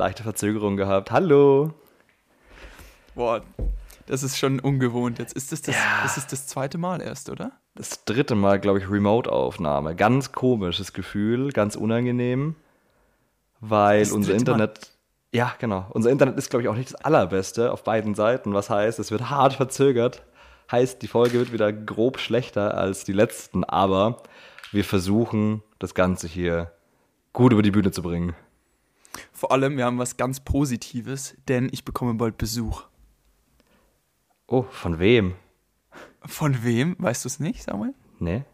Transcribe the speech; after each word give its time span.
leichte 0.00 0.22
Verzögerung 0.22 0.78
gehabt. 0.78 1.10
Hallo. 1.10 1.74
Boah, 3.14 3.42
das 4.06 4.22
ist 4.22 4.38
schon 4.38 4.58
ungewohnt. 4.58 5.18
Jetzt 5.18 5.34
ist 5.34 5.52
es 5.52 5.60
das, 5.60 5.74
ja. 5.74 6.02
das, 6.02 6.16
ist 6.16 6.32
das 6.32 6.46
zweite 6.46 6.78
Mal 6.78 7.02
erst, 7.02 7.28
oder? 7.28 7.52
Das 7.74 8.06
dritte 8.06 8.34
Mal, 8.34 8.58
glaube 8.58 8.78
ich, 8.78 8.90
Remote-Aufnahme. 8.90 9.94
Ganz 9.94 10.32
komisches 10.32 10.94
Gefühl, 10.94 11.52
ganz 11.52 11.76
unangenehm, 11.76 12.56
weil 13.60 14.00
das 14.00 14.12
unser 14.12 14.32
Internet. 14.32 14.80
Mal. 14.80 15.38
Ja, 15.38 15.54
genau. 15.58 15.86
Unser 15.90 16.10
Internet 16.10 16.38
ist, 16.38 16.48
glaube 16.48 16.62
ich, 16.62 16.68
auch 16.68 16.74
nicht 16.74 16.94
das 16.94 17.04
allerbeste 17.04 17.70
auf 17.70 17.84
beiden 17.84 18.14
Seiten. 18.14 18.54
Was 18.54 18.70
heißt, 18.70 18.98
es 18.98 19.10
wird 19.10 19.28
hart 19.28 19.52
verzögert. 19.52 20.22
Heißt, 20.72 21.02
die 21.02 21.08
Folge 21.08 21.34
wird 21.34 21.52
wieder 21.52 21.74
grob 21.74 22.18
schlechter 22.20 22.74
als 22.74 23.04
die 23.04 23.12
letzten, 23.12 23.64
aber 23.64 24.22
wir 24.72 24.84
versuchen, 24.84 25.62
das 25.78 25.94
Ganze 25.94 26.26
hier 26.26 26.72
gut 27.34 27.52
über 27.52 27.62
die 27.62 27.70
Bühne 27.70 27.90
zu 27.90 28.00
bringen. 28.00 28.34
Vor 29.32 29.52
allem, 29.52 29.76
wir 29.76 29.84
haben 29.84 29.98
was 29.98 30.16
ganz 30.16 30.40
Positives, 30.40 31.36
denn 31.48 31.68
ich 31.72 31.84
bekomme 31.84 32.14
bald 32.14 32.38
Besuch. 32.38 32.84
Oh, 34.46 34.64
von 34.70 34.98
wem? 34.98 35.34
Von 36.24 36.64
wem? 36.64 36.96
Weißt 36.98 37.24
du 37.24 37.28
es 37.28 37.40
nicht, 37.40 37.62
Samuel? 37.62 37.94
Nee. 38.18 38.44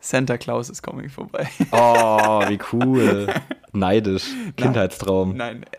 Santa 0.00 0.36
Claus 0.38 0.68
ist 0.68 0.82
coming 0.82 1.08
vorbei. 1.08 1.48
Oh, 1.72 2.40
wie 2.48 2.58
cool. 2.72 3.32
Neidisch. 3.72 4.28
Kindheitstraum. 4.56 5.36
Nein, 5.36 5.60
nein. 5.60 5.70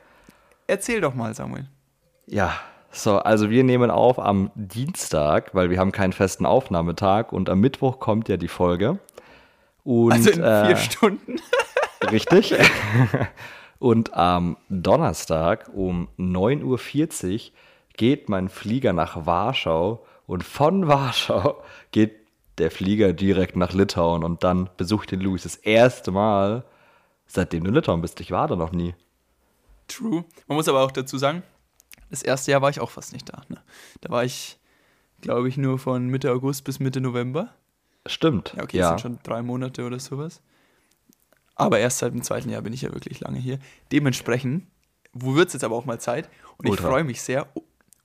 Erzähl 0.68 1.00
doch 1.00 1.14
mal, 1.14 1.34
Samuel. 1.34 1.70
Ja, 2.26 2.60
so, 2.92 3.20
also 3.20 3.50
wir 3.50 3.64
nehmen 3.64 3.92
auf 3.92 4.20
am 4.20 4.52
Dienstag, 4.56 5.54
weil 5.54 5.70
wir 5.70 5.80
haben 5.80 5.92
keinen 5.92 6.14
festen 6.14 6.46
Aufnahmetag 6.46 7.32
und 7.32 7.50
am 7.50 7.60
Mittwoch 7.60 8.00
kommt 8.00 8.28
ja 8.28 8.38
die 8.38 8.48
Folge. 8.48 9.00
Und, 9.84 10.12
also 10.12 10.32
in 10.32 10.44
äh, 10.44 10.66
vier 10.66 10.78
Stunden. 10.78 11.36
richtig. 12.12 12.56
und 13.80 14.14
am 14.14 14.58
Donnerstag 14.70 15.70
um 15.74 16.08
9.40 16.18 17.34
Uhr 17.34 17.40
geht 17.96 18.30
mein 18.30 18.50
Flieger 18.50 18.94
nach 18.94 19.26
Warschau 19.26 20.06
und 20.26 20.44
von 20.44 20.88
Warschau 20.88 21.64
geht 21.92 22.16
der 22.58 22.72
Flieger 22.72 23.14
direkt 23.14 23.56
nach 23.56 23.74
Litauen 23.74 24.24
und 24.24 24.44
dann 24.44 24.70
besucht 24.78 25.12
den 25.12 25.20
Louis 25.20 25.44
das 25.44 25.56
erste 25.56 26.12
Mal, 26.12 26.64
seitdem 27.28 27.64
du 27.64 27.70
in 27.70 27.76
Litauen 27.76 28.02
bist. 28.02 28.20
Ich 28.20 28.32
war 28.32 28.48
da 28.48 28.56
noch 28.56 28.72
nie. 28.72 28.96
True. 29.88 30.26
Man 30.48 30.56
muss 30.56 30.68
aber 30.68 30.82
auch 30.84 30.92
dazu 30.92 31.18
sagen, 31.18 31.44
das 32.10 32.24
erste 32.24 32.52
Jahr 32.52 32.62
war 32.62 32.70
ich 32.70 32.80
auch 32.80 32.90
fast 32.90 33.14
nicht 33.14 33.30
da. 33.30 33.44
Ne? 33.48 33.62
Da 34.02 34.10
war 34.10 34.24
ich, 34.24 34.58
glaube 35.22 35.50
ich, 35.50 35.58
nur 35.58 35.78
von 35.78 36.08
Mitte 36.08 36.32
August 36.32 36.64
bis 36.64 36.80
Mitte 36.80 37.02
November. 37.02 37.54
Stimmt. 38.06 38.54
Ja, 38.56 38.64
okay, 38.64 38.78
ja. 38.78 38.92
das 38.92 39.02
sind 39.02 39.14
schon 39.16 39.20
drei 39.24 39.42
Monate 39.42 39.86
oder 39.86 40.00
sowas. 40.00 40.42
Aber 41.58 41.80
erst 41.80 41.98
seit 42.00 42.14
dem 42.14 42.22
zweiten 42.22 42.50
Jahr 42.50 42.62
bin 42.62 42.74
ich 42.74 42.84
ja 42.84 42.94
wirklich 42.94 43.20
lange 43.20 43.40
hier. 43.40 43.60
Dementsprechend, 43.92 44.68
wo 45.12 45.36
wird 45.36 45.48
es 45.48 45.54
jetzt 45.54 45.64
aber 45.64 45.76
auch 45.76 45.86
mal 45.86 46.00
Zeit? 46.00 46.30
Und 46.58 46.70
Ultra. 46.70 46.84
ich 46.84 46.90
freue 46.90 47.04
mich 47.04 47.22
sehr. 47.22 47.48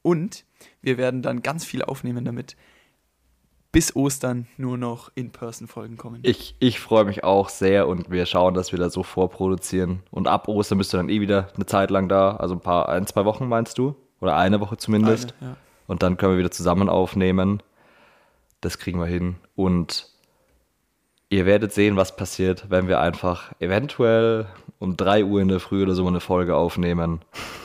Und 0.00 0.44
wir 0.80 0.96
werden 0.98 1.22
dann 1.22 1.42
ganz 1.42 1.64
viel 1.64 1.82
aufnehmen, 1.82 2.24
damit 2.24 2.56
bis 3.72 3.96
Ostern 3.96 4.46
nur 4.56 4.76
noch 4.76 5.10
In-Person-Folgen 5.14 5.96
kommen. 5.96 6.20
Ich, 6.22 6.56
ich 6.58 6.78
freue 6.78 7.04
mich 7.04 7.24
auch 7.24 7.48
sehr 7.48 7.88
und 7.88 8.10
wir 8.10 8.26
schauen, 8.26 8.54
dass 8.54 8.72
wir 8.72 8.78
da 8.78 8.90
so 8.90 9.02
vorproduzieren. 9.02 10.02
Und 10.10 10.28
ab 10.28 10.48
Ostern 10.48 10.78
bist 10.78 10.92
du 10.92 10.98
dann 10.98 11.08
eh 11.08 11.20
wieder 11.20 11.48
eine 11.54 11.66
Zeit 11.66 11.90
lang 11.90 12.08
da, 12.08 12.36
also 12.36 12.54
ein 12.54 12.60
paar, 12.60 12.88
ein, 12.90 13.06
zwei 13.06 13.24
Wochen 13.24 13.48
meinst 13.48 13.78
du? 13.78 13.96
Oder 14.20 14.36
eine 14.36 14.60
Woche 14.60 14.76
zumindest. 14.76 15.34
Eine, 15.40 15.50
ja. 15.50 15.56
Und 15.86 16.02
dann 16.02 16.16
können 16.16 16.32
wir 16.32 16.38
wieder 16.38 16.50
zusammen 16.50 16.88
aufnehmen. 16.88 17.62
Das 18.60 18.78
kriegen 18.78 19.00
wir 19.00 19.06
hin. 19.06 19.36
Und 19.56 20.11
ihr 21.32 21.46
werdet 21.46 21.72
sehen, 21.72 21.96
was 21.96 22.14
passiert, 22.14 22.66
wenn 22.68 22.88
wir 22.88 23.00
einfach 23.00 23.52
eventuell 23.58 24.46
um 24.78 24.96
3 24.96 25.24
Uhr 25.24 25.40
in 25.40 25.48
der 25.48 25.60
Früh 25.60 25.82
oder 25.82 25.94
so 25.94 26.06
eine 26.06 26.20
Folge 26.20 26.54
aufnehmen. 26.54 27.20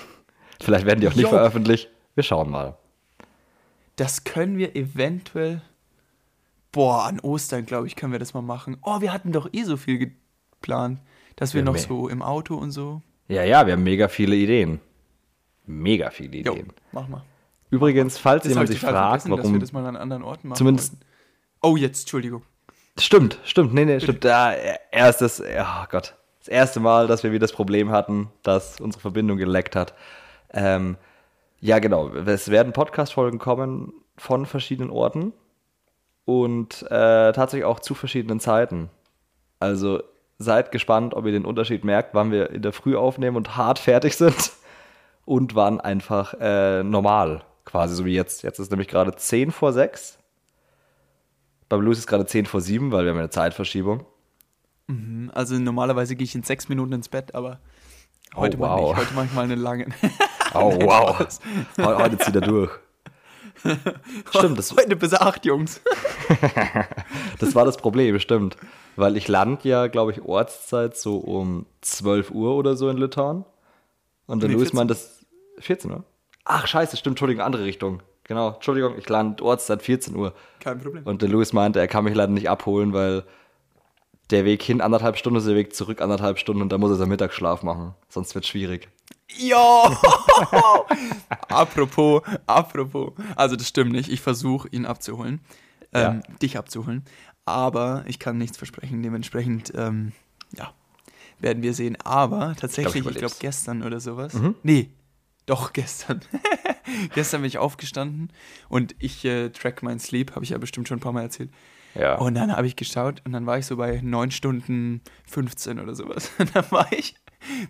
Vielleicht 0.62 0.86
werden 0.86 1.02
die 1.02 1.08
auch 1.08 1.16
nicht 1.16 1.24
jo. 1.24 1.30
veröffentlicht. 1.30 1.90
Wir 2.16 2.24
schauen 2.24 2.50
mal. 2.50 2.78
Das 3.98 4.24
können 4.24 4.58
wir 4.58 4.76
eventuell 4.76 5.62
Boah, 6.72 7.06
an 7.06 7.20
Ostern, 7.20 7.66
glaube 7.66 7.88
ich, 7.88 7.96
können 7.96 8.12
wir 8.12 8.20
das 8.20 8.34
mal 8.34 8.42
machen. 8.42 8.78
Oh, 8.84 9.02
wir 9.02 9.12
hatten 9.12 9.32
doch 9.32 9.50
eh 9.52 9.64
so 9.64 9.78
viel 9.78 9.98
geplant, 9.98 11.00
dass 11.36 11.54
wir 11.54 11.62
ja, 11.62 11.66
noch 11.66 11.78
so 11.78 12.08
im 12.08 12.22
Auto 12.22 12.56
und 12.56 12.72
so. 12.72 13.02
Ja, 13.28 13.44
ja, 13.44 13.66
wir 13.66 13.74
haben 13.74 13.84
mega 13.84 14.08
viele 14.08 14.36
Ideen. 14.36 14.80
Mega 15.66 16.10
viele 16.10 16.38
Ideen. 16.38 16.68
Jo, 16.68 16.74
mach 16.92 17.08
mal. 17.08 17.24
Übrigens, 17.70 18.18
falls 18.18 18.44
das 18.44 18.52
jemand 18.52 18.70
sich 18.70 18.80
fragt, 18.80 19.26
warum. 19.30 19.42
Dass 19.42 19.52
wir 19.52 19.60
das 19.60 19.74
mal 19.74 19.86
an 19.86 19.96
anderen 19.96 20.24
Orten 20.24 20.50
machen. 20.50 20.58
Zumindest. 20.58 20.94
Wollten. 20.94 21.06
Oh, 21.62 21.76
jetzt, 21.78 22.02
Entschuldigung. 22.02 22.44
Stimmt, 23.00 23.40
stimmt. 23.44 23.74
Nee, 23.74 23.86
nee, 23.86 24.00
stimmt. 24.00 24.24
Da, 24.24 24.54
erstes, 24.92 25.42
oh 25.42 25.86
Gott. 25.90 26.16
Das 26.40 26.48
erste 26.48 26.80
Mal, 26.80 27.08
dass 27.08 27.24
wir 27.24 27.32
wieder 27.32 27.42
das 27.42 27.52
Problem 27.52 27.92
hatten, 27.92 28.30
dass 28.44 28.80
unsere 28.80 29.02
Verbindung 29.02 29.38
geleckt 29.38 29.76
hat. 29.76 29.94
Ähm, 30.54 30.98
ja, 31.60 31.80
genau. 31.80 32.10
Es 32.10 32.50
werden 32.50 32.74
Podcast-Folgen 32.74 33.40
kommen 33.40 33.94
von 34.18 34.46
verschiedenen 34.46 34.90
Orten 34.90 35.34
und 36.26 36.84
äh, 36.84 37.32
tatsächlich 37.34 37.66
auch 37.66 37.80
zu 37.80 37.96
verschiedenen 37.96 38.40
Zeiten. 38.40 38.90
Also 39.60 40.02
seid 40.38 40.72
gespannt, 40.72 41.14
ob 41.14 41.26
ihr 41.26 41.32
den 41.32 41.46
Unterschied 41.46 41.84
merkt, 41.84 42.14
wann 42.14 42.32
wir 42.32 42.52
in 42.52 42.62
der 42.62 42.74
Früh 42.74 42.96
aufnehmen 42.96 43.38
und 43.38 43.58
hart 43.58 43.80
fertig 43.80 44.16
sind 44.16 44.52
und 45.26 45.56
wann 45.56 45.82
einfach 45.82 46.34
äh, 46.40 46.84
normal, 46.84 47.44
quasi 47.66 47.96
so 47.96 48.06
wie 48.06 48.14
jetzt. 48.14 48.44
Jetzt 48.44 48.60
ist 48.60 48.72
nämlich 48.72 48.88
gerade 48.88 49.16
10 49.16 49.52
vor 49.52 49.74
6. 49.74 50.18
Bei 51.70 51.78
Blues 51.78 51.98
ist 51.98 52.08
gerade 52.08 52.26
10 52.26 52.46
vor 52.46 52.62
7, 52.62 52.92
weil 52.92 53.04
wir 53.04 53.12
haben 53.12 53.20
eine 53.20 53.30
Zeitverschiebung. 53.30 54.06
Mhm, 54.88 55.32
also 55.34 55.56
normalerweise 55.60 56.16
gehe 56.16 56.26
ich 56.26 56.36
in 56.36 56.44
6 56.44 56.70
Minuten 56.70 56.94
ins 56.94 57.10
Bett, 57.10 57.36
aber 57.36 57.60
heute 58.36 58.58
oh, 58.58 58.62
wow. 58.62 58.70
mal 58.70 58.88
nicht. 58.88 58.98
Heute 58.98 59.14
mache 59.16 59.26
ich 59.26 59.34
mal 59.34 59.44
eine 59.44 59.56
lange. 59.56 59.86
oh 60.54 60.72
wow. 60.82 61.28
Heute 61.78 62.18
zieht 62.18 62.36
er 62.36 62.42
durch. 62.42 62.72
Stimmt. 64.30 64.58
Das, 64.58 64.76
Heute 64.76 64.96
bis 64.96 65.14
acht, 65.14 65.46
Jungs. 65.46 65.82
das 67.40 67.56
war 67.56 67.66
das 67.66 67.78
Problem, 67.78 68.20
stimmt. 68.20 68.56
Weil 68.96 69.18
ich 69.18 69.28
lande 69.28 69.68
ja, 69.68 69.88
glaube 69.88 70.12
ich, 70.12 70.22
Ortszeit 70.22 70.96
so 70.96 71.18
um 71.18 71.66
12 71.82 72.32
Uhr 72.32 72.56
oder 72.56 72.76
so 72.76 72.90
in 72.90 72.98
Litauen. 72.98 73.46
Und 74.26 74.42
der 74.42 74.50
nee, 74.50 74.56
Louis 74.56 74.74
meint 74.74 74.92
das 74.92 75.26
14 75.60 75.92
Uhr. 75.92 76.04
Ach, 76.46 76.68
scheiße, 76.68 76.98
stimmt, 76.98 77.14
Entschuldigung, 77.14 77.44
andere 77.44 77.64
Richtung. 77.66 78.02
Genau, 78.28 78.54
Entschuldigung, 78.54 78.98
ich 78.98 79.08
lande 79.08 79.44
Ortszeit 79.44 79.82
14 79.82 80.16
Uhr. 80.16 80.34
Kein 80.60 80.80
Problem. 80.80 81.04
Und 81.06 81.22
der 81.22 81.30
Louis 81.30 81.54
meinte, 81.54 81.80
er 81.80 81.88
kann 81.88 82.04
mich 82.04 82.14
leider 82.14 82.32
nicht 82.32 82.50
abholen, 82.50 82.94
weil 82.94 83.24
der 84.30 84.44
Weg 84.44 84.62
hin 84.62 84.82
anderthalb 84.82 85.18
Stunden 85.18 85.40
ist 85.40 85.48
der 85.48 85.56
Weg 85.56 85.74
zurück 85.74 86.02
anderthalb 86.02 86.38
Stunden 86.38 86.62
und 86.62 86.70
da 86.72 86.78
muss 86.78 86.92
er 86.92 86.98
seinen 86.98 87.10
Mittagsschlaf 87.10 87.64
machen. 87.64 87.94
Sonst 88.10 88.36
wird 88.36 88.44
es 88.44 88.50
schwierig. 88.50 88.90
Ja! 89.38 89.98
apropos, 91.48 92.22
apropos. 92.46 93.14
Also 93.36 93.56
das 93.56 93.68
stimmt 93.68 93.94
nicht. 93.94 94.10
Ich 94.10 94.22
versuche 94.22 94.68
ihn 94.70 94.86
abzuholen. 94.86 95.40
Ähm, 95.94 96.22
ja. 96.28 96.36
Dich 96.42 96.58
abzuholen. 96.58 97.04
Aber 97.46 98.04
ich 98.08 98.20
kann 98.20 98.38
nichts 98.38 98.58
versprechen. 98.58 99.02
Dementsprechend, 99.04 99.72
ähm, 99.76 100.12
ja, 100.58 100.74
werden 101.40 101.64
wir 101.64 101.74
sehen. 101.74 101.98
Aber 102.04 102.56
tatsächlich, 102.60 102.96
ich 102.96 103.02
glaube 103.04 103.20
glaub, 103.20 103.40
gestern 103.40 103.84
oder 103.84 104.02
sowas. 104.02 104.34
Mhm. 104.34 104.56
Nee, 104.64 104.90
doch 105.48 105.74
gestern. 105.74 106.22
gestern 107.16 107.42
bin 107.42 107.48
ich 107.48 107.58
aufgestanden 107.58 108.32
und 108.70 108.96
ich 109.00 109.26
äh, 109.26 109.50
track 109.50 109.82
mein 109.82 110.00
Sleep, 110.00 110.36
habe 110.36 110.46
ich 110.46 110.52
ja 110.52 110.58
bestimmt 110.60 110.88
schon 110.88 110.98
ein 110.98 111.02
paar 111.02 111.14
Mal 111.14 111.24
erzählt. 111.24 111.50
Ja. 111.96 112.16
Und 112.16 112.36
dann 112.36 112.56
habe 112.56 112.68
ich 112.68 112.76
geschaut 112.76 113.24
und 113.26 113.32
dann 113.32 113.48
war 113.48 113.58
ich 113.58 113.66
so 113.66 113.78
bei 113.78 114.00
9 114.04 114.30
Stunden 114.30 115.02
15 115.26 115.80
oder 115.80 115.96
sowas. 115.96 116.32
Und 116.38 116.56
dann 116.56 116.70
war 116.70 116.92
ich 116.94 117.16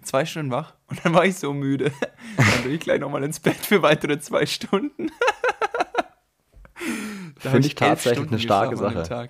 zwei 0.01 0.25
Stunden 0.25 0.51
wach 0.51 0.75
und 0.87 1.03
dann 1.05 1.13
war 1.13 1.25
ich 1.25 1.35
so 1.35 1.53
müde. 1.53 1.91
Dann 2.37 2.63
bin 2.63 2.71
ich 2.73 2.79
gleich 2.79 2.99
nochmal 2.99 3.23
ins 3.23 3.39
Bett 3.39 3.57
für 3.57 3.81
weitere 3.81 4.17
zwei 4.19 4.45
Stunden. 4.45 5.11
Finde 7.37 7.67
ich 7.67 7.75
tatsächlich 7.75 8.27
eine 8.27 8.39
starke 8.39 8.77
Sache. 8.77 9.29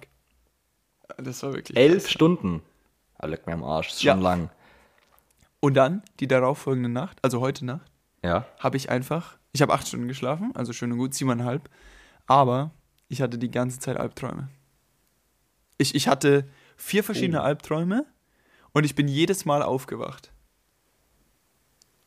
Das 1.18 1.44
war 1.44 1.54
wirklich. 1.54 1.78
Elf 1.78 2.04
krass. 2.04 2.12
Stunden. 2.12 2.62
Ah, 3.18 3.26
leck 3.26 3.48
mir 3.48 3.54
am 3.54 3.64
Arsch, 3.64 3.90
ist 3.90 4.04
schon 4.04 4.08
ja. 4.08 4.24
lang. 4.24 4.50
Und 5.60 5.74
dann, 5.74 6.04
die 6.20 6.28
darauffolgende 6.28 6.90
Nacht, 6.90 7.18
also 7.24 7.42
heute 7.42 7.66
Nacht, 7.66 7.92
ja. 8.28 8.46
habe 8.60 8.78
ich 8.78 8.90
einfach, 8.90 9.38
ich 9.54 9.62
habe 9.62 9.74
acht 9.74 9.88
Stunden 9.88 10.08
geschlafen, 10.08 10.52
also 10.56 10.74
schön 10.74 10.92
und 10.92 10.98
gut, 10.98 11.14
siebeneinhalb, 11.14 11.70
aber 12.26 12.72
ich 13.08 13.22
hatte 13.22 13.38
die 13.38 13.52
ganze 13.52 13.80
Zeit 13.80 13.98
Albträume. 13.98 14.50
Ich, 15.78 15.96
ich 15.96 16.08
hatte 16.08 16.48
vier 16.76 17.04
verschiedene 17.04 17.40
oh. 17.40 17.44
Albträume 17.44 18.06
und 18.74 18.84
ich 18.84 18.96
bin 18.96 19.08
jedes 19.08 19.46
Mal 19.46 19.64
aufgewacht. 19.64 20.32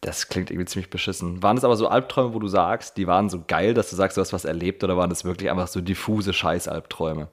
Das 0.03 0.29
klingt 0.29 0.51
irgendwie 0.51 0.67
ziemlich 0.67 0.91
beschissen. 0.91 1.43
Waren 1.43 1.59
es 1.59 1.65
aber 1.65 1.77
so 1.77 1.89
Albträume, 1.89 2.33
wo 2.33 2.39
du 2.39 2.49
sagst, 2.49 2.97
die 2.97 3.07
waren 3.07 3.29
so 3.29 3.45
geil, 3.47 3.75
dass 3.75 3.91
du 3.91 3.97
sagst, 3.97 4.17
du 4.17 4.23
hast 4.23 4.33
was 4.33 4.47
erlebt, 4.47 4.83
oder 4.83 4.97
waren 4.97 5.11
es 5.11 5.25
wirklich 5.25 5.51
einfach 5.51 5.69
so 5.69 5.81
diffuse 5.83 6.33
Scheiß-Albträume? 6.33 7.29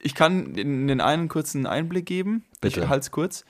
Ich 0.00 0.14
kann 0.14 0.54
in 0.54 0.88
den 0.88 1.00
einen 1.00 1.28
kurzen 1.28 1.66
Einblick 1.66 2.06
geben. 2.06 2.44
Bitte. 2.60 2.80
Ich 2.80 2.88
halte 2.88 3.04
es 3.04 3.10
kurz. 3.10 3.44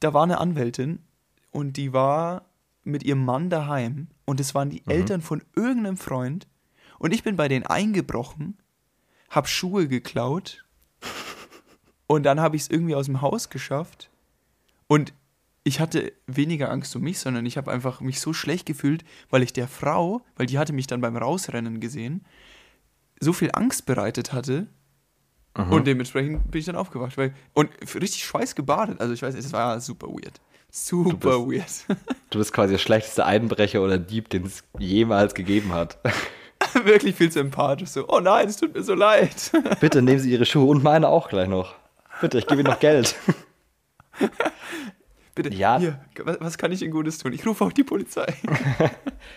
Da 0.00 0.14
war 0.14 0.22
eine 0.22 0.38
Anwältin 0.38 1.04
und 1.50 1.76
die 1.76 1.92
war 1.92 2.46
mit 2.84 3.02
ihrem 3.02 3.24
Mann 3.24 3.50
daheim 3.50 4.08
und 4.24 4.40
es 4.40 4.54
waren 4.54 4.70
die 4.70 4.82
mhm. 4.84 4.90
Eltern 4.90 5.20
von 5.20 5.42
irgendeinem 5.54 5.96
Freund 5.96 6.46
und 6.98 7.12
ich 7.12 7.22
bin 7.22 7.36
bei 7.36 7.48
denen 7.48 7.66
eingebrochen, 7.66 8.58
hab 9.28 9.48
Schuhe 9.48 9.88
geklaut 9.88 10.64
und 12.06 12.24
dann 12.24 12.40
habe 12.40 12.56
ich 12.56 12.62
es 12.62 12.70
irgendwie 12.70 12.94
aus 12.94 13.06
dem 13.06 13.20
Haus 13.20 13.50
geschafft 13.50 14.10
Und 14.90 15.14
ich 15.62 15.78
hatte 15.78 16.12
weniger 16.26 16.68
Angst 16.72 16.96
um 16.96 17.02
mich, 17.02 17.20
sondern 17.20 17.46
ich 17.46 17.56
habe 17.56 17.70
einfach 17.70 18.00
mich 18.00 18.20
so 18.20 18.32
schlecht 18.32 18.66
gefühlt, 18.66 19.04
weil 19.28 19.44
ich 19.44 19.52
der 19.52 19.68
Frau, 19.68 20.22
weil 20.34 20.46
die 20.46 20.58
hatte 20.58 20.72
mich 20.72 20.88
dann 20.88 21.00
beim 21.00 21.16
Rausrennen 21.16 21.78
gesehen, 21.78 22.24
so 23.20 23.32
viel 23.32 23.50
Angst 23.52 23.86
bereitet 23.86 24.32
hatte. 24.32 24.66
Mhm. 25.56 25.72
Und 25.72 25.86
dementsprechend 25.86 26.50
bin 26.50 26.58
ich 26.58 26.66
dann 26.66 26.74
aufgewacht. 26.74 27.16
Weil, 27.16 27.34
und 27.52 27.70
richtig 27.94 28.24
schweißgebadet. 28.24 29.00
Also 29.00 29.14
ich 29.14 29.22
weiß, 29.22 29.36
es 29.36 29.52
war 29.52 29.80
super 29.80 30.08
weird. 30.08 30.40
Super 30.70 31.10
du 31.10 31.46
bist, 31.46 31.88
weird. 31.88 31.98
Du 32.30 32.38
bist 32.38 32.52
quasi 32.52 32.74
der 32.74 32.78
schlechteste 32.78 33.24
Einbrecher 33.24 33.82
oder 33.82 33.98
Dieb, 33.98 34.28
den 34.30 34.44
es 34.44 34.62
jemals 34.78 35.34
gegeben 35.34 35.72
hat. 35.72 35.98
Wirklich 36.84 37.16
viel 37.16 37.30
zu 37.30 37.40
empathisch. 37.40 37.88
So, 37.88 38.06
oh 38.08 38.20
nein, 38.20 38.48
es 38.48 38.56
tut 38.56 38.74
mir 38.74 38.82
so 38.82 38.94
leid. 38.94 39.50
Bitte 39.80 40.02
nehmen 40.02 40.20
Sie 40.20 40.30
Ihre 40.30 40.46
Schuhe 40.46 40.66
und 40.66 40.82
meine 40.82 41.08
auch 41.08 41.28
gleich 41.28 41.48
noch. 41.48 41.74
Bitte, 42.20 42.38
ich 42.38 42.46
gebe 42.46 42.60
Ihnen 42.60 42.70
noch 42.70 42.80
Geld. 42.80 43.16
Bitte, 45.34 45.52
ja. 45.54 45.78
hier, 45.78 46.00
was 46.24 46.58
kann 46.58 46.70
ich 46.70 46.82
Ihnen 46.82 46.90
Gutes 46.92 47.18
tun? 47.18 47.32
Ich 47.32 47.46
rufe 47.46 47.64
auch 47.64 47.72
die 47.72 47.84
Polizei. 47.84 48.26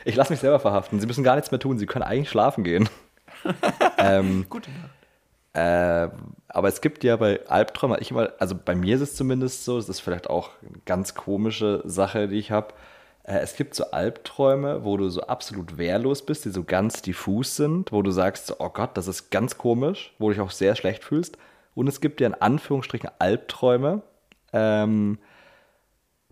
ich 0.05 0.15
lasse 0.15 0.33
mich 0.33 0.41
selber 0.41 0.59
verhaften. 0.59 0.99
Sie 0.99 1.07
müssen 1.07 1.23
gar 1.23 1.35
nichts 1.35 1.51
mehr 1.51 1.59
tun. 1.59 1.77
Sie 1.77 1.85
können 1.85 2.03
eigentlich 2.03 2.29
schlafen 2.29 2.63
gehen. 2.63 2.89
ähm, 3.97 4.45
Gute 4.49 4.69
Nacht. 4.71 5.02
Äh, 5.53 6.09
aber 6.47 6.67
es 6.67 6.81
gibt 6.81 7.03
ja 7.03 7.15
bei 7.15 7.47
Albträumen, 7.47 7.97
ich 8.01 8.11
immer, 8.11 8.33
also 8.39 8.55
bei 8.55 8.75
mir 8.75 8.95
ist 8.95 9.01
es 9.01 9.15
zumindest 9.15 9.65
so, 9.65 9.77
das 9.77 9.87
ist 9.87 9.99
vielleicht 9.99 10.29
auch 10.29 10.49
eine 10.61 10.79
ganz 10.85 11.13
komische 11.13 11.81
Sache, 11.85 12.27
die 12.27 12.39
ich 12.39 12.51
habe. 12.51 12.73
Äh, 13.23 13.39
es 13.39 13.55
gibt 13.55 13.75
so 13.75 13.91
Albträume, 13.91 14.83
wo 14.83 14.97
du 14.97 15.09
so 15.09 15.21
absolut 15.21 15.77
wehrlos 15.77 16.25
bist, 16.25 16.45
die 16.45 16.49
so 16.49 16.63
ganz 16.63 17.01
diffus 17.03 17.55
sind, 17.55 17.91
wo 17.91 18.01
du 18.01 18.11
sagst, 18.11 18.55
oh 18.59 18.69
Gott, 18.69 18.97
das 18.97 19.07
ist 19.07 19.29
ganz 19.29 19.57
komisch, 19.57 20.13
wo 20.17 20.27
du 20.27 20.33
dich 20.33 20.41
auch 20.41 20.51
sehr 20.51 20.75
schlecht 20.75 21.03
fühlst. 21.03 21.37
Und 21.75 21.87
es 21.87 22.01
gibt 22.01 22.19
ja 22.21 22.27
in 22.27 22.35
Anführungsstrichen 22.35 23.09
Albträume, 23.19 24.01
ähm, 24.53 25.19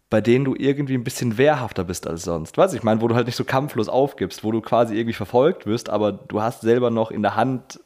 bei 0.09 0.21
denen 0.21 0.45
du 0.45 0.55
irgendwie 0.55 0.95
ein 0.95 1.03
bisschen 1.03 1.37
wehrhafter 1.37 1.83
bist 1.83 2.05
als 2.05 2.23
sonst. 2.23 2.57
Weißt 2.57 2.73
du, 2.73 2.77
ich 2.77 2.83
meine, 2.83 3.01
wo 3.01 3.07
du 3.07 3.15
halt 3.15 3.27
nicht 3.27 3.37
so 3.37 3.45
kampflos 3.45 3.87
aufgibst, 3.87 4.43
wo 4.43 4.51
du 4.51 4.61
quasi 4.61 4.95
irgendwie 4.95 5.13
verfolgt 5.13 5.65
wirst, 5.65 5.89
aber 5.89 6.11
du 6.11 6.41
hast 6.41 6.61
selber 6.61 6.89
noch 6.89 7.11
in 7.11 7.21
der 7.21 7.35
Hand, 7.35 7.79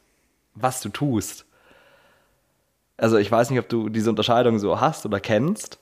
was 0.56 0.80
du 0.80 0.88
tust. 0.88 1.46
Also 2.96 3.18
ich 3.18 3.30
weiß 3.30 3.50
nicht, 3.50 3.58
ob 3.58 3.68
du 3.68 3.88
diese 3.88 4.10
Unterscheidung 4.10 4.58
so 4.58 4.80
hast 4.80 5.06
oder 5.06 5.20
kennst. 5.20 5.78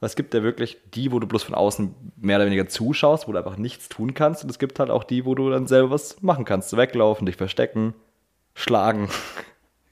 Es 0.00 0.16
gibt 0.16 0.34
ja 0.34 0.42
wirklich 0.42 0.78
die, 0.94 1.12
wo 1.12 1.20
du 1.20 1.28
bloß 1.28 1.44
von 1.44 1.54
außen 1.54 1.94
mehr 2.16 2.36
oder 2.36 2.46
weniger 2.46 2.66
zuschaust, 2.66 3.28
wo 3.28 3.32
du 3.32 3.38
einfach 3.38 3.56
nichts 3.56 3.88
tun 3.88 4.14
kannst. 4.14 4.42
Und 4.42 4.50
es 4.50 4.58
gibt 4.58 4.80
halt 4.80 4.90
auch 4.90 5.04
die, 5.04 5.24
wo 5.24 5.34
du 5.34 5.48
dann 5.48 5.68
selber 5.68 5.90
was 5.90 6.20
machen 6.22 6.44
kannst. 6.44 6.76
Weglaufen, 6.76 7.24
dich 7.24 7.36
verstecken, 7.36 7.94
schlagen. 8.54 9.08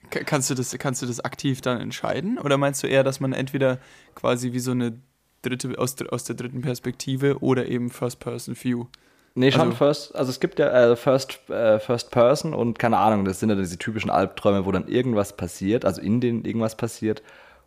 Kannst 0.09 0.49
du, 0.49 0.55
das, 0.55 0.77
kannst 0.77 1.01
du 1.01 1.05
das 1.05 1.21
aktiv 1.21 1.61
dann 1.61 1.79
entscheiden? 1.79 2.37
Oder 2.37 2.57
meinst 2.57 2.83
du 2.83 2.87
eher, 2.87 3.05
dass 3.05 3.21
man 3.21 3.31
entweder 3.31 3.79
quasi 4.13 4.51
wie 4.51 4.59
so 4.59 4.71
eine 4.71 4.99
dritte, 5.41 5.79
aus, 5.79 5.95
aus 6.01 6.25
der 6.25 6.35
dritten 6.35 6.61
Perspektive 6.61 7.39
oder 7.39 7.67
eben 7.67 7.89
First-Person-View. 7.89 8.87
Nee, 9.33 9.51
schon 9.51 9.61
also, 9.61 9.75
First, 9.75 10.15
also 10.15 10.29
es 10.29 10.39
gibt 10.39 10.59
ja 10.59 10.91
äh, 10.91 10.95
First, 10.95 11.49
äh, 11.49 11.79
First 11.79 12.11
Person 12.11 12.53
und 12.53 12.79
keine 12.79 12.97
Ahnung, 12.97 13.23
das 13.23 13.39
sind 13.39 13.49
ja 13.49 13.55
diese 13.55 13.77
typischen 13.77 14.09
Albträume, 14.09 14.65
wo 14.65 14.71
dann 14.71 14.87
irgendwas 14.87 15.37
passiert, 15.37 15.85
also 15.85 16.01
in 16.01 16.19
denen 16.19 16.43
irgendwas 16.43 16.75
passiert 16.75 17.23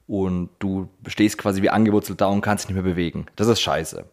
und 0.06 0.50
du 0.58 0.90
stehst 1.06 1.38
quasi 1.38 1.62
wie 1.62 1.70
angewurzelt 1.70 2.20
da 2.20 2.26
und 2.26 2.43
kannst 2.43 2.64
dich 2.64 2.75
nicht 2.75 2.84
mehr 2.84 2.93
bewegen. 2.93 3.26
Das 3.37 3.49
ist 3.49 3.62
scheiße. 3.62 4.05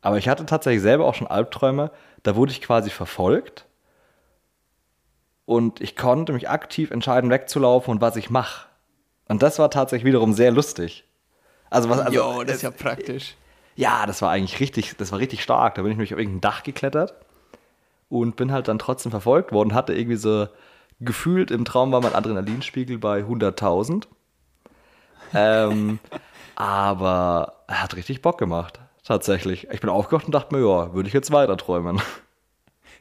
Aber 0.00 0.18
ich 0.18 0.28
hatte 0.28 0.44
tatsächlich 0.44 0.82
selber 0.82 1.06
auch 1.06 1.14
schon 1.14 1.28
Albträume, 1.28 1.92
da 2.24 2.34
wurde 2.34 2.50
ich 2.50 2.60
quasi 2.60 2.90
verfolgt 2.90 3.66
und 5.44 5.80
ich 5.80 5.94
konnte 5.94 6.32
mich 6.32 6.48
aktiv 6.48 6.90
entscheiden, 6.90 7.30
wegzulaufen 7.30 7.92
und 7.92 8.00
was 8.00 8.16
ich 8.16 8.28
mache. 8.28 8.66
Und 9.28 9.42
das 9.42 9.58
war 9.60 9.70
tatsächlich 9.70 10.06
wiederum 10.06 10.32
sehr 10.32 10.50
lustig. 10.50 11.04
Also 11.70 11.88
was, 11.90 12.00
also, 12.00 12.12
jo, 12.12 12.44
das 12.44 12.56
ist 12.56 12.62
ja 12.62 12.70
praktisch. 12.70 13.36
Ja, 13.78 14.06
das 14.06 14.22
war 14.22 14.30
eigentlich 14.32 14.58
richtig, 14.58 14.96
das 14.96 15.12
war 15.12 15.20
richtig 15.20 15.40
stark. 15.40 15.76
Da 15.76 15.82
bin 15.82 15.92
ich 15.92 15.96
nämlich 15.96 16.12
auf 16.12 16.18
irgendein 16.18 16.40
Dach 16.40 16.64
geklettert 16.64 17.14
und 18.08 18.34
bin 18.34 18.50
halt 18.50 18.66
dann 18.66 18.80
trotzdem 18.80 19.12
verfolgt 19.12 19.52
worden, 19.52 19.72
hatte 19.72 19.94
irgendwie 19.94 20.16
so 20.16 20.48
gefühlt 20.98 21.52
im 21.52 21.64
Traum 21.64 21.92
war 21.92 22.00
mein 22.00 22.12
Adrenalinspiegel 22.12 22.98
bei 22.98 23.20
100.000. 23.20 24.08
ähm, 25.32 26.00
aber 26.56 27.62
er 27.68 27.80
hat 27.84 27.94
richtig 27.94 28.20
Bock 28.20 28.36
gemacht, 28.36 28.80
tatsächlich. 29.04 29.68
Ich 29.70 29.80
bin 29.80 29.90
aufgewacht 29.90 30.26
und 30.26 30.34
dachte 30.34 30.56
mir, 30.56 30.60
ja, 30.60 30.92
würde 30.92 31.06
ich 31.06 31.14
jetzt 31.14 31.30
weiter 31.30 31.56
träumen. 31.56 32.02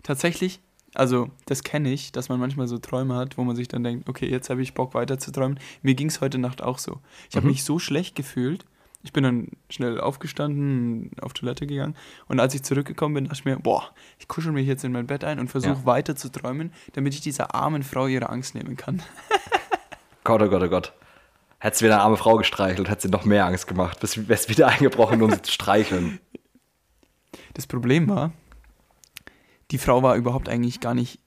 Tatsächlich 0.03 0.59
also, 0.93 1.29
das 1.45 1.63
kenne 1.63 1.91
ich, 1.91 2.11
dass 2.11 2.29
man 2.29 2.39
manchmal 2.39 2.67
so 2.67 2.77
Träume 2.79 3.15
hat, 3.15 3.37
wo 3.37 3.43
man 3.43 3.55
sich 3.55 3.67
dann 3.67 3.83
denkt, 3.83 4.09
okay, 4.09 4.27
jetzt 4.29 4.49
habe 4.49 4.61
ich 4.63 4.73
Bock 4.73 4.93
weiter 4.95 5.19
zu 5.19 5.31
träumen. 5.31 5.59
Mir 5.83 5.93
ging 5.93 6.07
es 6.07 6.21
heute 6.21 6.39
Nacht 6.39 6.63
auch 6.63 6.79
so. 6.79 6.99
Ich 7.29 7.35
mhm. 7.35 7.39
habe 7.39 7.47
mich 7.47 7.63
so 7.63 7.77
schlecht 7.77 8.15
gefühlt. 8.15 8.65
Ich 9.03 9.13
bin 9.13 9.23
dann 9.23 9.47
schnell 9.69 9.99
aufgestanden, 9.99 11.11
auf 11.21 11.33
Toilette 11.33 11.67
gegangen 11.67 11.95
und 12.27 12.39
als 12.39 12.53
ich 12.55 12.63
zurückgekommen 12.63 13.15
bin, 13.15 13.25
dachte 13.25 13.39
ich 13.39 13.45
mir, 13.45 13.57
boah, 13.57 13.91
ich 14.19 14.27
kuschel 14.27 14.51
mich 14.51 14.67
jetzt 14.67 14.83
in 14.83 14.91
mein 14.91 15.07
Bett 15.07 15.23
ein 15.23 15.39
und 15.39 15.49
versuche 15.49 15.73
ja. 15.73 15.85
weiter 15.85 16.15
zu 16.15 16.29
träumen, 16.29 16.73
damit 16.93 17.13
ich 17.13 17.21
dieser 17.21 17.55
armen 17.55 17.83
Frau 17.83 18.07
ihre 18.07 18.29
Angst 18.29 18.55
nehmen 18.55 18.75
kann. 18.75 19.01
Gott, 20.23 20.41
oh 20.41 20.49
Gott, 20.49 20.63
oh 20.63 20.69
Gott. 20.69 20.93
Hättest 21.59 21.81
du 21.81 21.85
wieder 21.85 21.95
eine 21.95 22.03
arme 22.03 22.17
Frau 22.17 22.37
gestreichelt, 22.37 22.89
hätte 22.89 23.03
sie 23.03 23.09
noch 23.09 23.25
mehr 23.25 23.45
Angst 23.45 23.67
gemacht. 23.67 23.99
Wärst 24.01 24.49
wieder 24.49 24.67
eingebrochen, 24.67 25.21
um 25.21 25.31
sie 25.31 25.41
zu 25.41 25.51
streicheln. 25.51 26.19
Das 27.53 27.65
Problem 27.65 28.09
war, 28.09 28.31
die 29.71 29.77
Frau 29.77 30.03
war 30.03 30.15
überhaupt 30.15 30.49
eigentlich 30.49 30.79
gar 30.79 30.93
nicht. 30.93 31.19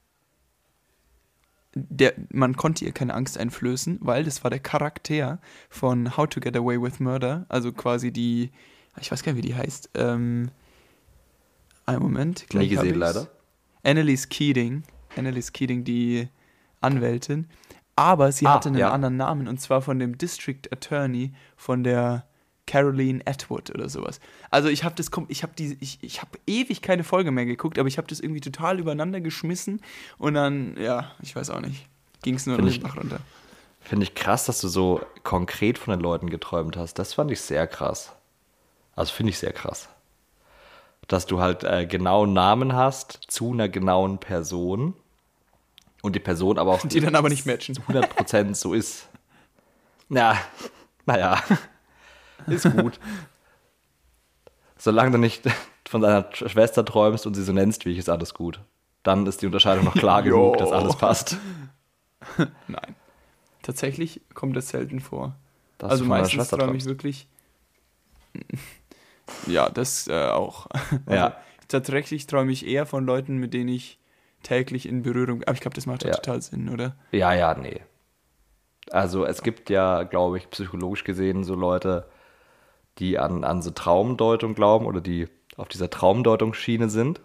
Der, 1.75 2.15
man 2.33 2.57
konnte 2.57 2.85
ihr 2.85 2.93
keine 2.93 3.15
Angst 3.15 3.39
einflößen, 3.39 3.99
weil 4.01 4.25
das 4.25 4.43
war 4.43 4.51
der 4.51 4.59
Charakter 4.59 5.39
von 5.69 6.17
How 6.17 6.29
to 6.29 6.41
Get 6.41 6.57
Away 6.57 6.83
with 6.83 6.99
Murder, 6.99 7.47
also 7.49 7.73
quasi 7.73 8.11
die, 8.13 8.51
ich 9.01 9.13
weiß 9.13 9.23
gar 9.23 9.33
nicht, 9.33 9.45
wie 9.45 9.49
die 9.49 9.55
heißt. 9.55 9.91
Ähm, 9.95 10.51
einen 11.87 12.03
Moment. 12.03 12.47
Nie 12.53 12.69
gesehen, 12.69 12.97
leider. 12.97 13.29
Annalise 13.85 14.29
Keating. 14.29 14.83
Annalise 15.17 15.53
Keating, 15.53 15.85
die 15.85 16.29
Anwältin. 16.81 17.47
Aber 17.97 18.33
sie 18.33 18.47
ah, 18.47 18.55
hatte 18.55 18.71
einen 18.71 18.79
ja. 18.79 18.91
anderen 18.91 19.17
Namen 19.17 19.49
und 19.49 19.61
zwar 19.61 19.83
von 19.83 19.99
dem 19.99 20.17
District 20.17 20.63
Attorney 20.71 21.35
von 21.57 21.85
der 21.85 22.25
Caroline 22.71 23.21
Atwood 23.27 23.75
oder 23.75 23.89
sowas. 23.89 24.21
Also 24.51 24.69
ich 24.69 24.85
habe 24.85 24.95
das, 24.95 25.11
ich 25.27 25.43
habe 25.43 25.53
die, 25.59 25.77
ich, 25.81 25.99
ich 26.03 26.23
habe 26.23 26.39
ewig 26.47 26.83
keine 26.83 27.03
Folge 27.03 27.33
mehr 27.33 27.45
geguckt, 27.45 27.81
aber 27.81 27.89
ich 27.89 27.99
habe 27.99 28.07
das 28.07 28.21
irgendwie 28.21 28.41
total 28.41 28.79
übereinander 28.79 29.21
geschmissen 29.21 29.81
und 30.19 30.35
dann, 30.35 30.77
ja, 30.81 31.11
ich 31.21 31.35
weiß 31.35 31.51
auch 31.51 31.61
nicht, 31.61 31.85
ging 32.23 32.37
es 32.37 32.47
nur 32.47 32.59
noch 32.59 32.71
den 32.71 32.81
Bach 32.81 32.97
runter. 32.97 33.19
Finde 33.81 34.05
ich 34.05 34.15
krass, 34.15 34.45
dass 34.45 34.61
du 34.61 34.69
so 34.69 35.01
konkret 35.25 35.79
von 35.79 35.91
den 35.91 36.01
Leuten 36.01 36.31
geträumt 36.31 36.77
hast. 36.77 36.95
Das 37.01 37.15
fand 37.15 37.33
ich 37.33 37.41
sehr 37.41 37.67
krass. 37.67 38.13
Also 38.95 39.13
finde 39.13 39.31
ich 39.31 39.39
sehr 39.39 39.53
krass. 39.53 39.89
Dass 41.09 41.27
du 41.27 41.41
halt 41.41 41.65
äh, 41.65 41.87
genau 41.87 42.25
Namen 42.25 42.73
hast 42.73 43.19
zu 43.27 43.51
einer 43.51 43.69
genauen 43.69 44.19
Person 44.19 44.95
und 46.03 46.15
die 46.15 46.21
Person 46.21 46.57
aber 46.57 46.71
auch 46.71 46.81
die 46.87 47.01
dann 47.01 47.17
aber 47.17 47.31
nicht 47.31 47.47
matchen. 47.47 47.75
100% 47.89 48.55
so 48.55 48.75
ist. 48.75 49.09
Na, 50.09 50.37
naja. 51.05 51.43
Ist 52.47 52.71
gut. 52.77 52.99
Solange 54.77 55.13
du 55.13 55.19
nicht 55.19 55.45
von 55.89 56.01
deiner 56.01 56.27
Schwester 56.33 56.85
träumst 56.85 57.27
und 57.27 57.35
sie 57.35 57.43
so 57.43 57.53
nennst 57.53 57.85
wie 57.85 57.91
ich, 57.93 57.99
ist 57.99 58.09
alles 58.09 58.35
gut. 58.35 58.61
Dann 59.03 59.27
ist 59.27 59.43
die 59.43 59.47
Unterscheidung 59.47 59.85
noch 59.85 59.95
klar 59.95 60.23
genug, 60.25 60.59
dass 60.59 60.73
alles 60.73 60.97
passt. 60.97 61.37
Nein. 62.37 62.95
Tatsächlich 63.63 64.21
kommt 64.35 64.57
das 64.57 64.69
selten 64.69 65.01
vor. 65.01 65.37
Das 65.79 65.91
also 65.91 66.05
meistens 66.05 66.49
träume 66.49 66.77
ich 66.77 66.85
wirklich. 66.85 67.27
ja, 69.47 69.69
das 69.69 70.09
äh, 70.09 70.29
auch. 70.29 70.67
Also 71.07 71.15
ja. 71.15 71.37
Tatsächlich 71.69 72.27
träume 72.27 72.51
ich 72.51 72.67
eher 72.67 72.85
von 72.85 73.07
Leuten, 73.07 73.39
mit 73.39 73.55
denen 73.55 73.69
ich 73.69 74.01
täglich 74.43 74.89
in 74.89 75.03
Berührung. 75.03 75.43
Aber 75.45 75.53
ich 75.53 75.61
glaube, 75.61 75.77
das 75.77 75.87
macht 75.87 76.05
ja. 76.05 76.11
total 76.11 76.43
Sinn, 76.43 76.69
oder? 76.69 76.97
Ja, 77.13 77.33
ja, 77.33 77.55
nee. 77.55 77.81
Also 78.91 79.25
es 79.25 79.43
gibt 79.43 79.71
ja, 79.71 80.03
glaube 80.03 80.39
ich, 80.39 80.51
psychologisch 80.51 81.05
gesehen 81.05 81.45
so 81.45 81.55
Leute, 81.55 82.09
die 83.01 83.19
an, 83.19 83.45
an 83.45 83.63
so 83.63 83.71
Traumdeutung 83.71 84.55
glauben 84.55 84.87
oder 84.87 85.01
die 85.01 85.29
auf 85.57 85.69
dieser 85.69 85.91
Traumdeutungsschiene 85.91 86.89
sind. 86.89 87.21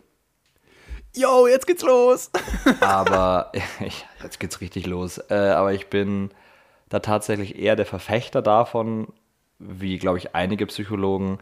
Yo, 1.15 1.47
jetzt 1.47 1.67
geht's 1.67 1.83
los! 1.83 2.31
aber 2.81 3.51
ich, 3.79 4.05
jetzt 4.23 4.39
geht's 4.39 4.61
richtig 4.61 4.87
los. 4.87 5.17
Äh, 5.29 5.35
aber 5.35 5.73
ich 5.73 5.87
bin 5.87 6.31
da 6.89 6.99
tatsächlich 6.99 7.57
eher 7.57 7.75
der 7.75 7.85
Verfechter 7.85 8.41
davon, 8.41 9.07
wie 9.59 9.97
glaube 9.97 10.17
ich 10.17 10.35
einige 10.35 10.65
Psychologen, 10.65 11.39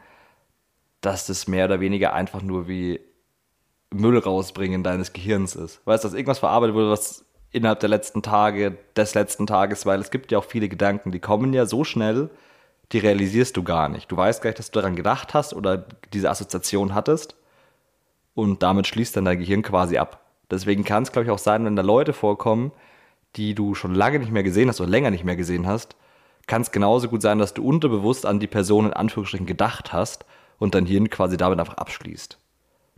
dass 1.01 1.27
das 1.27 1.47
mehr 1.47 1.65
oder 1.65 1.79
weniger 1.79 2.13
einfach 2.13 2.41
nur 2.41 2.67
wie 2.67 2.99
Müll 3.91 4.17
rausbringen 4.17 4.83
deines 4.83 5.13
Gehirns 5.13 5.55
ist. 5.55 5.85
Weißt 5.85 6.03
du, 6.03 6.07
dass 6.07 6.15
irgendwas 6.15 6.39
verarbeitet 6.39 6.75
wurde, 6.75 6.89
was 6.89 7.25
innerhalb 7.51 7.79
der 7.79 7.89
letzten 7.89 8.21
Tage, 8.21 8.77
des 8.95 9.13
letzten 9.13 9.47
Tages, 9.47 9.85
weil 9.85 9.99
es 9.99 10.11
gibt 10.11 10.31
ja 10.31 10.39
auch 10.39 10.45
viele 10.45 10.69
Gedanken, 10.69 11.11
die 11.11 11.19
kommen 11.19 11.53
ja 11.53 11.65
so 11.65 11.83
schnell, 11.83 12.29
die 12.91 12.99
realisierst 12.99 13.57
du 13.57 13.63
gar 13.63 13.89
nicht. 13.89 14.11
Du 14.11 14.17
weißt 14.17 14.41
gar 14.41 14.49
nicht, 14.49 14.59
dass 14.59 14.71
du 14.71 14.79
daran 14.79 14.95
gedacht 14.95 15.33
hast 15.33 15.53
oder 15.53 15.85
diese 16.13 16.29
Assoziation 16.29 16.93
hattest 16.93 17.35
und 18.35 18.63
damit 18.63 18.87
schließt 18.87 19.15
dann 19.15 19.25
dein 19.25 19.39
Gehirn 19.39 19.61
quasi 19.61 19.97
ab. 19.97 20.19
Deswegen 20.51 20.83
kann 20.83 21.03
es, 21.03 21.11
glaube 21.11 21.25
ich, 21.25 21.31
auch 21.31 21.39
sein, 21.39 21.65
wenn 21.65 21.75
da 21.75 21.81
Leute 21.81 22.13
vorkommen, 22.13 22.71
die 23.35 23.55
du 23.55 23.73
schon 23.73 23.95
lange 23.95 24.19
nicht 24.19 24.31
mehr 24.31 24.43
gesehen 24.43 24.69
hast 24.69 24.79
oder 24.81 24.89
länger 24.89 25.09
nicht 25.09 25.23
mehr 25.23 25.35
gesehen 25.35 25.65
hast, 25.65 25.95
kann 26.45 26.61
es 26.61 26.71
genauso 26.71 27.07
gut 27.07 27.21
sein, 27.21 27.39
dass 27.39 27.53
du 27.53 27.65
unterbewusst 27.65 28.25
an 28.25 28.39
die 28.39 28.47
Person 28.47 28.85
in 28.85 28.93
Anführungsstrichen 28.93 29.47
gedacht 29.47 29.93
hast 29.93 30.25
und 30.59 30.75
dein 30.75 30.85
Hirn 30.85 31.09
quasi 31.09 31.37
damit 31.37 31.59
einfach 31.59 31.77
abschließt. 31.77 32.37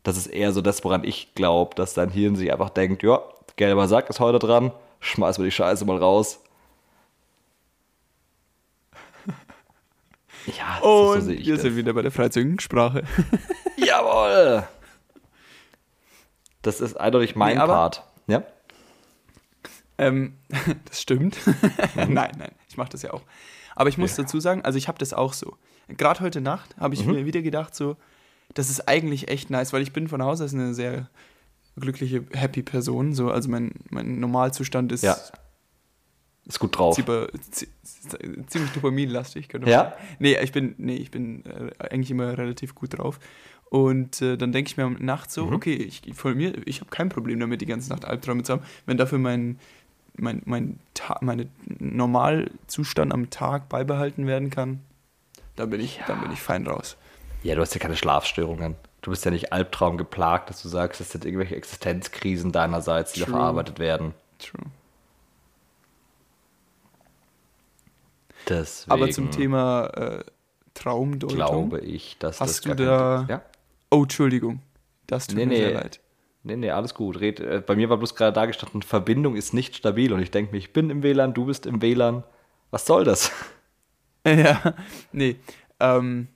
Das 0.03 0.17
ist 0.17 0.27
eher 0.27 0.51
so 0.51 0.61
das, 0.61 0.83
woran 0.83 1.03
ich 1.03 1.33
glaube, 1.35 1.75
dass 1.75 1.93
dein 1.93 2.09
Hirn 2.09 2.35
sich 2.35 2.51
einfach 2.51 2.69
denkt, 2.69 3.03
ja, 3.03 3.21
gelber 3.55 3.87
Sack 3.87 4.09
ist 4.09 4.19
heute 4.19 4.39
dran, 4.39 4.71
schmeiß 4.99 5.37
mir 5.37 5.45
die 5.45 5.51
Scheiße 5.51 5.85
mal 5.85 5.97
raus. 5.97 6.41
Ja, 10.45 10.77
und 10.79 11.21
so 11.21 11.29
wir 11.29 11.53
das. 11.53 11.61
sind 11.61 11.75
wieder 11.75 11.93
bei 11.93 12.01
der 12.01 12.11
freizügigen 12.11 12.59
Sprache. 12.59 13.03
Jawohl! 13.77 14.67
Das 16.61 16.81
ist 16.81 16.95
eindeutig 16.99 17.35
mein 17.35 17.57
nee, 17.57 17.65
Part. 17.65 18.03
Ja? 18.27 18.43
Ähm, 19.97 20.37
das 20.85 21.01
stimmt. 21.01 21.37
Mhm. 21.95 22.13
nein, 22.13 22.31
nein, 22.37 22.51
ich 22.67 22.77
mache 22.77 22.89
das 22.89 23.03
ja 23.03 23.13
auch. 23.13 23.21
Aber 23.75 23.89
ich 23.89 23.97
muss 23.97 24.17
ja. 24.17 24.23
dazu 24.23 24.39
sagen, 24.39 24.63
also 24.63 24.77
ich 24.77 24.87
habe 24.87 24.97
das 24.97 25.13
auch 25.13 25.33
so. 25.33 25.55
Gerade 25.87 26.19
heute 26.19 26.41
Nacht 26.41 26.75
habe 26.77 26.93
ich 26.93 27.05
mhm. 27.05 27.13
mir 27.13 27.25
wieder 27.25 27.41
gedacht, 27.41 27.73
so, 27.73 27.95
das 28.53 28.69
ist 28.69 28.87
eigentlich 28.87 29.29
echt 29.29 29.49
nice, 29.49 29.71
weil 29.71 29.81
ich 29.81 29.93
bin 29.93 30.07
von 30.07 30.21
Haus 30.21 30.41
aus 30.41 30.53
eine 30.53 30.73
sehr 30.73 31.09
glückliche, 31.77 32.23
happy 32.33 32.63
Person. 32.63 33.13
So, 33.13 33.31
also 33.31 33.49
mein, 33.49 33.71
mein 33.89 34.19
Normalzustand 34.19 34.91
ist. 34.91 35.03
Ja. 35.03 35.17
Ist 36.47 36.59
gut 36.59 36.77
drauf. 36.77 36.95
Ziemlich, 36.95 37.67
ziemlich 38.47 38.71
dopaminlastig, 38.71 39.49
könnte 39.49 39.65
man 39.65 39.71
ja? 39.71 39.83
sagen. 39.85 39.95
Nee, 40.19 40.37
ich 40.41 40.51
bin, 40.51 40.75
nee, 40.77 40.95
ich 40.95 41.09
bin 41.09 41.43
äh, 41.45 41.71
eigentlich 41.83 42.11
immer 42.11 42.37
relativ 42.37 42.75
gut 42.75 42.97
drauf. 42.97 43.19
Und 43.69 44.21
äh, 44.21 44.37
dann 44.37 44.51
denke 44.51 44.69
ich 44.69 44.77
mir 44.77 44.89
nachts 44.89 45.33
so, 45.33 45.47
mhm. 45.47 45.53
okay, 45.53 45.73
ich 45.73 46.01
von 46.13 46.37
mir, 46.37 46.53
ich 46.65 46.81
habe 46.81 46.91
kein 46.91 47.09
Problem 47.09 47.39
damit, 47.39 47.61
die 47.61 47.65
ganze 47.65 47.89
Nacht 47.89 48.05
Albträume 48.05 48.43
zu 48.43 48.53
haben. 48.53 48.63
Wenn 48.85 48.97
dafür 48.97 49.17
mein, 49.17 49.59
mein, 50.15 50.41
mein 50.45 50.79
meine 51.21 51.47
Normalzustand 51.79 53.11
am 53.11 53.29
Tag 53.31 53.67
beibehalten 53.67 54.27
werden 54.27 54.49
kann, 54.49 54.81
dann 55.55 55.69
bin 55.69 55.81
ich, 55.81 55.97
ja. 55.97 56.03
dann 56.07 56.21
bin 56.21 56.31
ich 56.31 56.41
fein 56.41 56.67
raus. 56.67 56.97
Ja, 57.43 57.55
du 57.55 57.61
hast 57.61 57.73
ja 57.73 57.79
keine 57.79 57.95
Schlafstörungen. 57.95 58.75
Du 59.01 59.11
bist 59.11 59.23
ja 59.25 59.31
nicht 59.31 59.53
Albtraum 59.53 59.97
geplagt, 59.97 60.49
dass 60.49 60.61
du 60.61 60.67
sagst, 60.67 60.99
es 60.99 61.11
sind 61.11 61.25
irgendwelche 61.25 61.55
Existenzkrisen 61.55 62.51
deinerseits, 62.51 63.13
die 63.13 63.21
True. 63.21 63.31
da 63.31 63.37
verarbeitet 63.37 63.79
werden. 63.79 64.13
True. 64.39 64.65
Deswegen 68.49 68.91
Aber 68.91 69.09
zum 69.11 69.31
Thema 69.31 69.87
äh, 69.87 70.23
Traumdeutung. 70.73 71.35
Glaube 71.35 71.79
ich, 71.79 72.17
dass 72.19 72.39
hast 72.39 72.49
das 72.49 72.61
du 72.61 72.75
da. 72.75 73.25
Ja? 73.27 73.41
Oh, 73.89 74.03
Entschuldigung. 74.03 74.61
Das 75.07 75.27
tut 75.27 75.37
nee, 75.37 75.45
mir 75.45 75.51
nee. 75.51 75.57
sehr 75.57 75.73
leid. 75.73 75.99
Nee, 76.43 76.57
nee, 76.57 76.69
alles 76.69 76.93
gut. 76.93 77.19
Red, 77.19 77.39
äh, 77.39 77.63
bei 77.65 77.75
mir 77.75 77.89
war 77.89 77.97
bloß 77.97 78.13
gerade 78.15 78.33
dargestanden, 78.33 78.83
Verbindung 78.83 79.35
ist 79.35 79.53
nicht 79.53 79.75
stabil. 79.75 80.13
Und 80.13 80.21
ich 80.21 80.29
denke 80.29 80.51
mir, 80.51 80.59
ich 80.59 80.73
bin 80.73 80.91
im 80.91 81.01
WLAN, 81.01 81.33
du 81.33 81.45
bist 81.45 81.65
im 81.65 81.81
WLAN. 81.81 82.23
Was 82.71 82.85
soll 82.85 83.03
das? 83.03 83.31
Ja, 84.27 84.73
nee. 85.11 85.35
Ähm, 85.79 86.29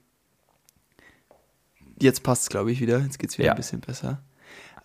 jetzt 2.00 2.22
passt 2.22 2.44
es, 2.44 2.48
glaube 2.48 2.70
ich, 2.70 2.80
wieder. 2.80 3.00
Jetzt 3.00 3.18
geht 3.18 3.30
es 3.30 3.38
wieder 3.38 3.46
ja. 3.46 3.52
ein 3.52 3.56
bisschen 3.56 3.80
besser. 3.80 4.22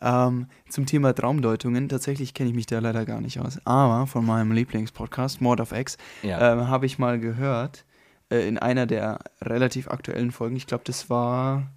Ähm, 0.02 0.48
zum 0.70 0.86
Thema 0.86 1.14
Traumdeutungen, 1.14 1.90
tatsächlich 1.90 2.34
kenne 2.34 2.50
ich 2.50 2.56
mich 2.56 2.66
da 2.66 2.80
leider 2.80 3.06
gar 3.06 3.22
nicht 3.22 3.40
aus. 3.40 3.60
Aber 3.66 4.08
von 4.08 4.26
meinem 4.26 4.52
Lieblingspodcast, 4.52 5.42
Mord 5.42 5.62
of 5.62 5.72
X, 5.72 5.98
ja. 6.24 6.54
ähm, 6.54 6.68
habe 6.68 6.86
ich 6.86 7.00
mal 7.00 7.20
gehört, 7.20 7.86
äh, 8.30 8.48
in 8.48 8.58
einer 8.58 8.86
der 8.86 9.20
relativ 9.42 9.88
aktuellen 9.88 10.32
Folgen, 10.32 10.56
ich 10.56 10.68
glaube, 10.68 10.84
das 10.86 11.10
war 11.10 11.72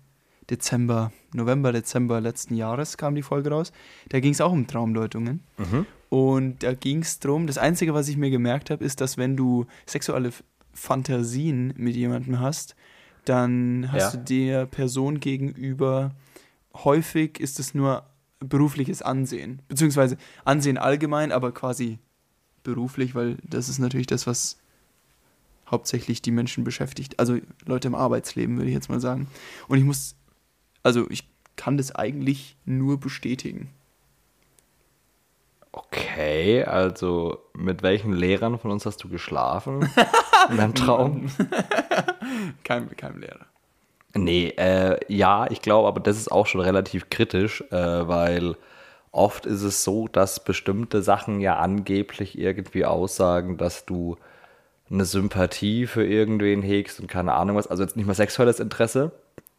Dezember, 0.50 1.12
November, 1.34 1.72
Dezember 1.72 2.20
letzten 2.20 2.54
Jahres 2.54 2.96
kam 2.96 3.14
die 3.14 3.22
Folge 3.22 3.50
raus. 3.50 3.72
Da 4.08 4.20
ging 4.20 4.32
es 4.32 4.40
auch 4.40 4.52
um 4.52 4.66
Traumdeutungen. 4.66 5.42
Mhm. 5.58 5.86
Und 6.08 6.62
da 6.62 6.72
ging 6.72 7.02
es 7.02 7.18
darum, 7.20 7.46
das 7.46 7.58
Einzige, 7.58 7.92
was 7.92 8.08
ich 8.08 8.16
mir 8.16 8.30
gemerkt 8.30 8.70
habe, 8.70 8.82
ist, 8.82 9.00
dass 9.02 9.18
wenn 9.18 9.36
du 9.36 9.66
sexuelle 9.84 10.32
Fantasien 10.72 11.74
mit 11.76 11.96
jemandem 11.96 12.40
hast, 12.40 12.76
dann 13.26 13.92
hast 13.92 14.14
ja. 14.14 14.20
du 14.20 14.24
der 14.24 14.66
Person 14.66 15.20
gegenüber 15.20 16.12
häufig 16.84 17.40
ist 17.40 17.58
es 17.58 17.74
nur 17.74 18.04
berufliches 18.40 19.02
Ansehen. 19.02 19.62
Beziehungsweise 19.68 20.16
Ansehen 20.44 20.78
allgemein, 20.78 21.32
aber 21.32 21.52
quasi 21.52 21.98
beruflich, 22.62 23.14
weil 23.14 23.36
das 23.42 23.68
ist 23.68 23.78
natürlich 23.78 24.06
das, 24.06 24.26
was 24.26 24.58
hauptsächlich 25.70 26.22
die 26.22 26.30
Menschen 26.30 26.64
beschäftigt. 26.64 27.18
Also 27.18 27.38
Leute 27.66 27.88
im 27.88 27.94
Arbeitsleben, 27.94 28.56
würde 28.56 28.68
ich 28.68 28.74
jetzt 28.74 28.88
mal 28.88 29.00
sagen. 29.00 29.26
Und 29.68 29.78
ich 29.78 29.84
muss 29.84 30.16
also 30.82 31.08
ich 31.10 31.28
kann 31.56 31.76
das 31.76 31.94
eigentlich 31.94 32.56
nur 32.64 32.98
bestätigen. 32.98 33.70
Okay, 35.72 36.64
also 36.64 37.38
mit 37.52 37.82
welchen 37.82 38.12
Lehrern 38.12 38.58
von 38.58 38.70
uns 38.70 38.86
hast 38.86 39.04
du 39.04 39.08
geschlafen 39.08 39.88
in 40.50 40.56
deinem 40.56 40.74
Traum? 40.74 41.30
kein, 42.64 42.96
kein 42.96 43.20
Lehrer. 43.20 43.46
Nee, 44.14 44.54
äh, 44.56 44.98
ja, 45.08 45.46
ich 45.50 45.60
glaube, 45.60 45.88
aber 45.88 46.00
das 46.00 46.16
ist 46.16 46.32
auch 46.32 46.46
schon 46.46 46.60
relativ 46.60 47.10
kritisch, 47.10 47.62
äh, 47.70 47.76
weil 48.08 48.56
oft 49.12 49.46
ist 49.46 49.62
es 49.62 49.84
so, 49.84 50.08
dass 50.08 50.40
bestimmte 50.40 51.02
Sachen 51.02 51.40
ja 51.40 51.56
angeblich 51.56 52.38
irgendwie 52.38 52.84
aussagen, 52.84 53.58
dass 53.58 53.84
du 53.84 54.16
eine 54.90 55.04
Sympathie 55.04 55.86
für 55.86 56.06
irgendwen 56.06 56.62
hegst 56.62 57.00
und 57.00 57.08
keine 57.08 57.34
Ahnung 57.34 57.56
was. 57.56 57.66
Also 57.66 57.82
jetzt 57.82 57.96
nicht 57.96 58.06
mal 58.06 58.14
sexuelles 58.14 58.60
Interesse, 58.60 59.12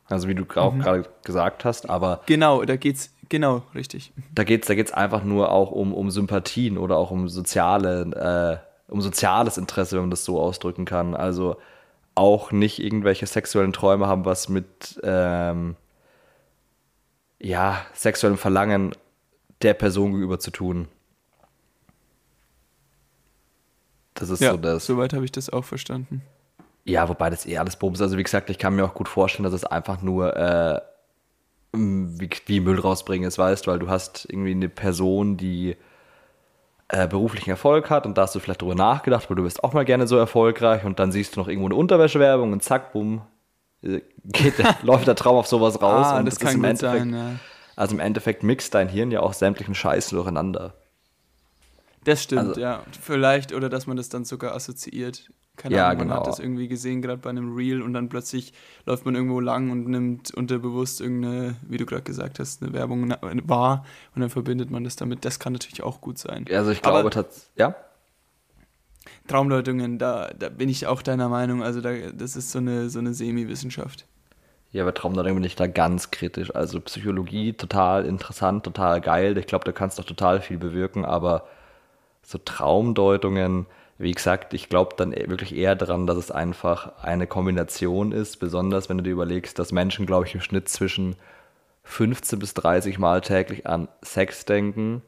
also 0.08 0.27
wie 0.27 0.36
du 0.36 0.46
auch 0.56 0.74
mhm. 0.74 0.82
gerade 0.82 1.06
gesagt 1.24 1.65
hast, 1.65 1.89
aber. 1.89 2.22
Genau, 2.25 2.63
da 2.63 2.75
geht's, 2.75 3.13
genau, 3.29 3.62
richtig. 3.75 4.12
Da 4.34 4.44
geht's, 4.44 4.68
da 4.68 4.75
geht's 4.75 4.91
einfach 4.91 5.24
nur 5.24 5.51
auch 5.51 5.72
um, 5.72 5.94
um 5.94 6.10
Sympathien 6.10 6.77
oder 6.77 6.98
auch 6.98 7.12
um 7.12 7.29
soziale, 7.29 8.62
äh, 8.89 8.91
um 8.91 9.01
soziales 9.01 9.58
Interesse, 9.60 9.96
wenn 9.96 10.03
man 10.03 10.12
das 10.12 10.25
so 10.25 10.39
ausdrücken 10.39 10.86
kann. 10.86 11.15
Also 11.15 11.58
auch 12.20 12.52
nicht 12.52 12.80
irgendwelche 12.80 13.26
sexuellen 13.26 13.74
Träume 13.74 14.08
haben, 14.08 14.26
was 14.26 14.50
mit 14.50 15.00
ähm, 15.04 15.76
ja, 17.40 17.86
sexuellem 17.94 18.38
Verlangen 18.38 18.92
der 19.62 19.74
Person 19.74 20.12
gegenüber 20.12 20.40
zu 20.40 20.52
tun. 20.52 20.88
Das 24.14 24.30
ist 24.30 24.42
ja, 24.42 24.52
so 24.52 24.58
das. 24.58 24.86
Soweit 24.86 25.14
habe 25.14 25.24
ich 25.24 25.32
das 25.32 25.50
auch 25.50 25.64
verstanden. 25.64 26.22
Ja, 26.84 27.08
wobei 27.08 27.30
das 27.30 27.46
eh 27.46 27.58
alles 27.58 27.78
Bums. 27.78 28.02
Also 28.02 28.18
wie 28.18 28.24
gesagt, 28.24 28.50
ich 28.50 28.58
kann 28.58 28.76
mir 28.76 28.84
auch 28.84 28.94
gut 28.94 29.08
vorstellen, 29.08 29.46
dass 29.46 29.54
es 29.54 29.64
einfach 29.64 30.02
nur 30.02 30.36
äh, 30.36 30.82
wie, 31.72 32.30
wie 32.48 32.60
Müll 32.60 32.80
rausbringen 32.80 33.28
ist, 33.28 33.38
weißt, 33.38 33.68
weil 33.68 33.80
du 33.80 33.90
hast 33.90 34.28
irgendwie 34.30 34.52
eine 34.52 34.68
Person, 34.68 35.38
die 35.38 35.78
äh, 36.89 37.08
beruflichen 37.08 37.51
Erfolg 37.51 37.89
hat 37.89 38.05
und 38.05 38.17
da 38.17 38.24
hast 38.24 38.36
du 38.36 38.39
vielleicht 38.39 38.62
drüber 38.62 38.75
nachgedacht, 38.75 39.29
weil 39.29 39.38
du 39.38 39.43
bist 39.43 39.63
auch 39.63 39.74
mal 39.74 39.86
gerne 39.86 40.08
so 40.08 40.17
erfolgreich 40.17 40.84
und 40.84 41.00
dann 41.00 41.12
siehst 41.12 41.36
du 41.36 41.39
noch 41.39 41.48
irgendwo 41.48 41.67
eine 41.67 41.75
Unterwäschewerbung 41.75 42.51
und 42.51 42.63
zack, 42.63 42.93
bumm, 42.93 43.22
äh, 43.84 44.01
geht, 44.25 44.55
läuft 44.84 45.08
der 45.08 45.15
Traum 45.15 45.38
auf 45.38 45.48
sowas 45.48 45.81
raus. 45.81 46.08
Ah, 46.08 46.19
und 46.19 46.25
das, 46.25 46.38
das 46.38 46.51
kann 46.51 46.62
gut 46.62 46.77
sein, 46.77 47.13
ja. 47.13 47.31
Also 47.75 47.93
im 47.93 48.01
Endeffekt 48.01 48.43
mixt 48.43 48.74
dein 48.74 48.89
Hirn 48.89 49.12
ja 49.12 49.22
auch 49.22 49.34
sämtlichen 49.34 49.74
Scheiß 49.74 50.10
durcheinander. 50.10 50.74
Das 52.03 52.24
stimmt, 52.24 52.50
also, 52.50 52.60
ja. 52.60 52.84
Vielleicht, 53.00 53.53
oder 53.53 53.69
dass 53.69 53.88
man 53.88 53.96
das 53.96 54.10
dann 54.10 54.25
sogar 54.25 54.55
assoziiert. 54.55 55.29
Keine 55.60 55.75
ja, 55.75 55.88
Ahnung, 55.88 55.98
man 55.98 56.08
genau. 56.08 56.20
hat 56.22 56.28
das 56.28 56.39
irgendwie 56.39 56.70
gesehen, 56.70 57.01
gerade 57.01 57.18
bei 57.18 57.30
einem 57.30 57.54
Reel 57.54 57.82
und 57.82 57.94
dann 57.94 58.08
plötzlich 58.08 58.54
läuft 58.86 59.06
man 59.06 59.13
irgendwo 59.13 59.42
lang 59.42 59.72
und 59.72 59.89
nimmt 59.89 60.34
unterbewusst 60.34 61.01
irgendeine, 61.01 61.58
wie 61.68 61.75
du 61.75 61.86
gerade 61.86 62.04
gesagt 62.04 62.39
hast, 62.39 62.63
eine 62.63 62.72
Werbung 62.72 63.13
wahr 63.44 63.86
und 64.16 64.22
dann 64.22 64.30
verbindet 64.30 64.72
man 64.72 64.86
das 64.86 64.96
damit. 64.96 65.25
Das 65.25 65.38
kann 65.38 65.51
natürlich 65.51 65.84
auch 65.84 66.00
gut 66.00 66.18
sein. 66.18 66.46
Also 66.50 66.72
ich 66.72 66.82
glaube, 66.82 67.10
tatsächlich, 67.10 67.51
ja. 67.58 67.75
Traumdeutungen, 69.28 70.00
da, 70.00 70.32
da 70.38 70.48
bin 70.48 70.70
ich 70.70 70.88
auch 70.88 71.01
deiner 71.01 71.28
Meinung, 71.28 71.62
also 71.62 71.82
da, 71.82 71.92
das 72.13 72.38
ist 72.38 72.51
so 72.51 72.60
eine, 72.60 72.89
so 72.89 73.00
eine 73.00 73.13
Semi-Wissenschaft. 73.13 74.06
Ja, 74.72 74.86
bei 74.86 74.92
Traumdeutung 74.92 75.36
bin 75.36 75.44
ich 75.44 75.58
da 75.58 75.68
ganz 75.68 76.10
kritisch. 76.10 76.56
Also 76.56 76.80
Psychologie 76.80 77.51
total 77.51 78.06
interessant, 78.06 78.63
total 78.63 79.01
geil. 79.01 79.38
Ich 79.38 79.46
glaube, 79.48 79.66
da 79.66 79.74
kannst 79.74 79.98
du 79.98 80.04
auch 80.04 80.08
total 80.08 80.39
viel 80.39 80.58
bewirken, 80.58 81.04
aber 81.04 81.48
so 82.24 82.38
Traumdeutungen, 82.38 83.66
wie 84.00 84.13
gesagt, 84.13 84.53
ich 84.53 84.70
glaube 84.70 84.96
dann 84.98 85.12
e-, 85.12 85.29
wirklich 85.29 85.56
eher 85.56 85.75
daran, 85.75 86.08
dass 86.08 86.18
es 86.18 86.32
einfach 86.32 87.03
eine 87.03 87.27
Kombination 87.27 88.12
ist, 88.12 88.38
besonders 88.38 88.89
wenn 88.89 88.98
du 88.98 89.03
dir 89.03 89.12
überlegst, 89.12 89.60
dass 89.60 89.72
Menschen, 89.72 90.06
glaube 90.06 90.25
ich, 90.25 90.34
im 90.34 90.41
Schnitt 90.41 90.70
zwischen 90.70 91.18
15 91.84 92.39
bis 92.39 92.53
30 92.53 92.98
Mal 92.98 93.22
täglich 93.22 93.68
an 93.68 93.89
Sex 94.01 94.46
denken 94.46 95.01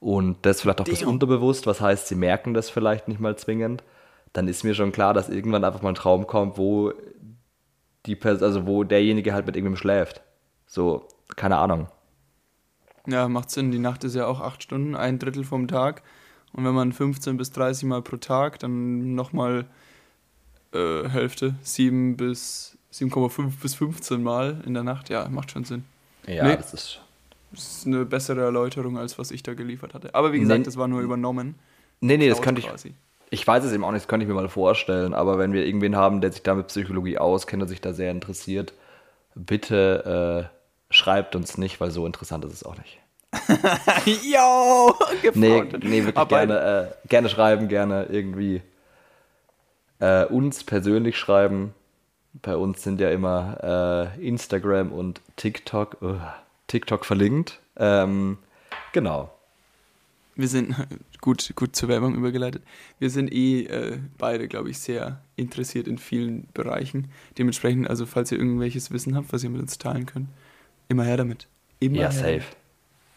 und 0.00 0.36
das 0.42 0.60
vielleicht 0.60 0.80
auch 0.82 0.84
das 0.84 1.02
unterbewusst, 1.02 1.66
was 1.66 1.80
heißt, 1.80 2.08
sie 2.08 2.14
merken 2.14 2.52
das 2.52 2.68
vielleicht 2.68 3.08
nicht 3.08 3.20
mal 3.20 3.36
zwingend, 3.36 3.82
dann 4.34 4.48
ist 4.48 4.64
mir 4.64 4.74
schon 4.74 4.92
klar, 4.92 5.14
dass 5.14 5.30
irgendwann 5.30 5.64
einfach 5.64 5.82
mal 5.82 5.90
ein 5.90 5.94
Traum 5.94 6.26
kommt, 6.26 6.58
wo 6.58 6.92
die 8.06 8.16
Person, 8.16 8.44
also 8.44 8.66
wo 8.66 8.84
derjenige 8.84 9.32
halt 9.32 9.46
mit 9.46 9.56
irgendwem 9.56 9.76
schläft. 9.76 10.20
So, 10.66 11.08
keine 11.36 11.56
Ahnung. 11.56 11.88
Ja, 13.06 13.28
macht 13.28 13.50
Sinn. 13.50 13.70
Die 13.70 13.78
Nacht 13.78 14.04
ist 14.04 14.14
ja 14.14 14.26
auch 14.26 14.40
acht 14.40 14.62
Stunden, 14.62 14.94
ein 14.94 15.18
Drittel 15.18 15.44
vom 15.44 15.68
Tag. 15.68 16.02
Und 16.52 16.64
wenn 16.64 16.74
man 16.74 16.92
15 16.92 17.36
bis 17.36 17.52
30 17.52 17.84
Mal 17.84 18.02
pro 18.02 18.16
Tag, 18.16 18.58
dann 18.58 19.14
nochmal 19.14 19.66
äh, 20.72 21.08
Hälfte, 21.08 21.54
7 21.62 22.16
bis 22.16 22.76
7,5 22.92 23.60
bis 23.62 23.74
15 23.74 24.22
Mal 24.22 24.62
in 24.66 24.74
der 24.74 24.82
Nacht, 24.82 25.10
ja, 25.10 25.28
macht 25.28 25.52
schon 25.52 25.64
Sinn. 25.64 25.84
Ja, 26.26 26.46
nee, 26.46 26.56
das 26.56 26.74
ist. 26.74 27.00
Das 27.52 27.78
ist 27.78 27.86
eine 27.86 28.04
bessere 28.04 28.42
Erläuterung, 28.42 28.96
als 28.96 29.18
was 29.18 29.30
ich 29.30 29.42
da 29.42 29.54
geliefert 29.54 29.94
hatte. 29.94 30.14
Aber 30.14 30.32
wie 30.32 30.40
gesagt, 30.40 30.60
nee, 30.60 30.64
das 30.64 30.76
war 30.76 30.86
nur 30.86 31.00
übernommen. 31.00 31.56
Nee, 32.00 32.16
nee, 32.16 32.28
das 32.28 32.40
könnte 32.42 32.60
ich. 32.60 32.68
Quasi. 32.68 32.94
Ich 33.30 33.46
weiß 33.46 33.64
es 33.64 33.72
eben 33.72 33.84
auch 33.84 33.92
nicht, 33.92 34.02
das 34.02 34.08
könnte 34.08 34.24
ich 34.24 34.28
mir 34.28 34.34
mal 34.34 34.48
vorstellen, 34.48 35.14
aber 35.14 35.38
wenn 35.38 35.52
wir 35.52 35.64
irgendwen 35.64 35.94
haben, 35.94 36.20
der 36.20 36.32
sich 36.32 36.42
da 36.42 36.54
mit 36.54 36.66
Psychologie 36.68 37.18
auskennt 37.18 37.62
und 37.62 37.68
sich 37.68 37.80
da 37.80 37.92
sehr 37.92 38.10
interessiert, 38.10 38.72
bitte 39.36 40.50
äh, 40.50 40.94
schreibt 40.94 41.36
uns 41.36 41.56
nicht, 41.56 41.80
weil 41.80 41.92
so 41.92 42.06
interessant 42.06 42.44
ist 42.44 42.52
es 42.52 42.64
auch 42.64 42.76
nicht. 42.76 42.98
Yo, 44.06 44.94
nee, 45.34 45.62
nee, 45.82 46.04
wirklich 46.04 46.28
gerne, 46.28 46.90
äh, 47.04 47.08
gerne 47.08 47.28
schreiben, 47.28 47.68
gerne 47.68 48.06
irgendwie 48.10 48.60
äh, 50.00 50.24
uns 50.24 50.64
persönlich 50.64 51.16
schreiben. 51.16 51.74
Bei 52.42 52.56
uns 52.56 52.82
sind 52.82 53.00
ja 53.00 53.10
immer 53.10 54.14
äh, 54.18 54.26
Instagram 54.26 54.92
und 54.92 55.20
TikTok, 55.36 56.00
uh, 56.02 56.16
TikTok 56.66 57.04
verlinkt. 57.04 57.60
Ähm, 57.76 58.38
genau. 58.92 59.32
Wir 60.36 60.48
sind 60.48 60.74
gut, 61.20 61.52
gut 61.54 61.76
zur 61.76 61.88
Werbung 61.88 62.14
übergeleitet. 62.14 62.62
Wir 62.98 63.10
sind 63.10 63.32
eh 63.32 63.64
äh, 63.64 63.98
beide, 64.18 64.48
glaube 64.48 64.70
ich, 64.70 64.78
sehr 64.78 65.20
interessiert 65.36 65.86
in 65.86 65.98
vielen 65.98 66.48
Bereichen. 66.54 67.10
Dementsprechend, 67.38 67.88
also 67.88 68.06
falls 68.06 68.32
ihr 68.32 68.38
irgendwelches 68.38 68.90
Wissen 68.90 69.16
habt, 69.16 69.32
was 69.32 69.44
ihr 69.44 69.50
mit 69.50 69.60
uns 69.60 69.78
teilen 69.78 70.06
könnt, 70.06 70.28
immer 70.88 71.04
her 71.04 71.16
damit. 71.16 71.46
Immer 71.80 71.96
ja, 71.96 72.10
safe. 72.10 72.42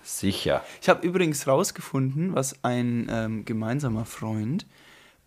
Sicher. 0.04 0.64
Ich 0.82 0.90
habe 0.90 1.06
übrigens 1.06 1.48
rausgefunden, 1.48 2.36
was 2.36 2.64
ein 2.64 3.08
ähm, 3.10 3.46
gemeinsamer 3.46 4.06
Freund 4.06 4.68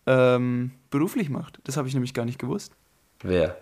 ähm, 0.07 0.73
beruflich 0.91 1.31
macht. 1.31 1.59
Das 1.65 1.77
habe 1.77 1.89
ich 1.89 1.95
nämlich 1.95 2.15
gar 2.15 2.27
nicht 2.27 2.39
gewusst. 2.39 2.73
Wer? 3.21 3.57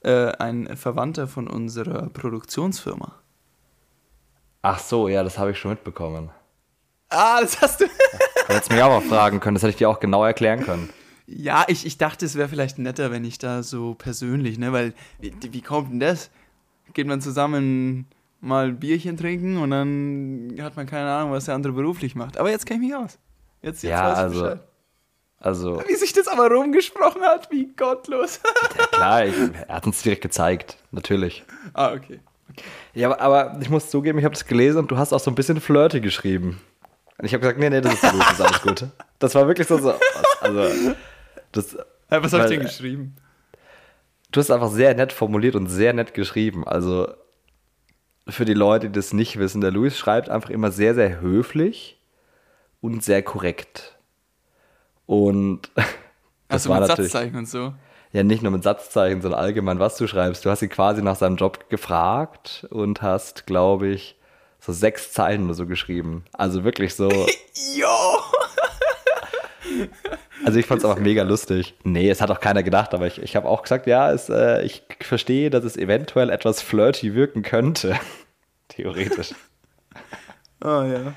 Äh, 0.00 0.32
ein 0.38 0.76
Verwandter 0.76 1.26
von 1.26 1.48
unserer 1.48 2.08
Produktionsfirma. 2.10 3.16
Ach 4.62 4.78
so, 4.78 5.08
ja, 5.08 5.24
das 5.24 5.38
habe 5.38 5.50
ich 5.50 5.58
schon 5.58 5.72
mitbekommen. 5.72 6.30
Ah, 7.08 7.40
das 7.40 7.60
hast 7.60 7.80
du. 7.80 7.86
du 8.46 8.54
hättest 8.54 8.70
mich 8.70 8.80
auch 8.80 8.88
mal 8.88 9.08
fragen 9.08 9.40
können, 9.40 9.56
das 9.56 9.62
hätte 9.62 9.70
ich 9.70 9.76
dir 9.76 9.90
auch 9.90 10.00
genau 10.00 10.24
erklären 10.24 10.62
können. 10.62 10.90
Ja, 11.26 11.64
ich, 11.68 11.84
ich 11.86 11.98
dachte, 11.98 12.24
es 12.24 12.36
wäre 12.36 12.48
vielleicht 12.48 12.78
netter, 12.78 13.10
wenn 13.10 13.24
ich 13.24 13.38
da 13.38 13.62
so 13.62 13.94
persönlich, 13.94 14.58
ne? 14.58 14.72
Weil, 14.72 14.94
wie, 15.20 15.34
wie 15.40 15.62
kommt 15.62 15.90
denn 15.90 16.00
das? 16.00 16.30
Geht 16.94 17.06
man 17.06 17.20
zusammen 17.20 18.06
mal 18.42 18.66
ein 18.66 18.78
Bierchen 18.78 19.16
trinken 19.16 19.56
und 19.56 19.70
dann 19.70 20.54
hat 20.60 20.76
man 20.76 20.86
keine 20.86 21.10
Ahnung, 21.10 21.32
was 21.32 21.46
der 21.46 21.54
andere 21.54 21.72
beruflich 21.72 22.14
macht. 22.14 22.36
Aber 22.36 22.50
jetzt 22.50 22.66
kenne 22.66 22.84
ich 22.84 22.90
mich 22.90 22.96
aus. 22.96 23.18
Jetzt, 23.62 23.82
jetzt 23.82 23.90
ja, 23.90 24.04
weiß 24.04 24.12
ich 24.12 24.18
also, 24.18 24.40
Bescheid. 24.42 24.60
Also, 25.38 25.82
Wie 25.88 25.94
sich 25.94 26.12
das 26.12 26.28
aber 26.28 26.50
rumgesprochen 26.50 27.22
hat, 27.22 27.50
wie 27.50 27.68
gottlos. 27.76 28.40
ja, 28.78 28.86
klar, 28.86 29.26
ich, 29.26 29.34
er 29.66 29.74
hat 29.74 29.86
uns 29.86 30.02
direkt 30.02 30.22
gezeigt, 30.22 30.76
natürlich. 30.90 31.44
Ah, 31.72 31.92
okay. 31.92 32.20
okay. 32.50 32.62
Ja, 32.94 33.10
aber, 33.10 33.20
aber 33.20 33.60
ich 33.60 33.70
muss 33.70 33.90
zugeben, 33.90 34.18
ich 34.18 34.24
habe 34.24 34.34
das 34.34 34.46
gelesen 34.46 34.78
und 34.78 34.90
du 34.90 34.96
hast 34.96 35.12
auch 35.12 35.20
so 35.20 35.30
ein 35.30 35.34
bisschen 35.34 35.60
flirty 35.60 36.00
geschrieben. 36.00 36.60
Und 37.18 37.24
ich 37.24 37.34
habe 37.34 37.40
gesagt, 37.40 37.58
nee, 37.58 37.70
nee, 37.70 37.80
das 37.80 37.94
ist 37.94 38.02
gut, 38.02 38.20
das 38.20 38.32
ist 38.32 38.40
alles 38.40 38.62
gut. 38.62 38.86
Das 39.18 39.34
war 39.34 39.46
wirklich 39.46 39.66
so, 39.66 39.78
so 39.78 39.94
also, 40.40 40.94
das, 41.52 41.76
ja, 42.10 42.22
was 42.22 42.32
habe 42.32 42.44
ich 42.44 42.50
denn 42.50 42.60
geschrieben? 42.60 43.16
Du 44.30 44.40
hast 44.40 44.50
einfach 44.50 44.70
sehr 44.70 44.94
nett 44.94 45.12
formuliert 45.12 45.54
und 45.54 45.68
sehr 45.68 45.92
nett 45.92 46.14
geschrieben. 46.14 46.66
Also, 46.66 47.08
für 48.32 48.44
die 48.44 48.54
Leute, 48.54 48.88
die 48.88 48.92
das 48.92 49.12
nicht 49.12 49.38
wissen, 49.38 49.60
der 49.60 49.70
Luis 49.70 49.96
schreibt 49.96 50.28
einfach 50.28 50.50
immer 50.50 50.70
sehr, 50.70 50.94
sehr 50.94 51.20
höflich 51.20 51.98
und 52.80 53.02
sehr 53.02 53.22
korrekt. 53.22 53.98
Und 55.06 55.70
das 55.74 55.86
also 56.48 56.70
war 56.70 56.80
mit 56.80 56.88
natürlich, 56.88 57.12
Satzzeichen 57.12 57.36
und 57.36 57.48
so. 57.48 57.74
Ja, 58.12 58.22
nicht 58.22 58.42
nur 58.42 58.52
mit 58.52 58.62
Satzzeichen, 58.62 59.22
sondern 59.22 59.40
allgemein, 59.40 59.78
was 59.78 59.96
du 59.96 60.06
schreibst. 60.06 60.44
Du 60.44 60.50
hast 60.50 60.62
ihn 60.62 60.68
quasi 60.68 61.02
nach 61.02 61.16
seinem 61.16 61.36
Job 61.36 61.70
gefragt 61.70 62.66
und 62.70 63.00
hast, 63.00 63.46
glaube 63.46 63.88
ich, 63.88 64.16
so 64.60 64.72
sechs 64.72 65.12
Zeilen 65.12 65.46
oder 65.46 65.54
so 65.54 65.66
geschrieben. 65.66 66.24
Also 66.32 66.64
wirklich 66.64 66.94
so. 66.94 67.08
Jo! 67.76 67.88
Also 70.44 70.58
ich 70.58 70.66
fand 70.66 70.80
es 70.80 70.84
einfach 70.84 71.00
mega 71.00 71.22
lustig. 71.22 71.74
Nee, 71.84 72.10
es 72.10 72.20
hat 72.20 72.30
auch 72.30 72.40
keiner 72.40 72.62
gedacht, 72.62 72.94
aber 72.94 73.06
ich, 73.06 73.22
ich 73.22 73.36
habe 73.36 73.48
auch 73.48 73.62
gesagt, 73.62 73.86
ja, 73.86 74.12
es, 74.12 74.28
äh, 74.28 74.62
ich 74.62 74.82
verstehe, 75.00 75.50
dass 75.50 75.64
es 75.64 75.76
eventuell 75.76 76.30
etwas 76.30 76.60
flirty 76.60 77.14
wirken 77.14 77.42
könnte. 77.42 77.98
Theoretisch. 78.68 79.34
Oh 80.62 80.82
ja. 80.82 81.14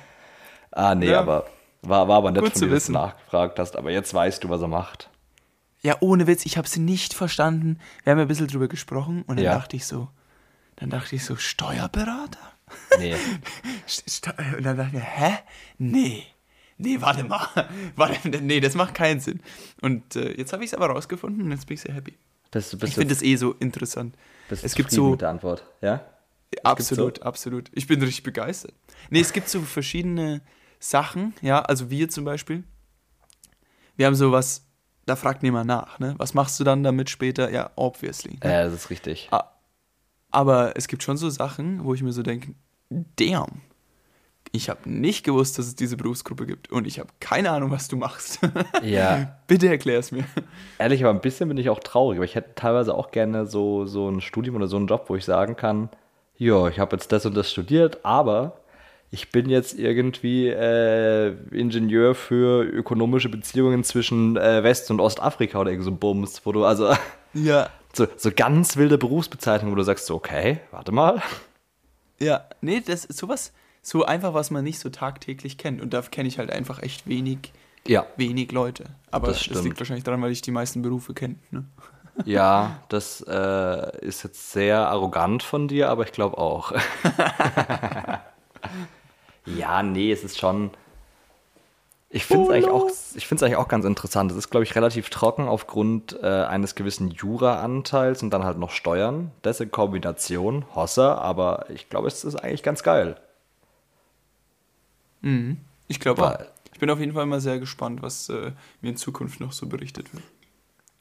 Ah, 0.72 0.96
nee, 0.96 1.10
ja. 1.10 1.20
aber 1.20 1.48
war, 1.82 2.08
war 2.08 2.18
aber 2.18 2.32
nett, 2.32 2.44
Gut 2.44 2.54
von 2.54 2.68
dir, 2.68 2.74
dass 2.74 2.88
du 2.88 2.94
nachgefragt 2.94 3.60
hast, 3.60 3.76
aber 3.76 3.92
jetzt 3.92 4.14
weißt 4.14 4.44
du, 4.44 4.50
was 4.50 4.62
er 4.62 4.68
macht. 4.68 5.10
Ja, 5.82 5.98
ohne 6.00 6.26
Witz, 6.26 6.46
ich 6.46 6.58
habe 6.58 6.68
sie 6.68 6.80
nicht 6.80 7.14
verstanden. 7.14 7.80
Wir 8.04 8.12
haben 8.12 8.20
ein 8.20 8.28
bisschen 8.28 8.48
drüber 8.48 8.68
gesprochen 8.68 9.24
und 9.28 9.38
dann 9.38 9.46
ja. 9.46 9.54
dachte 9.54 9.76
ich 9.76 9.86
so, 9.86 10.10
dann 10.78 10.90
dachte 10.90 11.16
ich 11.16 11.24
so, 11.24 11.36
Steuerberater? 11.36 12.40
Nee. 12.98 13.14
und 14.58 14.66
dann 14.66 14.78
dachte 14.78 14.98
ich, 14.98 15.04
hä? 15.04 15.38
Nee. 15.78 16.24
Nee, 16.78 17.00
warte 17.00 17.24
mal. 17.24 17.48
Warte, 17.96 18.42
nee, 18.42 18.60
das 18.60 18.76
macht 18.76 18.96
keinen 18.96 19.22
Sinn. 19.22 19.40
Und 19.82 20.18
äh, 20.18 20.34
jetzt 20.34 20.52
habe 20.52 20.66
ich 20.66 20.72
es 20.72 20.74
aber 20.74 20.88
rausgefunden 20.88 21.42
und 21.44 21.52
jetzt 21.52 21.68
bin 21.68 21.76
ich 21.76 21.82
sehr 21.82 21.94
happy. 21.94 22.18
Bist, 22.52 22.72
bist 22.72 22.84
ich 22.84 22.96
finde 22.96 23.14
es 23.14 23.22
eh 23.22 23.38
so 23.38 23.54
interessant. 23.54 24.18
Es 24.50 24.76
gibt 24.76 24.92
so 24.92 25.12
mit 25.12 25.22
der 25.22 25.30
Antwort, 25.30 25.64
ja? 25.82 26.04
Absolut, 26.64 27.18
so? 27.18 27.24
absolut. 27.24 27.70
Ich 27.74 27.88
bin 27.88 28.02
richtig 28.02 28.24
begeistert. 28.24 28.74
Nee, 29.10 29.22
es 29.22 29.34
gibt 29.34 29.50
so 29.50 29.62
verschiedene 29.62 30.42
Sachen, 30.80 31.34
ja, 31.42 31.62
also 31.62 31.90
wir 31.90 32.10
zum 32.10 32.26
Beispiel, 32.26 32.64
wir 33.96 34.06
haben 34.06 34.16
sowas, 34.16 34.66
da 35.06 35.16
fragt 35.16 35.44
niemand 35.44 35.68
nach, 35.68 36.00
ne? 36.00 36.16
Was 36.18 36.34
machst 36.34 36.60
du 36.60 36.64
dann 36.64 36.84
damit 36.84 37.10
später? 37.10 37.52
Ja, 37.52 37.72
obviously. 37.76 38.40
Ne? 38.44 38.52
Ja, 38.52 38.64
das 38.66 38.74
ist 38.74 38.90
richtig. 38.90 39.30
Aber 40.32 40.74
es 40.76 40.88
gibt 40.88 41.04
schon 41.04 41.18
so 41.18 41.30
Sachen, 41.30 41.84
wo 41.84 41.94
ich 41.94 42.04
mir 42.04 42.12
so 42.12 42.24
denke, 42.24 42.56
damn, 42.90 43.62
ich 44.52 44.70
habe 44.70 44.90
nicht 44.90 45.24
gewusst, 45.24 45.58
dass 45.58 45.68
es 45.68 45.76
diese 45.76 45.98
Berufsgruppe 45.98 46.46
gibt 46.46 46.72
und 46.72 46.88
ich 46.88 47.00
habe 47.00 47.10
keine 47.20 47.52
Ahnung, 47.52 47.72
was 47.72 47.88
du 47.88 47.98
machst. 47.98 48.40
Ja. 48.84 49.40
Bitte 49.48 49.68
erklär 49.68 50.00
es 50.00 50.12
mir. 50.12 50.26
Ehrlich, 50.78 51.04
aber 51.04 51.14
ein 51.14 51.22
bisschen 51.22 51.50
bin 51.50 51.58
ich 51.58 51.70
auch 51.70 51.80
traurig, 51.80 52.18
aber 52.18 52.26
ich 52.26 52.36
hätte 52.36 52.54
teilweise 52.56 52.94
auch 52.94 53.12
gerne 53.12 53.46
so, 53.46 53.86
so 53.86 54.10
ein 54.10 54.22
Studium 54.22 54.56
oder 54.56 54.68
so 54.68 54.78
einen 54.78 54.88
Job, 54.88 55.06
wo 55.08 55.16
ich 55.16 55.26
sagen 55.26 55.56
kann, 55.56 55.90
ja, 56.38 56.68
ich 56.68 56.80
habe 56.80 56.96
jetzt 56.96 57.12
das 57.12 57.26
und 57.26 57.36
das 57.36 57.52
studiert, 57.52 58.04
aber 58.04 58.58
ich 59.12 59.32
bin 59.32 59.50
jetzt 59.50 59.78
irgendwie 59.80 60.48
äh, 60.48 61.34
Ingenieur 61.52 62.16
für 62.16 62.64
ökonomische 62.64 63.30
Beziehungen 63.30 63.84
zwischen 63.84 64.36
äh, 64.36 64.64
West- 64.64 64.92
und 64.92 65.00
Ostafrika 65.00 65.60
oder 65.60 65.72
irgend 65.72 65.86
so 65.86 65.92
ein 65.92 66.00
Bums, 66.00 66.42
wo 66.46 66.52
du 66.52 66.66
also 66.66 66.94
ja. 67.34 67.70
so, 67.94 68.08
so 68.18 68.32
ganz 68.36 68.76
wilde 68.76 68.98
Berufsbezeichnungen, 68.98 69.72
wo 69.72 69.78
du 69.78 69.84
sagst, 69.84 70.06
so, 70.06 70.16
okay, 70.16 70.60
warte 70.72 70.92
mal. 70.92 71.22
Ja, 72.20 72.46
nee, 72.62 72.82
das 72.86 73.06
ist 73.06 73.18
sowas, 73.18 73.54
so 73.82 74.04
einfach, 74.04 74.34
was 74.34 74.52
man 74.52 74.64
nicht 74.64 74.80
so 74.80 74.90
tagtäglich 74.90 75.58
kennt. 75.58 75.82
Und 75.82 75.94
da 75.94 76.02
kenne 76.02 76.28
ich 76.28 76.40
halt 76.40 76.52
einfach 76.52 76.82
echt 76.82 77.08
wenig, 77.08 77.54
ja. 77.88 78.06
wenig 78.18 78.52
Leute. 78.52 78.86
Aber 79.12 79.28
das, 79.28 79.48
das 79.48 79.64
liegt 79.64 79.80
wahrscheinlich 79.80 80.04
daran, 80.04 80.22
weil 80.22 80.32
ich 80.32 80.42
die 80.42 80.52
meisten 80.52 80.82
Berufe 80.82 81.14
kenne. 81.14 81.36
Ne? 81.52 81.66
Ja, 82.24 82.80
das 82.88 83.22
äh, 83.28 84.06
ist 84.06 84.24
jetzt 84.24 84.52
sehr 84.52 84.88
arrogant 84.88 85.44
von 85.44 85.68
dir, 85.68 85.90
aber 85.90 86.04
ich 86.04 86.14
glaube 86.14 86.38
auch. 86.38 86.72
ja, 89.46 89.84
nee, 89.84 90.12
es 90.12 90.24
ist 90.24 90.40
schon. 90.40 90.72
Ich 92.10 92.26
finde 92.26 92.44
es 92.44 92.50
oh, 92.50 92.54
eigentlich, 92.54 92.72
auch, 92.72 92.90
eigentlich 93.44 93.56
auch 93.58 93.68
ganz 93.68 93.84
interessant. 93.84 94.32
Es 94.32 94.38
ist, 94.38 94.50
glaube 94.50 94.64
ich, 94.64 94.76
relativ 94.76 95.10
trocken 95.10 95.50
aufgrund 95.50 96.18
äh, 96.24 96.26
eines 96.26 96.76
gewissen 96.76 97.12
Jura-Anteils 97.12 98.24
und 98.24 98.30
dann 98.30 98.46
halt 98.46 98.58
noch 98.58 98.72
Steuern. 98.72 99.32
Das 99.42 99.60
in 99.60 99.70
Kombination, 99.70 100.64
Hossa, 100.74 101.16
aber 101.16 101.70
ich 101.70 101.90
glaube, 101.90 102.08
es 102.08 102.24
ist 102.24 102.38
eigentlich 102.38 102.64
ganz 102.64 102.84
geil. 102.84 103.18
Mhm. 105.22 105.58
Ich 105.90 106.00
glaube. 106.00 106.48
Ich 106.72 106.80
bin 106.80 106.90
auf 106.90 107.00
jeden 107.00 107.14
Fall 107.14 107.26
mal 107.26 107.40
sehr 107.40 107.60
gespannt, 107.60 108.02
was 108.02 108.28
äh, 108.30 108.52
mir 108.82 108.90
in 108.90 108.98
Zukunft 108.98 109.40
noch 109.40 109.54
so 109.54 109.66
berichtet 109.66 110.14
wird. 110.14 110.24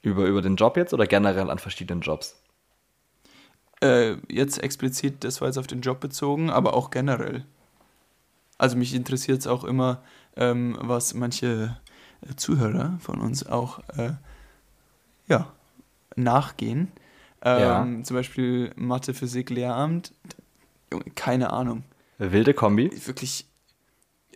Über, 0.05 0.27
über 0.27 0.43
den 0.43 0.57
Job 0.57 0.77
jetzt 0.77 0.93
oder 0.93 1.07
generell 1.07 1.51
an 1.51 1.59
verschiedenen 1.59 2.03
Jobs? 2.03 2.37
Äh, 3.81 4.17
jetzt 4.29 4.63
explizit, 4.63 5.25
das 5.25 5.41
war 5.41 5.49
jetzt 5.49 5.57
auf 5.57 5.67
den 5.67 5.81
Job 5.81 6.01
bezogen, 6.01 6.51
aber 6.51 6.75
auch 6.75 6.91
generell. 6.91 7.47
Also 8.59 8.77
mich 8.77 8.95
interessiert 8.95 9.41
es 9.41 9.47
auch 9.47 9.65
immer, 9.65 10.03
ähm, 10.37 10.77
was 10.79 11.15
manche 11.15 11.79
äh, 12.21 12.37
Zuhörer 12.37 12.99
von 13.01 13.19
uns 13.19 13.47
auch 13.47 13.81
äh, 13.97 14.13
ja, 15.27 15.51
nachgehen. 16.17 16.93
Ähm, 17.43 17.61
ja. 17.61 18.03
Zum 18.03 18.17
Beispiel 18.17 18.73
Mathe, 18.77 19.15
Physik, 19.15 19.49
Lehramt. 19.49 20.13
Keine 21.15 21.51
Ahnung. 21.51 21.83
Wilde 22.19 22.53
Kombi? 22.53 22.91
Wirklich 23.07 23.47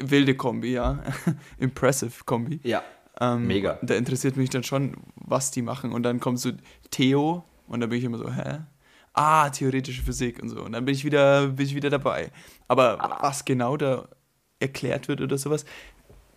wilde 0.01 0.35
Kombi, 0.35 0.73
ja. 0.73 1.03
Impressive 1.59 2.25
Kombi. 2.25 2.61
Ja. 2.63 2.83
Ähm, 3.21 3.47
Mega. 3.47 3.79
Da 3.83 3.95
interessiert 3.95 4.37
mich 4.37 4.51
dann 4.51 4.63
schon, 4.63 4.97
was 5.17 5.51
die 5.51 5.63
machen. 5.63 5.93
Und 5.93 6.03
dann 6.03 6.21
kommt 6.21 6.39
so 6.39 6.53
Theo 6.91 7.45
und 7.67 7.81
dann 7.81 7.91
bin 7.91 7.99
ich 7.99 8.05
immer 8.05 8.19
so, 8.19 8.33
hä? 8.33 8.61
Ah, 9.13 9.51
theoretische 9.51 10.03
Physik 10.03 10.41
und 10.41 10.49
so. 10.49 10.63
Und 10.63 10.73
dann 10.73 10.85
bin 10.85 10.95
ich 10.95 11.05
wieder, 11.05 11.49
bin 11.49 11.67
ich 11.67 11.75
wieder 11.75 11.91
dabei. 11.91 12.31
Aber 12.69 13.03
ah. 13.03 13.19
was 13.21 13.45
genau 13.45 13.77
da 13.77 14.09
erklärt 14.61 15.09
wird 15.09 15.21
oder 15.21 15.39
sowas, 15.39 15.65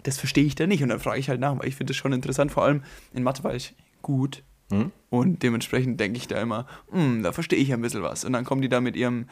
das 0.04 0.18
verstehe 0.18 0.46
ich 0.46 0.56
da 0.56 0.66
nicht. 0.66 0.82
Und 0.82 0.90
dann 0.90 1.00
frage 1.00 1.20
ich 1.20 1.30
halt 1.30 1.40
nach, 1.40 1.58
weil 1.60 1.68
ich 1.68 1.76
finde 1.76 1.92
das 1.92 1.98
schon 1.98 2.14
interessant. 2.14 2.52
Vor 2.52 2.64
allem 2.64 2.84
in 3.14 3.24
Mathe 3.24 3.44
war 3.44 3.54
ich 3.54 3.76
gut. 4.02 4.44
Hm? 4.72 4.92
Und 5.10 5.44
dementsprechend 5.44 6.00
denke 6.00 6.18
ich 6.18 6.28
da 6.28 6.42
immer, 6.42 6.66
hm, 6.92 7.24
da 7.24 7.34
verstehe 7.34 7.60
ich 7.60 7.72
ein 7.74 7.82
bisschen 7.82 8.02
was. 8.02 8.26
Und 8.26 8.34
dann 8.34 8.46
kommen 8.46 8.62
die 8.62 8.70
da 8.70 8.82
mit 8.82 8.96
ihrem 8.96 9.28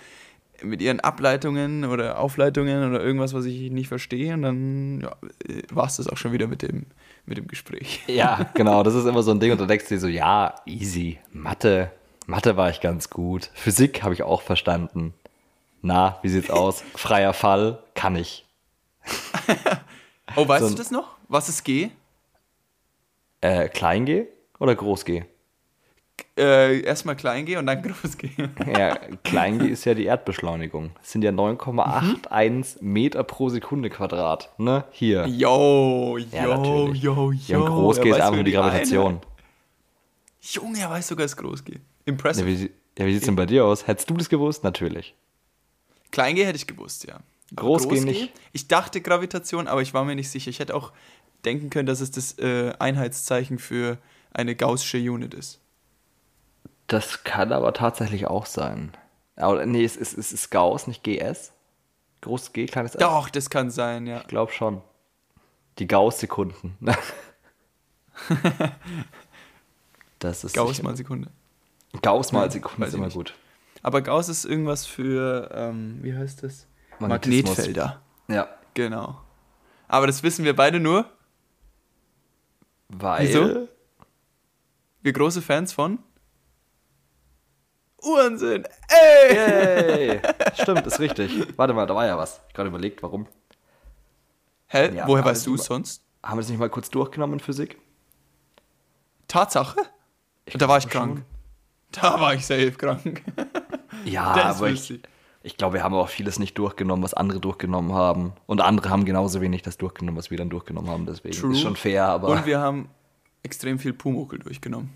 mit 0.62 0.82
ihren 0.82 1.00
Ableitungen 1.00 1.86
oder 1.86 2.20
Aufleitungen 2.20 2.90
oder 2.90 3.02
irgendwas, 3.02 3.34
was 3.34 3.46
ich 3.46 3.72
nicht 3.72 3.88
verstehe. 3.88 4.34
Und 4.34 4.42
dann 4.42 5.02
ja, 5.02 5.16
war 5.72 5.88
es 5.88 5.98
das 5.98 6.08
auch 6.08 6.18
schon 6.18 6.34
wieder 6.34 6.48
mit 6.48 6.62
dem, 6.62 6.86
mit 7.30 7.38
dem 7.38 7.48
Gespräch. 7.48 8.04
Ja, 8.08 8.50
genau. 8.56 8.84
Das 8.84 8.96
ist 8.96 9.06
immer 9.06 9.24
so 9.24 9.32
ein 9.32 9.40
Ding. 9.40 9.52
Und 9.52 9.62
du 9.62 9.66
denkst 9.66 9.88
dir 9.88 10.00
so, 10.00 10.08
ja, 10.08 10.56
easy. 10.66 11.20
Mathe, 11.32 11.92
Mathe 12.26 12.58
war 12.58 12.70
ich 12.70 12.82
ganz 12.82 13.10
gut. 13.10 13.50
Physik 13.54 14.04
habe 14.04 14.14
ich 14.14 14.24
auch 14.24 14.42
verstanden. 14.42 15.14
Na, 15.82 16.20
wie 16.24 16.30
sieht's 16.30 16.50
aus? 16.50 16.84
Freier 16.96 17.34
Fall, 17.34 17.82
kann 17.94 18.18
ich. 18.18 18.46
oh, 20.36 20.46
weißt 20.46 20.64
so 20.64 20.70
du 20.72 20.76
das 20.76 20.92
noch? 20.92 21.16
Was 21.30 21.48
ist 21.48 21.64
G? 21.64 21.92
Äh, 23.40 23.70
Klein 23.70 24.06
G 24.06 24.26
oder 24.60 24.76
Groß 24.76 25.06
G? 25.06 25.24
Äh, 26.40 26.80
erstmal 26.82 27.18
Klein 27.18 27.46
G 27.46 27.58
und 27.58 27.66
dann 27.66 27.82
Groß 27.84 28.18
G. 28.18 28.30
ja, 28.66 28.96
Klein 29.24 29.60
G 29.60 29.68
ist 29.68 29.84
ja 29.84 29.94
die 29.94 30.06
Erdbeschleunigung. 30.06 30.92
Das 31.02 31.12
sind 31.12 31.22
ja 31.22 31.32
9,81 31.32 32.82
mhm. 32.82 32.94
Meter 32.94 33.24
pro 33.24 33.50
Sekunde 33.50 33.90
Quadrat. 33.90 34.50
Ne? 34.58 34.86
Hier. 34.92 35.28
Yo, 35.28 36.18
ja, 36.32 36.46
yo, 36.46 36.56
natürlich. 36.56 37.04
yo, 37.04 37.32
yo. 37.32 37.40
Ja, 37.48 37.60
und 37.60 37.66
Groß 37.66 38.00
G 38.00 38.10
ist 38.10 38.16
einfach 38.22 38.36
nur 38.36 38.46
die 38.46 38.54
Gravitation. 38.54 39.20
Junge, 40.42 40.80
er 40.80 40.90
weiß 40.90 41.10
sogar 41.10 41.26
das 41.26 41.36
Groß 41.36 41.66
G. 41.66 41.74
Impressive. 42.06 42.50
Ja, 42.50 42.60
wie, 42.60 42.72
ja, 42.98 43.06
wie 43.06 43.14
sieht's 43.14 43.26
denn 43.26 43.36
bei 43.36 43.46
dir 43.46 43.66
aus? 43.66 43.86
Hättest 43.86 44.10
du 44.10 44.16
das 44.16 44.30
gewusst? 44.30 44.64
Natürlich. 44.64 45.16
Klein 46.12 46.36
G 46.36 46.46
hätte 46.46 46.56
ich 46.56 46.68
gewusst, 46.68 47.06
ja. 47.06 47.20
Groß, 47.54 47.84
Groß 47.84 48.00
G 48.00 48.06
nicht. 48.06 48.32
Ich 48.54 48.70
dachte 48.70 49.02
Gravitation, 49.02 49.68
aber 49.68 49.82
ich 49.82 49.94
war 49.94 50.06
mir 50.06 50.16
nicht 50.16 50.30
sicher. 50.30 50.50
Ich 50.50 50.60
hätte 50.60 50.74
auch 50.74 50.94
denken 51.44 51.70
können, 51.70 51.86
dass 51.86 52.00
es 52.00 52.12
das 52.12 52.38
äh, 52.40 52.72
Einheitszeichen 52.80 53.60
für 53.60 53.98
eine 54.32 54.56
gaußsche 54.56 54.98
Unit 54.98 55.34
ist. 55.34 55.60
Das 56.90 57.24
kann 57.24 57.54
aber 57.54 57.72
tatsächlich 57.74 58.26
auch 58.26 58.48
sein. 58.48 58.92
Aber 59.36 59.66
nee, 59.66 59.84
es 59.84 59.96
ist, 59.96 60.18
es 60.18 60.34
ist 60.34 60.50
Gauss, 60.50 60.88
nicht 60.88 61.04
GS. 61.04 61.54
Groß 62.22 62.52
G, 62.52 62.66
kleines 62.66 62.96
S. 62.96 63.00
Doch, 63.00 63.30
das 63.30 63.52
kann 63.52 63.70
sein, 63.70 64.08
ja. 64.08 64.22
Ich 64.22 64.28
glaube 64.28 64.52
schon. 64.52 64.82
Die 65.78 65.86
Gauss-Sekunden. 65.88 66.76
das 70.20 70.44
ist 70.44 70.56
Gauss 70.56 70.82
mal 70.82 70.98
Sekunde. 70.98 71.30
Gauss 72.02 72.32
mal 72.32 72.50
Sekunde 72.52 72.88
ist 72.88 72.96
immer 72.96 73.06
nicht. 73.06 73.16
gut. 73.16 73.36
Aber 73.84 74.02
Gauss 74.02 74.28
ist 74.28 74.46
irgendwas 74.46 74.88
für, 74.88 75.52
ähm, 75.54 76.00
wie 76.02 76.16
heißt 76.18 76.42
das? 76.42 76.66
Magnetfelder. 76.98 78.02
Ja. 78.28 78.50
Genau. 78.74 79.22
Aber 79.88 80.08
das 80.08 80.24
wissen 80.24 80.44
wir 80.44 80.56
beide 80.56 80.80
nur. 80.80 81.06
Weil. 82.90 83.28
Wieso? 83.28 83.68
Wir 85.04 85.14
große 85.14 85.44
Fans 85.44 85.72
von 85.72 86.00
Uhrensinn. 88.04 88.66
Ey! 88.88 89.36
Yay. 89.36 90.22
Stimmt, 90.62 90.86
ist 90.88 91.00
richtig. 91.00 91.48
Warte 91.58 91.74
mal, 91.74 91.86
da 91.86 91.96
war 91.96 92.06
ja 92.06 92.18
was. 92.18 92.42
Ich 92.48 92.54
gerade 92.54 92.70
überlegt, 92.70 93.04
warum. 93.04 93.28
Hä? 94.68 94.96
Ja, 94.96 95.08
Woher 95.08 95.26
weißt 95.26 95.48
du 95.48 95.56
es 95.56 95.66
sonst? 95.66 96.04
Haben 96.24 96.38
wir 96.38 96.42
es 96.42 96.50
nicht 96.50 96.60
mal 96.60 96.70
kurz 96.70 96.90
durchgenommen 96.90 97.34
in 97.34 97.40
Physik? 97.40 97.78
Tatsache? 99.28 99.82
Ich 100.46 100.56
da 100.56 100.68
war 100.68 100.78
ich 100.78 100.88
krank. 100.88 101.18
Schon. 101.18 101.26
Da 101.92 102.20
war 102.20 102.34
ich 102.34 102.46
safe 102.46 102.72
krank. 102.74 103.24
ja, 104.06 104.36
das 104.36 104.58
aber 104.58 104.70
ich, 104.70 105.02
ich 105.42 105.58
glaube, 105.58 105.76
wir 105.76 105.84
haben 105.84 105.96
auch 105.96 106.10
vieles 106.10 106.38
nicht 106.38 106.58
durchgenommen, 106.58 107.04
was 107.04 107.14
andere 107.14 107.40
durchgenommen 107.40 107.94
haben. 107.94 108.34
Und 108.46 108.62
andere 108.62 108.90
haben 108.90 109.06
genauso 109.06 109.42
wenig 109.42 109.62
das 109.62 109.78
durchgenommen, 109.78 110.18
was 110.18 110.30
wir 110.30 110.38
dann 110.38 110.50
durchgenommen 110.50 110.90
haben. 110.90 111.06
Deswegen 111.06 111.36
True. 111.36 111.54
ist 111.54 111.62
schon 111.62 111.76
fair, 111.76 112.06
aber. 112.06 112.30
Und 112.30 112.46
wir 112.46 112.60
haben 112.60 112.90
extrem 113.42 113.80
viel 113.80 113.94
Pumuckel 113.94 114.40
durchgenommen. 114.40 114.92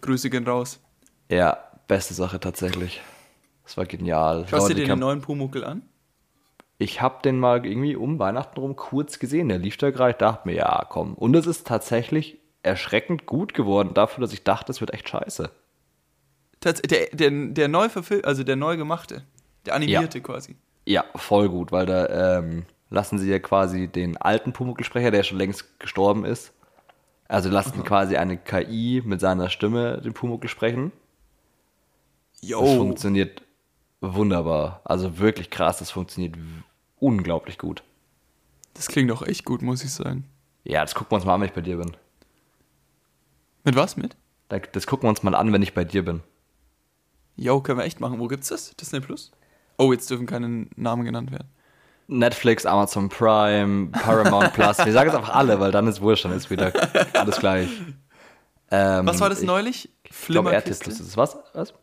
Grüße 0.00 0.30
gehen 0.30 0.46
raus. 0.46 0.80
Ja, 1.28 1.58
beste 1.88 2.14
Sache 2.14 2.38
tatsächlich. 2.38 3.00
Das 3.64 3.76
war 3.76 3.86
genial. 3.86 4.46
Schaust 4.48 4.70
du 4.70 4.74
dir 4.74 4.86
den 4.86 4.98
neuen 4.98 5.20
Pumuckel 5.20 5.64
an? 5.64 5.82
Ich 6.78 7.02
habe 7.02 7.20
den 7.22 7.40
mal 7.40 7.66
irgendwie 7.66 7.96
um 7.96 8.18
Weihnachten 8.20 8.60
rum 8.60 8.76
kurz 8.76 9.18
gesehen. 9.18 9.48
Der 9.48 9.58
lief 9.58 9.76
da 9.76 9.90
gerade. 9.90 10.12
Ich 10.12 10.16
dachte 10.16 10.46
mir, 10.46 10.54
ja, 10.54 10.86
komm. 10.88 11.14
Und 11.14 11.34
es 11.34 11.46
ist 11.46 11.66
tatsächlich 11.66 12.38
erschreckend 12.62 13.26
gut 13.26 13.52
geworden 13.52 13.94
dafür, 13.94 14.22
dass 14.22 14.32
ich 14.32 14.44
dachte, 14.44 14.70
es 14.70 14.80
wird 14.80 14.94
echt 14.94 15.08
scheiße. 15.08 15.50
Der, 16.62 16.72
der, 17.12 17.30
der 17.30 17.68
neu 17.68 17.88
verfil 17.88 18.22
also 18.22 18.42
der 18.42 18.56
neu 18.56 18.76
gemachte, 18.76 19.22
der 19.66 19.74
animierte 19.74 20.18
ja. 20.18 20.24
quasi. 20.24 20.56
Ja, 20.86 21.04
voll 21.14 21.48
gut, 21.48 21.70
weil 21.70 21.86
da 21.86 22.38
ähm, 22.38 22.64
lassen 22.90 23.18
sie 23.18 23.30
ja 23.30 23.38
quasi 23.38 23.88
den 23.88 24.16
alten 24.16 24.52
Pumuckl-Sprecher, 24.52 25.10
der 25.10 25.22
schon 25.22 25.38
längst 25.38 25.78
gestorben 25.78 26.24
ist. 26.24 26.52
Also 27.28 27.50
lassen 27.50 27.80
Aha. 27.80 27.86
quasi 27.86 28.16
eine 28.16 28.38
KI 28.38 29.02
mit 29.04 29.20
seiner 29.20 29.50
Stimme 29.50 30.00
den 30.00 30.14
Pumuckl 30.14 30.48
sprechen. 30.48 30.92
Yo. 32.40 32.60
Das 32.60 32.76
funktioniert 32.76 33.42
wunderbar. 34.00 34.80
Also 34.84 35.18
wirklich 35.18 35.50
krass, 35.50 35.78
das 35.78 35.90
funktioniert 35.90 36.36
unglaublich 36.98 37.58
gut. 37.58 37.82
Das 38.74 38.88
klingt 38.88 39.10
auch 39.10 39.22
echt 39.22 39.44
gut, 39.44 39.62
muss 39.62 39.82
ich 39.82 39.92
sagen. 39.92 40.24
Ja, 40.64 40.82
das 40.82 40.94
gucken 40.94 41.12
wir 41.12 41.16
uns 41.16 41.24
mal 41.24 41.34
an, 41.34 41.40
wenn 41.40 41.48
ich 41.48 41.54
bei 41.54 41.60
dir 41.60 41.78
bin. 41.78 41.96
Mit 43.64 43.74
was? 43.76 43.96
Mit? 43.96 44.16
Das 44.72 44.86
gucken 44.86 45.06
wir 45.06 45.10
uns 45.10 45.22
mal 45.22 45.34
an, 45.34 45.52
wenn 45.52 45.62
ich 45.62 45.74
bei 45.74 45.84
dir 45.84 46.04
bin. 46.04 46.22
Jo, 47.36 47.60
können 47.60 47.78
wir 47.78 47.84
echt 47.84 48.00
machen. 48.00 48.18
Wo 48.18 48.28
gibt's 48.28 48.48
das? 48.48 48.74
Disney 48.76 49.00
Plus? 49.00 49.32
Oh, 49.76 49.92
jetzt 49.92 50.10
dürfen 50.10 50.26
keine 50.26 50.66
Namen 50.76 51.04
genannt 51.04 51.30
werden. 51.30 51.48
Netflix, 52.08 52.64
Amazon 52.64 53.08
Prime, 53.08 53.88
Paramount 53.88 54.54
Plus. 54.54 54.78
Wir 54.84 54.92
sagen 54.92 55.10
es 55.10 55.14
einfach 55.14 55.34
alle, 55.34 55.60
weil 55.60 55.70
dann 55.70 55.86
ist 55.86 56.00
wurscht, 56.00 56.24
dann 56.24 56.32
ist 56.32 56.50
wieder 56.50 56.72
alles 57.12 57.38
gleich. 57.38 57.68
Ähm, 58.70 59.06
was 59.06 59.20
war 59.20 59.28
das 59.28 59.42
neulich? 59.42 59.90
Flimmerkiste. 60.10 60.90
Ich 60.90 60.96
glaube, 60.96 61.16
was? 61.16 61.36
Was? 61.52 61.74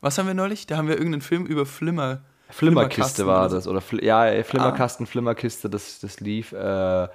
Was 0.00 0.18
haben 0.18 0.26
wir 0.26 0.34
neulich? 0.34 0.66
Da 0.66 0.76
haben 0.76 0.88
wir 0.88 0.94
irgendeinen 0.94 1.22
Film 1.22 1.46
über 1.46 1.66
Flimmer. 1.66 2.22
Flimmerkiste 2.50 3.26
war 3.26 3.48
das. 3.48 3.66
Oder 3.66 3.82
ja, 4.00 4.42
Flimmerkasten, 4.42 5.06
ah. 5.06 5.08
Flimmerkiste, 5.08 5.68
das, 5.68 6.00
das 6.00 6.20
lief. 6.20 6.52
Äh, 6.52 7.08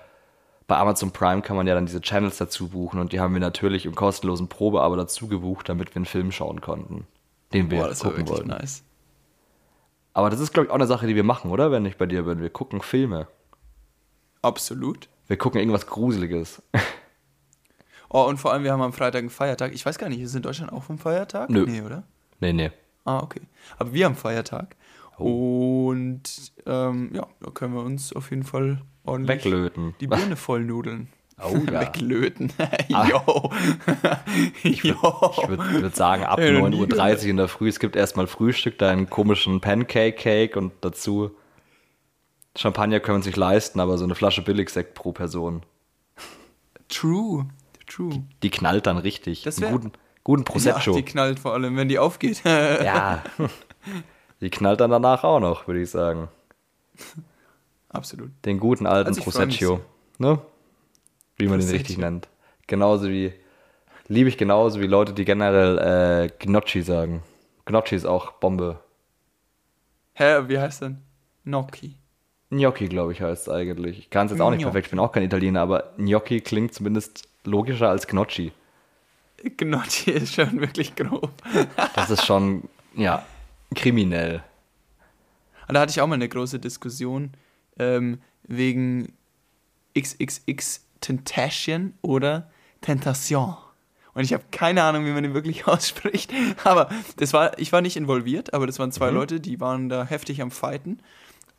bei 0.68 0.78
Amazon 0.78 1.12
Prime 1.12 1.42
kann 1.42 1.56
man 1.56 1.68
ja 1.68 1.74
dann 1.74 1.86
diese 1.86 2.02
Channels 2.02 2.38
dazu 2.38 2.70
buchen 2.70 3.00
und 3.00 3.12
die 3.12 3.20
haben 3.20 3.34
wir 3.34 3.42
natürlich 3.42 3.86
im 3.86 3.96
kostenlosen 3.96 4.48
Probe 4.48 4.82
aber 4.82 4.96
dazu 4.96 5.28
gebucht, 5.28 5.68
damit 5.68 5.94
wir 5.94 5.98
einen 5.98 6.06
Film 6.06 6.32
schauen 6.32 6.62
konnten, 6.62 7.06
den 7.54 7.70
wir 7.70 7.80
Boah, 7.80 7.88
das 7.90 8.00
gucken 8.00 8.28
wollten. 8.30 8.50
Nice. 8.50 8.84
Aber 10.14 10.30
das 10.30 10.40
ist, 10.40 10.54
glaube 10.54 10.68
ich, 10.68 10.72
auch 10.72 10.76
eine 10.76 10.88
Sache, 10.88 11.08
die 11.08 11.16
wir 11.16 11.24
machen, 11.24 11.52
oder? 11.52 11.72
Wenn 11.72 11.86
ich 11.86 11.98
bei 11.98 12.06
dir 12.06 12.24
bin. 12.24 12.42
Wir 12.42 12.50
gucken 12.50 12.82
Filme. 12.82 13.28
Absolut. 14.42 15.10
Wir 15.28 15.38
gucken 15.38 15.60
irgendwas 15.60 15.88
Gruseliges. 15.88 16.62
Oh, 18.16 18.26
und 18.26 18.38
vor 18.38 18.54
allem, 18.54 18.64
wir 18.64 18.72
haben 18.72 18.82
am 18.82 18.94
Freitag 18.94 19.22
einen 19.22 19.32
Feiertag. 19.32 19.74
Ich 19.74 19.84
weiß 19.86 19.98
gar 19.98 20.08
nicht, 20.08 20.20
ist 20.20 20.36
in 20.36 20.44
Deutschland 20.44 20.72
auch 20.72 20.84
vom 20.84 21.00
Feiertag? 21.00 21.50
Nö. 21.50 21.66
Nee, 21.66 21.82
oder? 21.82 22.04
Nee, 22.44 22.52
nee. 22.52 22.72
Ah, 23.06 23.20
okay. 23.20 23.40
Aber 23.78 23.94
wir 23.94 24.06
haben 24.06 24.16
Feiertag. 24.16 24.76
Oh. 25.18 25.88
Und 25.88 26.52
ähm, 26.66 27.12
ja, 27.14 27.26
da 27.40 27.52
können 27.52 27.74
wir 27.74 27.84
uns 27.84 28.12
auf 28.14 28.32
jeden 28.32 28.44
Fall 28.44 28.82
ordentlich 29.06 29.46
weglöten. 29.46 29.96
Die 30.02 30.08
Birne 30.08 30.36
vollnudeln. 30.36 31.08
Oh, 31.44 31.58
ja. 31.58 31.82
Weglöten. 31.82 32.54
Ah. 32.94 33.08
jo. 33.10 33.52
ich 34.64 34.84
würde 34.84 35.00
würd, 35.02 35.82
würd 35.82 35.96
sagen, 35.96 36.24
ab 36.24 36.40
9.30 36.40 37.24
Uhr 37.24 37.30
in 37.32 37.38
der 37.38 37.48
Früh. 37.48 37.68
Es 37.68 37.80
gibt 37.80 37.96
erstmal 37.96 38.28
Frühstück, 38.28 38.78
da 38.78 38.92
einen 38.92 39.10
komischen 39.10 39.60
Pancake-Cake 39.60 40.58
und 40.58 40.74
dazu 40.82 41.32
Champagner 42.56 43.00
können 43.00 43.18
wir 43.18 43.24
sich 43.24 43.36
leisten, 43.36 43.80
aber 43.80 43.98
so 43.98 44.04
eine 44.04 44.14
Flasche 44.14 44.44
Billigsekt 44.44 44.94
pro 44.94 45.12
Person. 45.12 45.64
True. 46.88 47.48
True. 47.88 48.12
Die, 48.12 48.24
die 48.44 48.50
knallt 48.52 48.86
dann 48.86 48.98
richtig. 48.98 49.42
Das 49.42 49.60
wär, 49.60 49.72
guten, 49.72 49.92
guten 50.24 50.44
Prosecco. 50.44 50.92
Ja, 50.92 50.98
die 50.98 51.04
knallt 51.04 51.40
vor 51.40 51.54
allem, 51.54 51.76
wenn 51.78 51.90
die 51.90 52.00
aufgeht. 52.00 52.42
ja. 52.46 53.24
Die 54.42 54.50
knallt 54.50 54.82
dann 54.82 54.92
danach 54.92 55.24
auch 55.24 55.40
noch, 55.40 55.68
würde 55.68 55.82
ich 55.82 55.90
sagen. 55.90 56.28
Absolut. 57.88 58.30
Den 58.44 58.60
guten 58.60 58.86
alten 58.86 59.08
also 59.08 59.22
Prosecco. 59.22 59.80
Ne? 60.18 60.40
Wie 61.38 61.48
man 61.48 61.60
Prosecco. 61.60 61.72
den 61.72 61.78
richtig 61.78 61.98
nennt. 61.98 62.28
Genauso 62.68 63.08
wie, 63.08 63.32
liebe 64.10 64.28
ich 64.28 64.38
genauso 64.38 64.82
wie 64.82 64.88
Leute, 64.88 65.14
die 65.14 65.24
generell 65.24 65.78
äh, 65.78 66.30
Gnocchi 66.40 66.82
sagen. 66.82 67.24
Gnocchi 67.66 67.96
ist 67.96 68.06
auch 68.06 68.34
Bombe. 68.34 68.80
Hä, 70.14 70.42
wie 70.48 70.60
heißt 70.60 70.82
denn? 70.82 70.98
Gnocchi. 71.46 71.96
Gnocchi, 72.50 72.88
glaube 72.88 73.14
ich, 73.14 73.22
heißt 73.22 73.48
es 73.48 73.50
eigentlich. 73.54 73.98
Ich 73.98 74.10
kann 74.10 74.26
es 74.26 74.34
jetzt 74.34 74.42
auch 74.42 74.50
nicht 74.50 74.60
Gnocchi. 74.60 74.72
perfekt, 74.72 74.88
ich 74.88 74.92
bin 74.92 75.00
auch 75.00 75.12
kein 75.14 75.24
Italiener, 75.24 75.62
aber 75.62 75.94
Gnocchi 75.98 76.42
klingt 76.42 76.74
zumindest 76.74 77.30
logischer 77.46 77.90
als 77.90 78.08
Gnocchi. 78.08 78.52
Gnocchi 79.58 80.12
ist 80.12 80.36
schon 80.36 80.60
wirklich 80.60 80.96
grob. 80.96 81.32
das 81.96 82.10
ist 82.10 82.26
schon, 82.26 82.64
ja, 82.96 83.26
kriminell. 83.76 84.44
Und 85.68 85.76
da 85.76 85.82
hatte 85.82 85.92
ich 85.92 86.02
auch 86.02 86.08
mal 86.08 86.16
eine 86.16 86.30
große 86.30 86.60
Diskussion 86.60 87.32
ähm, 87.80 88.22
wegen 88.44 89.14
XXX 89.98 90.86
Tentation 91.02 91.94
oder 92.02 92.50
Tentation. 92.82 93.56
Und 94.14 94.24
ich 94.24 94.34
habe 94.34 94.44
keine 94.52 94.84
Ahnung, 94.84 95.06
wie 95.06 95.12
man 95.12 95.24
den 95.24 95.34
wirklich 95.34 95.68
ausspricht. 95.68 96.32
Aber 96.64 96.90
das 97.18 97.34
war, 97.34 97.58
ich 97.60 97.72
war 97.72 97.82
nicht 97.82 97.98
involviert, 97.98 98.54
aber 98.54 98.68
das 98.68 98.80
waren 98.80 98.92
zwei 98.92 99.10
mhm. 99.10 99.18
Leute, 99.18 99.40
die 99.40 99.60
waren 99.60 99.90
da 99.90 100.06
heftig 100.06 100.42
am 100.42 100.52
Fighten. 100.52 101.00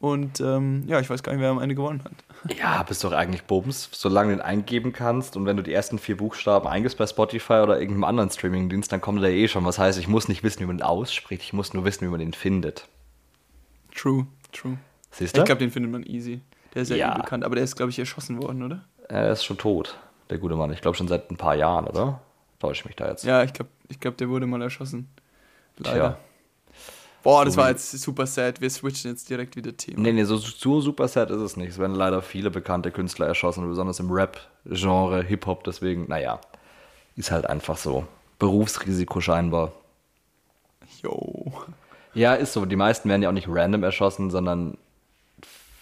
Und 0.05 0.39
ähm, 0.41 0.85
ja, 0.87 1.01
ich 1.01 1.09
weiß 1.09 1.23
gar 1.23 1.33
nicht, 1.33 1.41
wer 1.41 1.49
am 1.49 1.63
Ende 1.63 1.75
gewonnen 1.75 2.03
hat. 2.05 2.13
Ja, 2.59 2.83
bist 2.83 3.03
doch 3.05 3.13
eigentlich 3.13 3.45
Bums, 3.45 3.89
solange 3.91 4.33
du 4.33 4.37
den 4.37 4.45
eingeben 4.45 4.93
kannst 4.93 5.35
und 5.35 5.47
wenn 5.47 5.57
du 5.57 5.63
die 5.63 5.73
ersten 5.73 5.99
vier 5.99 6.19
Buchstaben 6.19 6.69
eingibst 6.69 6.99
bei 6.99 7.07
Spotify 7.07 7.55
oder 7.63 7.81
irgendeinem 7.81 8.05
anderen 8.05 8.29
Streamingdienst, 8.29 8.93
dann 8.93 9.01
kommt 9.01 9.23
da 9.23 9.29
eh 9.29 9.49
schon. 9.49 9.65
Was 9.65 9.79
heißt, 9.79 9.99
ich 9.99 10.07
muss 10.07 10.29
nicht 10.29 10.43
wissen, 10.43 10.61
wie 10.61 10.67
man 10.67 10.77
den 10.77 10.83
ausspricht, 10.83 11.43
ich 11.43 11.55
muss 11.55 11.73
nur 11.73 11.87
wissen, 11.87 12.07
wie 12.07 12.11
man 12.11 12.21
den 12.21 12.35
findet. 12.35 12.87
True, 13.95 14.27
true. 14.53 14.77
Siehst 15.11 15.37
du? 15.37 15.41
Ich 15.41 15.47
glaube, 15.47 15.61
den 15.61 15.71
findet 15.71 15.91
man 15.91 16.03
easy. 16.03 16.43
Der 16.75 16.83
ist 16.83 16.91
ja, 16.91 16.97
Ja. 16.97 17.15
bekannt, 17.17 17.43
aber 17.43 17.55
der 17.55 17.65
ist, 17.65 17.75
glaube 17.75 17.89
ich, 17.89 17.99
erschossen 17.99 18.43
worden, 18.43 18.63
oder? 18.63 18.85
Er 19.09 19.33
ist 19.33 19.43
schon 19.43 19.57
tot, 19.57 19.97
der 20.29 20.37
gute 20.37 20.55
Mann. 20.55 20.71
Ich 20.71 20.83
glaube 20.83 20.99
schon 20.99 21.09
seit 21.09 21.31
ein 21.31 21.39
paar 21.39 21.55
Jahren, 21.55 21.87
oder? 21.87 22.21
Täusche 22.59 22.81
ich 22.83 22.85
mich 22.85 22.97
da 22.97 23.09
jetzt? 23.09 23.25
Ja, 23.25 23.43
ich 23.43 23.55
glaube, 23.55 23.71
ich 23.89 24.01
glaub, 24.01 24.19
der 24.19 24.29
wurde 24.29 24.47
mal 24.47 24.61
erschossen. 24.61 25.09
Leider. 25.79 25.95
Tja. 25.97 26.19
Boah, 27.25 27.45
das 27.45 27.55
So 27.55 27.61
war 27.61 27.71
jetzt 27.71 27.91
super 27.91 28.27
sad. 28.27 28.61
Wir 28.61 28.69
switchen 28.71 29.11
jetzt 29.11 29.29
direkt 29.31 29.57
wieder 29.57 29.77
Thema. 29.77 29.99
Nee, 29.99 30.13
nee, 30.13 30.25
so, 30.25 30.37
so 30.37 30.81
super 30.81 31.09
sad 31.09 31.31
ist 31.31 31.41
es 31.41 31.57
nicht. 31.57 31.71
Es 31.71 31.79
werden 31.79 31.97
leider 31.97 32.23
viele 32.23 32.51
bekannte 32.51 32.91
Künstler 32.91 33.27
erschossen, 33.27 33.67
besonders 33.67 33.99
im 33.99 34.11
Rap-Genre, 34.13 35.23
Hip-Hop, 35.23 35.65
deswegen, 35.65 36.07
naja, 36.07 36.39
ist 37.17 37.31
halt 37.31 37.47
einfach 37.47 37.79
so. 37.79 38.07
Berufsrisiko 38.39 39.21
scheinbar. 39.21 39.73
Yo. 41.03 41.53
Ja, 42.13 42.35
ist 42.35 42.53
so. 42.53 42.67
Die 42.67 42.77
meisten 42.77 43.09
werden 43.09 43.23
ja 43.23 43.31
auch 43.31 43.35
nicht 43.35 43.49
random 43.49 43.83
erschossen, 43.85 44.31
sondern 44.31 44.77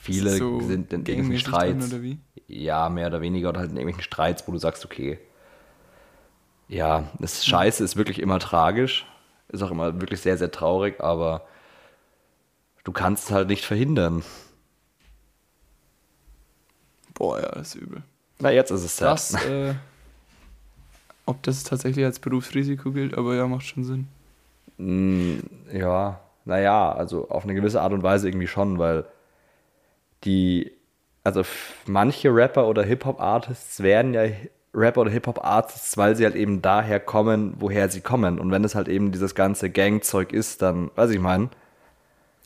viele 0.00 0.30
So 0.30 0.60
sind 0.60 0.92
in 0.92 1.04
irgendwelchen 1.04 1.52
drin, 1.52 1.80
Streits. 1.82 2.02
wie? 2.02 2.18
Ja, 2.46 2.88
mehr 2.88 3.08
oder 3.08 3.20
weniger, 3.20 3.48
oder 3.48 3.60
halt 3.60 3.70
in 3.70 3.76
irgendwelchen 3.76 4.04
Streits, 4.04 4.46
wo 4.46 4.52
du 4.52 4.58
sagst, 4.58 4.84
okay, 4.84 5.18
ja, 6.68 7.04
das 7.18 7.34
ist 7.34 7.46
scheiße, 7.46 7.82
ist 7.82 7.96
wirklich 7.96 8.20
immer 8.20 8.38
tragisch, 8.38 9.06
ist 9.52 9.62
auch 9.62 9.70
immer 9.70 10.00
wirklich 10.00 10.20
sehr, 10.20 10.36
sehr 10.38 10.50
traurig, 10.50 11.00
aber 11.00 11.42
du 12.84 12.92
kannst 12.92 13.24
es 13.24 13.30
halt 13.30 13.48
nicht 13.48 13.64
verhindern. 13.64 14.22
Boah, 17.14 17.40
ja, 17.40 17.48
das 17.50 17.74
ist 17.74 17.82
übel. 17.82 18.02
Na, 18.38 18.50
jetzt 18.50 18.70
ist 18.70 18.82
es 18.84 18.96
sad. 18.96 19.12
Das, 19.12 19.34
äh, 19.46 19.74
ob 21.26 21.42
das 21.42 21.62
tatsächlich 21.64 22.04
als 22.04 22.18
Berufsrisiko 22.18 22.90
gilt, 22.90 23.16
aber 23.16 23.34
ja, 23.34 23.46
macht 23.46 23.66
schon 23.66 23.84
Sinn. 23.84 24.08
Mm, 24.78 25.38
Ja, 25.72 26.20
naja, 26.44 26.92
also 26.92 27.28
auf 27.28 27.44
eine 27.44 27.54
gewisse 27.54 27.80
Art 27.80 27.92
und 27.92 28.02
Weise 28.02 28.28
irgendwie 28.28 28.48
schon, 28.48 28.78
weil 28.78 29.04
die, 30.24 30.72
also 31.24 31.42
manche 31.86 32.34
Rapper 32.34 32.66
oder 32.66 32.82
Hip-Hop-Artists 32.82 33.80
werden 33.82 34.14
ja 34.14 34.24
Rapper 34.74 35.02
oder 35.02 35.10
Hip-Hop-Artists, 35.10 35.96
weil 35.96 36.16
sie 36.16 36.24
halt 36.24 36.34
eben 36.34 36.62
daher 36.62 36.98
kommen, 36.98 37.54
woher 37.58 37.88
sie 37.90 38.00
kommen. 38.00 38.38
Und 38.38 38.50
wenn 38.50 38.64
es 38.64 38.74
halt 38.74 38.88
eben 38.88 39.12
dieses 39.12 39.34
ganze 39.34 39.70
Gangzeug 39.70 40.32
ist, 40.32 40.62
dann, 40.62 40.90
weiß 40.96 41.10
ich 41.10 41.20
mein, 41.20 41.50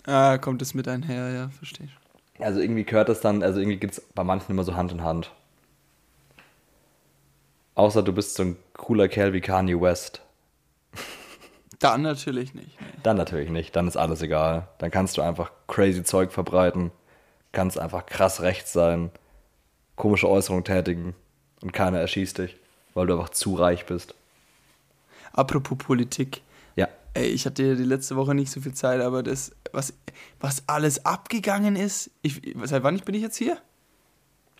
Ah, 0.06 0.38
kommt 0.38 0.62
es 0.62 0.72
mit 0.74 0.86
einher, 0.86 1.30
ja, 1.30 1.48
verstehe 1.48 1.86
ich. 1.86 2.42
also 2.44 2.60
irgendwie 2.60 2.84
gehört 2.84 3.08
das 3.08 3.20
dann, 3.20 3.42
also 3.42 3.58
irgendwie 3.58 3.78
geht 3.78 3.90
es 3.92 4.00
bei 4.00 4.22
manchen 4.22 4.52
immer 4.52 4.62
so 4.62 4.76
Hand 4.76 4.92
in 4.92 5.02
Hand. 5.02 5.32
Außer 7.74 8.02
du 8.02 8.12
bist 8.12 8.36
so 8.36 8.44
ein 8.44 8.56
cooler 8.72 9.08
Kerl 9.08 9.32
wie 9.32 9.40
Kanye 9.40 9.80
West. 9.80 10.22
Dann 11.80 12.02
natürlich 12.02 12.54
nicht. 12.54 12.80
Nee. 12.80 12.86
Dann 13.02 13.16
natürlich 13.18 13.50
nicht, 13.50 13.76
dann 13.76 13.86
ist 13.86 13.98
alles 13.98 14.22
egal. 14.22 14.68
Dann 14.78 14.90
kannst 14.90 15.18
du 15.18 15.22
einfach 15.22 15.50
crazy 15.66 16.02
Zeug 16.04 16.32
verbreiten, 16.32 16.90
kannst 17.52 17.78
einfach 17.78 18.06
krass 18.06 18.40
rechts 18.40 18.72
sein, 18.72 19.10
komische 19.94 20.28
Äußerungen 20.28 20.64
tätigen 20.64 21.14
und 21.66 21.72
keiner 21.72 21.98
erschießt 21.98 22.38
dich, 22.38 22.57
weil 22.94 23.09
du 23.09 23.14
einfach 23.14 23.31
zu 23.31 23.57
reich 23.57 23.87
bist. 23.87 24.14
Apropos 25.33 25.76
Politik. 25.76 26.42
Ja, 26.76 26.87
Ey, 27.12 27.26
ich 27.26 27.44
hatte 27.44 27.64
ja 27.64 27.74
die 27.74 27.83
letzte 27.83 28.14
Woche 28.14 28.37
nicht 28.37 28.52
so 28.52 28.61
viel 28.61 28.72
Zeit, 28.72 29.00
aber 29.00 29.24
das, 29.24 29.50
was, 29.72 29.92
was 30.38 30.62
alles 30.68 31.05
abgegangen 31.05 31.74
ist. 31.74 32.12
Ich, 32.22 32.40
seit 32.62 32.85
wann 32.85 32.98
bin 33.00 33.16
ich 33.16 33.22
jetzt 33.22 33.37
hier? 33.37 33.59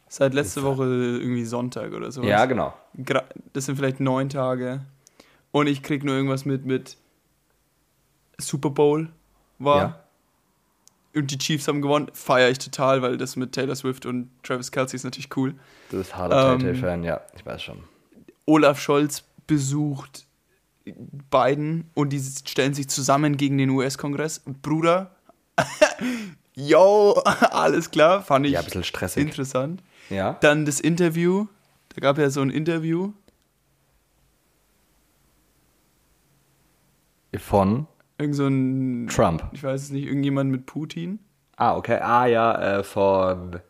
Seit 0.09 0.35
letzte 0.35 0.65
Woche 0.65 0.83
irgendwie 0.83 1.45
Sonntag 1.45 1.93
oder 1.93 2.11
so. 2.11 2.25
ja 2.25 2.45
genau. 2.47 2.75
Das 3.53 3.67
sind 3.67 3.77
vielleicht 3.77 4.01
neun 4.01 4.29
Tage. 4.29 4.81
Und 5.53 5.69
ich 5.69 5.85
krieg 5.85 6.03
nur 6.03 6.17
irgendwas 6.17 6.45
mit 6.45 6.67
mit 6.67 6.97
Super 8.37 8.71
Bowl 8.71 9.11
war. 9.61 9.79
Ja. 9.79 10.06
Und 11.17 11.31
die 11.31 11.39
Chiefs 11.39 11.67
haben 11.67 11.81
gewonnen. 11.81 12.09
Feiere 12.13 12.51
ich 12.51 12.59
total, 12.59 13.01
weil 13.01 13.17
das 13.17 13.37
mit 13.37 13.53
Taylor 13.53 13.75
Swift 13.75 14.05
und 14.05 14.29
Travis 14.43 14.71
Kelsey 14.71 14.97
ist 14.97 15.05
natürlich 15.05 15.35
cool. 15.37 15.55
Du 15.91 15.97
bist 15.97 16.15
harter 16.15 16.53
Ähm, 16.53 16.59
Tay-Tay-Fan, 16.61 17.05
ja, 17.05 17.23
ich 17.35 17.47
weiß 17.47 17.63
schon. 17.63 17.79
Olaf 18.45 18.79
Scholz 18.79 19.25
besucht 19.47 20.27
Biden 21.31 21.91
und 21.95 22.11
die 22.11 22.21
stellen 22.21 22.75
sich 22.75 22.89
zusammen 22.89 23.37
gegen 23.39 23.57
den 23.57 23.71
US-Kongress. 23.71 24.43
Bruder, 24.63 25.17
yo, 26.55 27.13
alles 27.51 27.91
klar, 27.91 28.23
fand 28.23 28.47
ich 28.47 28.53
Ja, 28.53 28.59
ein 28.61 28.65
bisschen 28.67 28.85
stressig. 28.85 29.23
interessant. 29.23 29.83
Ja, 30.11 30.35
Dann 30.43 30.67
das 30.67 30.81
Interview, 30.81 31.47
da 31.95 32.01
gab 32.03 32.19
ja 32.19 32.29
so 32.31 32.41
ein 32.43 32.51
Interview 32.51 33.13
von 37.39 37.87
Irgend 38.19 38.35
so 38.37 38.47
ein. 38.47 39.09
Trump. 39.09 39.45
Ich 39.53 39.63
weiß 39.63 39.83
es 39.83 39.91
nicht, 39.91 40.07
irgendjemand 40.07 40.51
mit 40.51 40.67
Putin. 40.67 41.19
Ah, 41.57 41.77
okay. 41.77 41.99
Ah, 42.01 42.27
ja, 42.27 42.79
äh, 42.79 42.83
von. 42.83 43.61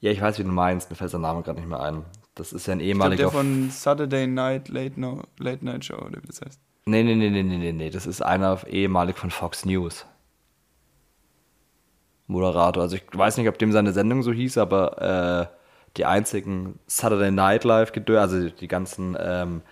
Ja, 0.00 0.10
ich 0.10 0.20
weiß, 0.20 0.38
wie 0.38 0.44
du 0.44 0.50
meinst. 0.50 0.90
Mir 0.90 0.96
fällt 0.96 1.12
der 1.12 1.20
Name 1.20 1.42
gerade 1.42 1.58
nicht 1.60 1.68
mehr 1.68 1.80
ein. 1.80 2.04
Das 2.34 2.52
ist 2.52 2.66
ja 2.66 2.72
ein 2.72 2.80
Ich 2.80 2.86
glaube, 2.86 3.04
ehemaliger. 3.04 3.22
der 3.24 3.30
von 3.30 3.70
Saturday 3.70 4.26
Night 4.26 4.68
Late, 4.68 4.98
no, 5.00 5.22
Late 5.38 5.64
Night 5.64 5.84
Show, 5.84 5.96
oder 5.96 6.22
wie 6.22 6.26
das 6.26 6.40
heißt. 6.40 6.60
nee, 6.86 7.02
nee, 7.02 7.14
nee, 7.14 7.30
nee, 7.30 7.42
nee, 7.42 7.58
nee, 7.58 7.72
nee. 7.72 7.90
Das 7.90 8.06
ist 8.06 8.22
einer 8.22 8.66
ehemalig 8.66 9.16
von 9.16 9.30
Fox 9.30 9.64
News. 9.64 10.04
Moderator. 12.26 12.82
Also, 12.82 12.96
ich 12.96 13.04
weiß 13.12 13.36
nicht, 13.36 13.48
ob 13.48 13.58
dem 13.58 13.72
seine 13.72 13.92
Sendung 13.92 14.22
so 14.22 14.32
hieß, 14.32 14.58
aber 14.58 15.50
äh, 15.52 15.56
die 15.96 16.06
einzigen 16.06 16.78
Saturday 16.86 17.30
Night 17.30 17.64
Live 17.64 17.92
gedö 17.92 18.18
also 18.18 18.48
die 18.48 18.68
ganzen 18.68 19.16
ähm, 19.20 19.62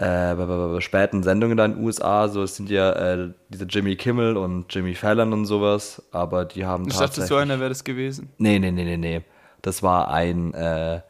äh, 0.00 0.80
späten 0.80 1.22
Sendungen 1.22 1.58
da 1.58 1.66
in 1.66 1.74
den 1.74 1.84
USA, 1.84 2.28
so 2.28 2.42
es 2.42 2.56
sind 2.56 2.70
ja 2.70 2.92
äh, 2.92 3.30
diese 3.50 3.64
Jimmy 3.66 3.96
Kimmel 3.96 4.36
und 4.38 4.74
Jimmy 4.74 4.94
Fallon 4.94 5.32
und 5.34 5.44
sowas, 5.44 6.02
aber 6.10 6.46
die 6.46 6.64
haben 6.64 6.84
Ich 6.84 6.94
dachte, 6.94 7.04
tatsächlich... 7.04 7.28
so 7.28 7.36
einer 7.36 7.60
wäre 7.60 7.68
das 7.68 7.84
gewesen. 7.84 8.30
Nee, 8.38 8.58
nee, 8.58 8.70
nee, 8.70 8.84
nee, 8.84 8.96
nee. 8.96 9.20
Das 9.60 9.82
war 9.82 10.10
ein 10.10 10.54
äh, 10.54 11.02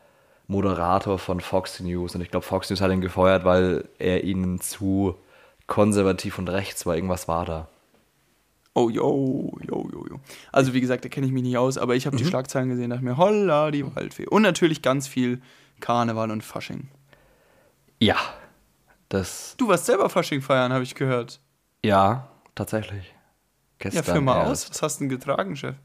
Moderator 0.48 1.20
von 1.20 1.40
Fox 1.40 1.78
News 1.78 2.16
und 2.16 2.20
ich 2.20 2.32
glaube, 2.32 2.44
Fox 2.44 2.68
News 2.68 2.80
hat 2.80 2.90
ihn 2.90 3.00
gefeuert, 3.00 3.44
weil 3.44 3.84
er 4.00 4.24
ihnen 4.24 4.60
zu 4.60 5.14
konservativ 5.68 6.38
und 6.38 6.48
rechts 6.48 6.84
war. 6.84 6.96
Irgendwas 6.96 7.28
war 7.28 7.44
da. 7.44 7.68
Oh, 8.74 8.90
yo, 8.90 9.56
yo, 9.68 9.88
yo, 9.92 10.06
yo. 10.08 10.20
Also, 10.50 10.74
wie 10.74 10.80
gesagt, 10.80 11.04
da 11.04 11.08
kenne 11.08 11.26
ich 11.26 11.32
mich 11.32 11.44
nicht 11.44 11.58
aus, 11.58 11.78
aber 11.78 11.94
ich 11.94 12.06
habe 12.06 12.16
die 12.16 12.24
Schlagzeilen 12.24 12.68
gesehen, 12.68 12.90
dachte 12.90 13.04
mir, 13.04 13.16
holla, 13.16 13.70
die 13.70 13.84
Waldfee. 13.94 14.26
Und 14.26 14.42
natürlich 14.42 14.82
ganz 14.82 15.06
viel 15.06 15.40
Karneval 15.80 16.32
und 16.32 16.42
Fasching. 16.42 16.88
Ja, 18.00 18.16
das, 19.10 19.54
Du 19.58 19.68
warst 19.68 19.84
selber 19.86 20.08
Fasching 20.08 20.40
feiern, 20.40 20.72
habe 20.72 20.82
ich 20.84 20.94
gehört. 20.94 21.40
ja, 21.84 22.28
tatsächlich. 22.54 23.04
Ja, 23.04 23.90
Gestern 23.90 24.04
führ 24.04 24.20
mal 24.22 24.38
erst. 24.38 24.50
aus. 24.66 24.70
Was 24.70 24.82
hast 24.82 24.96
du 25.00 25.04
denn 25.04 25.08
getragen, 25.10 25.56
Chef? 25.56 25.76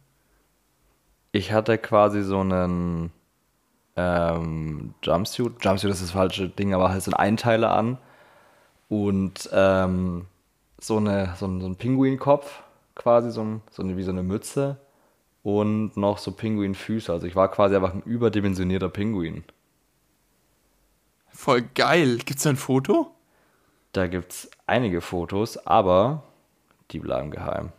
Ich 1.32 1.52
hatte 1.54 1.78
quasi 1.78 2.22
so 2.24 2.40
einen 2.42 3.12
ähm, 3.96 4.94
Jumpsuit. 5.04 5.64
Jumpsuit 5.64 5.92
ist 5.92 6.02
das 6.02 6.12
falsche 6.12 6.50
Ding, 6.50 6.74
aber 6.74 6.90
halt 6.90 7.04
so 7.04 7.12
ein 7.12 7.16
Einteiler 7.16 7.72
an. 7.74 7.98
Und 8.90 9.50
ähm, 9.54 10.26
so, 10.80 10.98
eine, 10.98 11.34
so, 11.38 11.48
ein, 11.48 11.62
so 11.62 11.68
ein 11.68 11.76
Pinguinkopf, 11.78 12.64
quasi, 12.96 13.32
so, 13.32 13.42
ein, 13.44 13.62
so 13.72 13.82
eine, 13.84 13.96
wie 13.98 14.04
so 14.04 14.12
eine 14.12 14.24
Mütze. 14.24 14.78
Und 15.44 15.96
noch 15.96 16.18
so 16.18 16.32
Pinguinfüße. 16.32 17.12
Also 17.14 17.28
ich 17.28 17.36
war 17.36 17.50
quasi 17.50 17.76
einfach 17.76 17.94
ein 17.94 18.02
überdimensionierter 18.02 18.90
Pinguin. 18.90 19.44
Voll 21.30 21.62
geil. 21.62 22.18
Gibt's 22.18 22.44
da 22.44 22.50
ein 22.50 22.58
Foto? 22.58 23.15
Da 23.96 24.08
gibt 24.08 24.34
es 24.34 24.52
einige 24.68 25.00
Fotos, 25.00 25.58
aber 25.66 26.24
die 26.92 27.00
bleiben 27.00 27.32
geheim. 27.32 27.72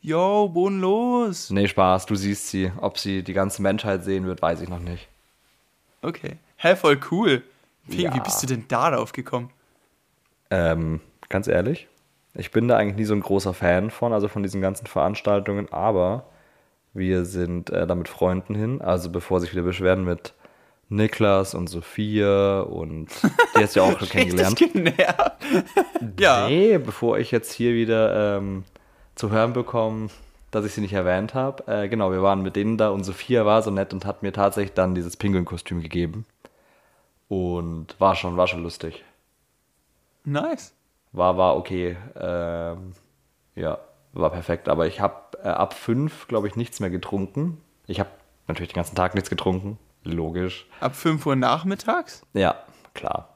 Yo, 0.00 0.48
bodenlos. 0.48 1.50
Nee, 1.50 1.68
Spaß, 1.68 2.06
du 2.06 2.14
siehst 2.14 2.48
sie. 2.48 2.72
Ob 2.80 2.98
sie 2.98 3.22
die 3.22 3.34
ganze 3.34 3.60
Menschheit 3.60 4.04
sehen 4.04 4.24
wird, 4.24 4.40
weiß 4.40 4.62
ich 4.62 4.70
noch 4.70 4.78
nicht. 4.78 5.06
Okay. 6.00 6.38
Hä, 6.56 6.76
voll 6.76 6.98
cool. 7.10 7.42
Wie, 7.84 8.04
Ja. 8.04 8.14
wie 8.14 8.20
bist 8.20 8.42
du 8.42 8.46
denn 8.46 8.66
darauf 8.66 9.12
gekommen? 9.12 9.50
Ähm, 10.50 11.00
ganz 11.28 11.46
ehrlich, 11.46 11.86
ich 12.32 12.50
bin 12.50 12.66
da 12.66 12.78
eigentlich 12.78 12.96
nie 12.96 13.04
so 13.04 13.12
ein 13.14 13.20
großer 13.20 13.52
Fan 13.52 13.90
von, 13.90 14.14
also 14.14 14.28
von 14.28 14.42
diesen 14.42 14.62
ganzen 14.62 14.86
Veranstaltungen, 14.86 15.70
aber 15.74 16.24
wir 16.94 17.26
sind 17.26 17.68
äh, 17.68 17.86
da 17.86 17.94
mit 17.94 18.08
Freunden 18.08 18.54
hin, 18.54 18.80
also 18.80 19.10
bevor 19.10 19.40
sich 19.42 19.52
wieder 19.52 19.62
beschweren 19.62 20.04
mit 20.04 20.32
Niklas 20.88 21.54
und 21.54 21.68
Sophia 21.68 22.60
und 22.60 23.08
die 23.56 23.62
hast 23.62 23.76
du 23.76 23.80
ja 23.80 23.86
auch 23.86 23.98
schon 23.98 24.08
kennengelernt. 24.08 24.60
Ja. 26.18 26.48
Nee, 26.48 26.78
bevor 26.78 27.18
ich 27.18 27.30
jetzt 27.30 27.52
hier 27.52 27.74
wieder 27.74 28.36
ähm, 28.38 28.64
zu 29.14 29.30
hören 29.30 29.52
bekomme, 29.52 30.08
dass 30.50 30.64
ich 30.64 30.72
sie 30.72 30.80
nicht 30.80 30.92
erwähnt 30.92 31.34
habe. 31.34 31.66
Äh, 31.66 31.88
genau, 31.88 32.12
wir 32.12 32.22
waren 32.22 32.42
mit 32.42 32.56
denen 32.56 32.76
da 32.76 32.90
und 32.90 33.04
Sophia 33.04 33.44
war 33.46 33.62
so 33.62 33.70
nett 33.70 33.92
und 33.92 34.04
hat 34.04 34.22
mir 34.22 34.32
tatsächlich 34.32 34.74
dann 34.74 34.94
dieses 34.94 35.16
Pinguin-Kostüm 35.16 35.80
gegeben. 35.80 36.26
Und 37.28 37.96
war 37.98 38.14
schon, 38.14 38.36
war 38.36 38.46
schon 38.46 38.62
lustig. 38.62 39.02
Nice. 40.24 40.72
War, 41.12 41.36
war 41.36 41.56
okay. 41.56 41.96
Ähm, 42.16 42.92
ja, 43.54 43.78
war 44.12 44.30
perfekt. 44.30 44.68
Aber 44.68 44.86
ich 44.86 45.00
habe 45.00 45.38
äh, 45.42 45.48
ab 45.48 45.74
fünf, 45.74 46.28
glaube 46.28 46.48
ich, 46.48 46.56
nichts 46.56 46.80
mehr 46.80 46.90
getrunken. 46.90 47.60
Ich 47.86 48.00
habe 48.00 48.10
natürlich 48.46 48.70
den 48.70 48.76
ganzen 48.76 48.96
Tag 48.96 49.14
nichts 49.14 49.30
getrunken. 49.30 49.78
Logisch. 50.04 50.66
Ab 50.80 50.94
5 50.94 51.24
Uhr 51.26 51.36
nachmittags? 51.36 52.22
Ja, 52.34 52.56
klar. 52.92 53.30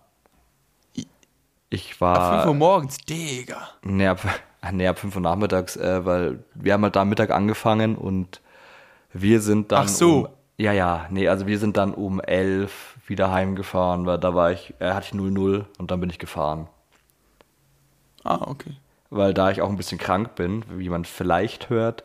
Ich 1.71 2.01
Ab 2.01 2.31
5 2.35 2.41
Uhr 2.41 2.47
war. 2.47 2.55
morgens? 2.55 2.97
Digga. 2.99 3.69
Nee, 3.83 4.07
ab, 4.07 4.21
nee, 4.73 4.87
ab 4.87 4.99
5 4.99 5.17
Uhr 5.17 5.23
nachmittags, 5.23 5.77
äh, 5.77 6.05
weil 6.05 6.45
wir 6.55 6.73
haben 6.73 6.83
halt 6.83 6.97
da 6.97 7.05
Mittag 7.05 7.31
angefangen 7.31 7.97
und 7.97 8.41
wir 9.13 9.41
sind 9.41 9.73
dann. 9.73 9.85
Ach 9.85 9.89
so. 9.89 10.27
Um, 10.27 10.29
ja, 10.57 10.73
ja, 10.73 11.07
nee, 11.11 11.29
also 11.29 11.47
wir 11.47 11.59
sind 11.59 11.77
dann 11.77 11.95
um 11.95 12.21
11 12.21 12.97
wieder 13.07 13.31
heimgefahren, 13.31 14.07
weil 14.07 14.19
da 14.19 14.35
war 14.35 14.51
ich, 14.53 14.75
äh, 14.81 14.91
hatte 14.93 15.09
ich 15.09 15.13
0-0 15.19 15.65
und 15.79 15.91
dann 15.91 16.01
bin 16.01 16.11
ich 16.11 16.19
gefahren. 16.19 16.69
Ah, 18.25 18.41
okay. 18.47 18.73
Weil 19.11 19.33
da 19.35 19.51
ich 19.51 19.63
auch 19.63 19.71
ein 19.71 19.77
bisschen 19.77 19.99
krank 19.99 20.35
bin, 20.35 20.65
wie 20.69 20.89
man 20.89 21.05
vielleicht 21.05 21.71
hört, 21.71 22.05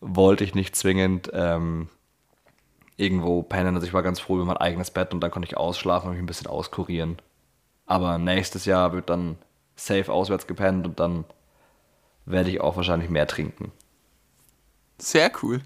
wollte 0.00 0.42
ich 0.42 0.54
nicht 0.54 0.74
zwingend 0.74 1.30
ähm, 1.32 1.88
irgendwo 2.96 3.42
pennen. 3.42 3.74
Also 3.74 3.86
ich 3.86 3.92
war 3.92 4.02
ganz 4.02 4.20
froh 4.20 4.36
über 4.36 4.44
mein 4.44 4.56
eigenes 4.56 4.90
Bett 4.90 5.12
und 5.12 5.20
dann 5.20 5.30
konnte 5.30 5.48
ich 5.48 5.56
ausschlafen 5.56 6.08
und 6.08 6.14
mich 6.14 6.22
ein 6.22 6.26
bisschen 6.26 6.46
auskurieren. 6.46 7.16
Aber 7.86 8.18
nächstes 8.18 8.64
Jahr 8.64 8.92
wird 8.92 9.10
dann 9.10 9.36
safe 9.76 10.12
auswärts 10.12 10.46
gepennt 10.46 10.86
und 10.86 11.00
dann 11.00 11.24
werde 12.24 12.50
ich 12.50 12.60
auch 12.60 12.76
wahrscheinlich 12.76 13.10
mehr 13.10 13.26
trinken. 13.26 13.72
Sehr 14.98 15.30
cool. 15.42 15.60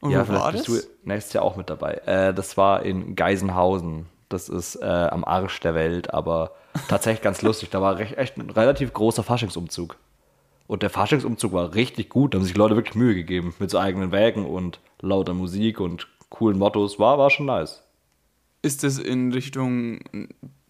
Und 0.00 0.10
ja, 0.10 0.24
vielleicht 0.24 0.52
bist 0.52 0.68
das? 0.68 0.82
du 0.82 0.88
nächstes 1.04 1.32
Jahr 1.32 1.44
auch 1.44 1.56
mit 1.56 1.70
dabei. 1.70 1.94
Äh, 2.06 2.34
das 2.34 2.56
war 2.56 2.82
in 2.82 3.16
Geisenhausen. 3.16 4.06
Das 4.28 4.48
ist 4.48 4.76
äh, 4.76 4.84
am 4.84 5.24
Arsch 5.24 5.58
der 5.60 5.74
Welt, 5.74 6.12
aber 6.12 6.52
tatsächlich 6.88 7.22
ganz 7.22 7.42
lustig. 7.42 7.70
Da 7.70 7.80
war 7.80 7.98
recht, 7.98 8.18
echt 8.18 8.36
ein 8.36 8.50
relativ 8.50 8.92
großer 8.92 9.22
Faschingsumzug. 9.22 9.96
Und 10.66 10.82
der 10.82 10.90
Faschingsumzug 10.90 11.52
war 11.52 11.74
richtig 11.74 12.10
gut. 12.10 12.34
Da 12.34 12.38
haben 12.38 12.44
sich 12.44 12.56
Leute 12.56 12.76
wirklich 12.76 12.94
Mühe 12.94 13.14
gegeben. 13.14 13.54
Mit 13.58 13.70
so 13.70 13.78
eigenen 13.78 14.12
Wägen 14.12 14.44
und 14.44 14.80
lauter 15.00 15.34
Musik 15.34 15.80
und 15.80 16.08
coolen 16.30 16.58
Mottos. 16.58 16.98
War, 16.98 17.18
war 17.18 17.30
schon 17.30 17.46
nice. 17.46 17.82
Ist 18.62 18.82
das 18.84 18.98
in 18.98 19.32
Richtung. 19.32 20.00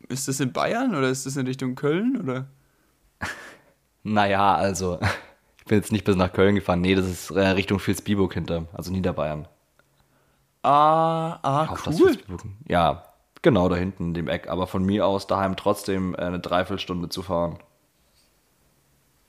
Ist 0.08 0.28
das 0.28 0.40
in 0.40 0.52
Bayern 0.52 0.94
oder 0.94 1.08
ist 1.08 1.26
das 1.26 1.36
in 1.36 1.46
Richtung 1.46 1.74
Köln? 1.74 2.18
Oder? 2.20 2.46
naja, 4.02 4.54
also 4.54 4.98
bin 5.68 5.78
jetzt 5.78 5.92
nicht 5.92 6.04
bis 6.04 6.16
nach 6.16 6.32
Köln 6.32 6.54
gefahren. 6.54 6.80
Nee, 6.80 6.94
das 6.94 7.06
ist 7.06 7.30
äh, 7.30 7.48
Richtung 7.48 7.78
Vilsbiburg 7.78 8.34
hinter, 8.34 8.66
also 8.72 8.90
Niederbayern. 8.90 9.46
Ah, 10.62 11.38
ah, 11.42 11.66
Auch 11.70 11.86
cool. 11.86 12.18
Ja, 12.66 13.04
genau 13.42 13.68
da 13.68 13.76
hinten 13.76 14.08
in 14.08 14.14
dem 14.14 14.28
Eck. 14.28 14.48
Aber 14.48 14.66
von 14.66 14.84
mir 14.84 15.06
aus 15.06 15.26
daheim 15.26 15.56
trotzdem 15.56 16.14
äh, 16.14 16.18
eine 16.18 16.40
Dreiviertelstunde 16.40 17.08
zu 17.08 17.22
fahren. 17.22 17.58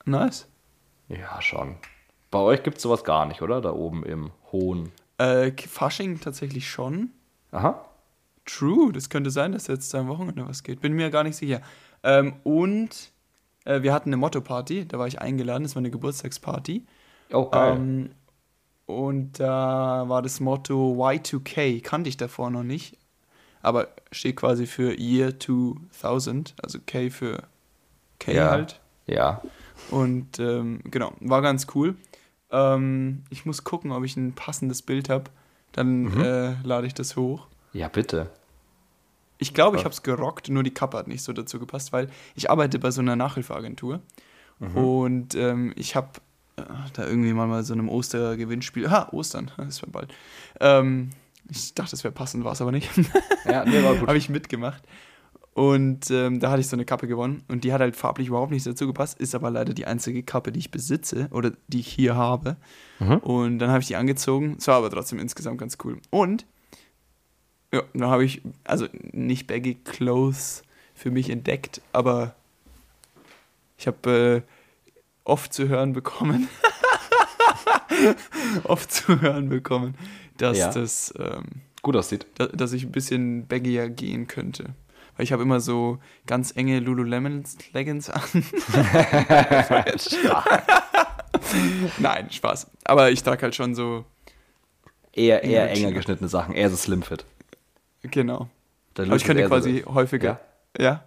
Nice. 0.04 0.48
Ja, 1.08 1.40
schon. 1.40 1.76
Bei 2.30 2.38
euch 2.38 2.62
gibt 2.62 2.78
es 2.78 2.82
sowas 2.82 3.04
gar 3.04 3.26
nicht, 3.26 3.42
oder? 3.42 3.60
Da 3.60 3.72
oben 3.72 4.04
im 4.04 4.30
Hohen. 4.52 4.92
Äh, 5.20 5.52
Fasching 5.52 6.18
tatsächlich 6.20 6.70
schon. 6.70 7.10
Aha. 7.50 7.84
True, 8.46 8.90
das 8.90 9.10
könnte 9.10 9.30
sein, 9.30 9.52
dass 9.52 9.66
jetzt 9.66 9.94
am 9.94 10.08
Wochenende 10.08 10.48
was 10.48 10.62
geht. 10.62 10.80
Bin 10.80 10.94
mir 10.94 11.10
gar 11.10 11.24
nicht 11.24 11.36
sicher. 11.36 11.60
Ähm, 12.02 12.34
und 12.42 13.12
äh, 13.66 13.82
wir 13.82 13.92
hatten 13.92 14.08
eine 14.08 14.16
Motto-Party, 14.16 14.88
da 14.88 14.98
war 14.98 15.06
ich 15.06 15.20
eingeladen, 15.20 15.64
das 15.64 15.74
war 15.74 15.80
eine 15.80 15.90
Geburtstagsparty. 15.90 16.86
Oh, 17.32 17.50
geil. 17.50 17.76
Ähm, 17.76 18.10
und 18.86 19.38
da 19.38 20.04
war 20.08 20.22
das 20.22 20.40
Motto 20.40 20.94
Y2K, 20.94 21.82
kannte 21.82 22.08
ich 22.08 22.16
davor 22.16 22.50
noch 22.50 22.64
nicht, 22.64 22.96
aber 23.60 23.88
steht 24.10 24.36
quasi 24.36 24.66
für 24.66 24.98
Year 24.98 25.38
2000, 25.38 26.54
also 26.62 26.78
K 26.84 27.10
für 27.10 27.44
K 28.18 28.32
ja. 28.32 28.50
halt. 28.50 28.80
Ja. 29.06 29.42
Und 29.90 30.38
ähm, 30.38 30.80
genau, 30.84 31.12
war 31.20 31.42
ganz 31.42 31.66
cool. 31.74 31.94
Ähm, 32.52 33.22
ich 33.30 33.46
muss 33.46 33.64
gucken, 33.64 33.92
ob 33.92 34.04
ich 34.04 34.16
ein 34.16 34.34
passendes 34.34 34.82
Bild 34.82 35.08
habe. 35.08 35.24
Dann 35.72 36.02
mhm. 36.02 36.20
äh, 36.20 36.54
lade 36.62 36.86
ich 36.86 36.94
das 36.94 37.16
hoch. 37.16 37.46
Ja, 37.72 37.88
bitte. 37.88 38.30
Ich 39.38 39.54
glaube, 39.54 39.78
ich 39.78 39.84
habe 39.84 39.94
es 39.94 40.02
gerockt, 40.02 40.50
nur 40.50 40.62
die 40.62 40.74
Kappe 40.74 40.98
hat 40.98 41.08
nicht 41.08 41.22
so 41.22 41.32
dazu 41.32 41.58
gepasst, 41.58 41.94
weil 41.94 42.10
ich 42.34 42.50
arbeite 42.50 42.78
bei 42.78 42.90
so 42.90 43.00
einer 43.00 43.16
Nachhilfeagentur 43.16 44.00
mhm. 44.58 44.76
und 44.76 45.34
ähm, 45.34 45.72
ich 45.76 45.96
habe 45.96 46.20
äh, 46.56 46.62
da 46.92 47.06
irgendwie 47.06 47.32
mal 47.32 47.48
bei 47.48 47.62
so 47.62 47.72
einem 47.72 47.88
Ostergewinnspiel, 47.88 48.90
ha, 48.90 49.08
Ostern, 49.12 49.50
das 49.56 49.80
wäre 49.80 49.90
bald. 49.90 50.14
Ähm, 50.60 51.10
ich 51.48 51.72
dachte, 51.72 51.96
es 51.96 52.04
wäre 52.04 52.12
passend, 52.12 52.44
war 52.44 52.52
es 52.52 52.60
aber 52.60 52.70
nicht. 52.70 52.90
Ja, 53.46 53.64
nee, 53.64 53.82
war 53.82 53.94
gut. 53.94 54.08
habe 54.08 54.18
ich 54.18 54.28
mitgemacht. 54.28 54.82
Und 55.52 56.10
ähm, 56.10 56.38
da 56.38 56.50
hatte 56.50 56.60
ich 56.60 56.68
so 56.68 56.76
eine 56.76 56.84
Kappe 56.84 57.08
gewonnen 57.08 57.42
und 57.48 57.64
die 57.64 57.72
hat 57.72 57.80
halt 57.80 57.96
farblich 57.96 58.28
überhaupt 58.28 58.52
nicht 58.52 58.66
dazu 58.66 58.86
gepasst, 58.86 59.18
ist 59.18 59.34
aber 59.34 59.50
leider 59.50 59.74
die 59.74 59.84
einzige 59.84 60.22
Kappe, 60.22 60.52
die 60.52 60.60
ich 60.60 60.70
besitze 60.70 61.28
oder 61.32 61.52
die 61.66 61.80
ich 61.80 61.88
hier 61.88 62.14
habe. 62.14 62.56
Mhm. 63.00 63.18
Und 63.18 63.58
dann 63.58 63.70
habe 63.70 63.80
ich 63.80 63.88
die 63.88 63.96
angezogen. 63.96 64.56
Es 64.58 64.68
war 64.68 64.76
aber 64.76 64.90
trotzdem 64.90 65.18
insgesamt 65.18 65.58
ganz 65.58 65.76
cool. 65.84 65.98
Und 66.10 66.46
ja, 67.72 67.82
da 67.94 68.10
habe 68.10 68.24
ich, 68.24 68.42
also 68.64 68.86
nicht 69.12 69.48
Baggy 69.48 69.74
Clothes 69.74 70.62
für 70.94 71.10
mich 71.10 71.30
entdeckt, 71.30 71.80
aber 71.92 72.34
ich 73.76 73.86
habe 73.86 74.44
äh, 74.44 74.52
oft 75.24 75.52
zu 75.52 75.68
hören 75.68 75.92
bekommen, 75.92 76.48
oft 78.64 78.92
zu 78.92 79.20
hören 79.20 79.48
bekommen, 79.48 79.94
dass 80.36 80.58
ja. 80.58 80.72
das 80.72 81.14
ähm, 81.18 81.44
gut 81.82 81.96
aussieht. 81.96 82.26
Da, 82.34 82.46
dass 82.46 82.72
ich 82.72 82.84
ein 82.84 82.92
bisschen 82.92 83.46
baggier 83.46 83.88
gehen 83.88 84.26
könnte. 84.26 84.74
Weil 85.20 85.24
ich 85.24 85.32
habe 85.32 85.42
immer 85.42 85.60
so 85.60 85.98
ganz 86.26 86.56
enge 86.56 86.80
Lululemon 86.80 87.44
Leggings 87.74 88.08
an. 88.08 88.22
Nein, 91.98 92.30
Spaß. 92.30 92.70
Aber 92.84 93.10
ich 93.10 93.22
trage 93.22 93.42
halt 93.42 93.54
schon 93.54 93.74
so. 93.74 94.06
Eher, 95.12 95.44
eher 95.44 95.70
enger 95.72 95.92
geschnittene 95.92 96.30
Sachen, 96.30 96.54
eher 96.54 96.70
so 96.70 96.76
Slimfit. 96.76 97.26
Genau. 98.00 98.48
Aber 98.96 99.14
ich 99.14 99.24
könnte 99.24 99.44
quasi 99.44 99.82
so, 99.84 99.92
häufiger. 99.92 100.40
Ja. 100.78 100.84
ja. 100.84 101.04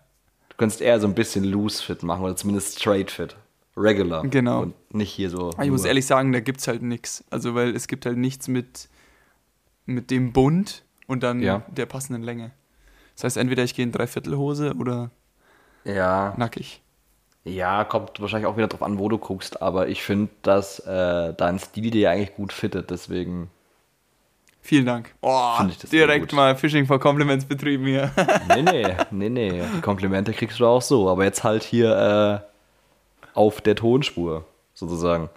Du 0.49 0.58
könntest 0.58 0.82
eher 0.82 0.99
so 0.99 1.08
ein 1.08 1.15
bisschen 1.15 1.43
loose 1.43 1.82
fit 1.82 2.04
machen 2.04 2.23
oder 2.23 2.36
zumindest 2.36 2.80
straight 2.80 3.10
fit. 3.10 3.36
Regular. 3.76 4.28
Genau. 4.28 4.62
Und 4.62 4.93
nicht 4.93 5.12
hier 5.12 5.32
so. 5.32 5.49
Ich 5.60 5.71
muss 5.71 5.86
ehrlich 5.86 6.06
sagen, 6.06 6.34
da 6.34 6.39
gibt 6.39 6.60
es 6.60 6.67
halt 6.67 6.84
nichts. 6.84 7.23
Also, 7.32 7.56
weil 7.56 7.76
es 7.76 7.88
gibt 7.88 8.06
halt 8.06 8.17
nichts 8.17 8.47
mit, 8.47 8.89
mit 9.88 10.12
dem 10.12 10.34
Bund 10.34 10.84
und 11.08 11.23
dann 11.23 11.41
ja. 11.41 11.63
der 11.71 11.88
passenden 11.88 12.21
Länge. 12.21 12.52
Das 13.15 13.23
heißt, 13.26 13.38
entweder 13.38 13.63
ich 13.63 13.76
gehe 13.76 13.84
in 13.84 13.91
Dreiviertelhose 13.91 14.73
oder 14.73 15.12
ja. 15.84 16.34
nackig. 16.38 16.82
Ja, 17.45 17.84
kommt 17.84 18.21
wahrscheinlich 18.21 18.47
auch 18.47 18.56
wieder 18.56 18.67
drauf 18.67 18.84
an, 18.84 18.99
wo 18.99 19.10
du 19.10 19.17
guckst, 19.17 19.62
aber 19.62 19.89
ich 19.89 20.02
finde, 20.02 20.32
dass 20.43 20.80
äh, 20.80 21.34
dein 21.34 21.60
Stil 21.60 21.91
dir 21.91 22.10
eigentlich 22.10 22.36
gut 22.36 22.54
fittet, 22.54 22.89
deswegen 22.89 23.49
Vielen 24.65 24.86
Dank. 24.86 25.13
Oh, 25.19 25.58
direkt 25.91 26.32
mal 26.32 26.56
Fishing 26.56 26.86
for 26.86 26.97
Compliments 26.97 27.43
betrieben 27.43 27.86
hier. 27.86 28.10
nee, 28.56 28.62
nee, 28.62 28.95
nee, 29.12 29.30
nee. 29.30 29.62
Die 29.76 29.82
Komplimente 29.82 30.32
kriegst 30.32 30.58
du 30.58 30.65
auch 30.65 30.82
so, 30.82 31.10
aber 31.10 31.26
jetzt 31.26 31.43
halt 31.43 31.63
hier 31.63 32.41
äh, 32.45 33.38
auf 33.38 33.60
der 33.60 33.76
Tonspur, 33.76 34.45
sozusagen. 34.73 35.28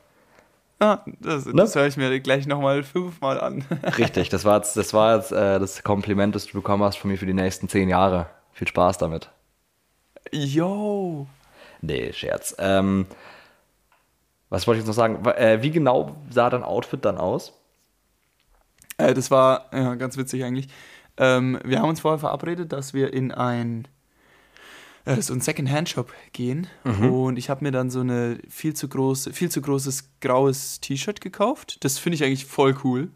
Ah, 0.78 1.00
das, 1.20 1.46
ne? 1.46 1.54
das 1.54 1.74
höre 1.74 1.86
ich 1.86 1.96
mir 1.96 2.20
gleich 2.20 2.46
nochmal 2.46 2.82
fünfmal 2.82 3.40
an. 3.40 3.64
Richtig, 3.98 4.28
das 4.28 4.44
war 4.44 4.56
jetzt, 4.56 4.76
das, 4.76 4.92
war 4.92 5.16
jetzt 5.16 5.32
äh, 5.32 5.58
das 5.58 5.82
Kompliment, 5.82 6.34
das 6.34 6.46
du 6.46 6.52
bekommen 6.52 6.82
hast 6.82 6.96
von 6.96 7.10
mir 7.10 7.16
für 7.16 7.26
die 7.26 7.34
nächsten 7.34 7.68
zehn 7.68 7.88
Jahre. 7.88 8.26
Viel 8.52 8.68
Spaß 8.68 8.98
damit. 8.98 9.30
Yo. 10.32 11.26
Nee, 11.80 12.12
Scherz. 12.12 12.54
Ähm, 12.58 13.06
was 14.50 14.66
wollte 14.66 14.78
ich 14.78 14.82
jetzt 14.82 14.88
noch 14.88 14.94
sagen? 14.94 15.24
Äh, 15.24 15.62
wie 15.62 15.70
genau 15.70 16.16
sah 16.30 16.50
dein 16.50 16.62
Outfit 16.62 17.04
dann 17.04 17.18
aus? 17.18 17.52
Äh, 18.98 19.14
das 19.14 19.30
war 19.30 19.70
ja, 19.72 19.94
ganz 19.94 20.16
witzig 20.16 20.44
eigentlich. 20.44 20.68
Ähm, 21.16 21.58
wir 21.64 21.80
haben 21.80 21.88
uns 21.88 22.00
vorher 22.00 22.18
verabredet, 22.18 22.72
dass 22.72 22.92
wir 22.92 23.12
in 23.12 23.32
ein 23.32 23.88
äh, 25.06 25.20
so 25.22 25.32
einen 25.32 25.40
Second-Hand-Shop 25.40 26.12
gehen 26.32 26.66
mhm. 26.84 27.10
und 27.10 27.38
ich 27.38 27.48
habe 27.48 27.64
mir 27.64 27.70
dann 27.70 27.90
so 27.90 28.00
eine 28.00 28.38
viel 28.48 28.74
zu 28.74 28.88
große, 28.88 29.32
viel 29.32 29.50
zu 29.50 29.62
großes 29.62 30.10
graues 30.20 30.80
T-Shirt 30.80 31.20
gekauft. 31.20 31.78
Das 31.84 31.98
finde 31.98 32.16
ich 32.16 32.24
eigentlich 32.24 32.44
voll 32.44 32.76
cool. 32.84 33.10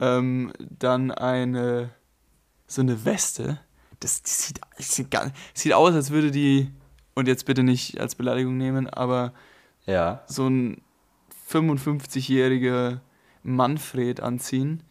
Ähm, 0.00 0.52
dann 0.58 1.10
eine 1.10 1.90
so 2.66 2.82
eine 2.82 3.04
Weste. 3.04 3.60
Das, 4.00 4.22
das 4.22 4.46
sieht, 4.46 4.60
das 4.76 4.94
sieht, 4.94 5.10
gar, 5.10 5.30
sieht 5.54 5.74
aus, 5.74 5.94
als 5.94 6.10
würde 6.10 6.30
die 6.30 6.70
und 7.14 7.28
jetzt 7.28 7.44
bitte 7.44 7.62
nicht 7.62 8.00
als 8.00 8.14
Beleidigung 8.14 8.56
nehmen, 8.56 8.88
aber 8.88 9.34
ja. 9.86 10.22
so 10.26 10.48
ein 10.48 10.80
55-jähriger 11.50 13.00
Manfred 13.42 14.20
anziehen 14.20 14.82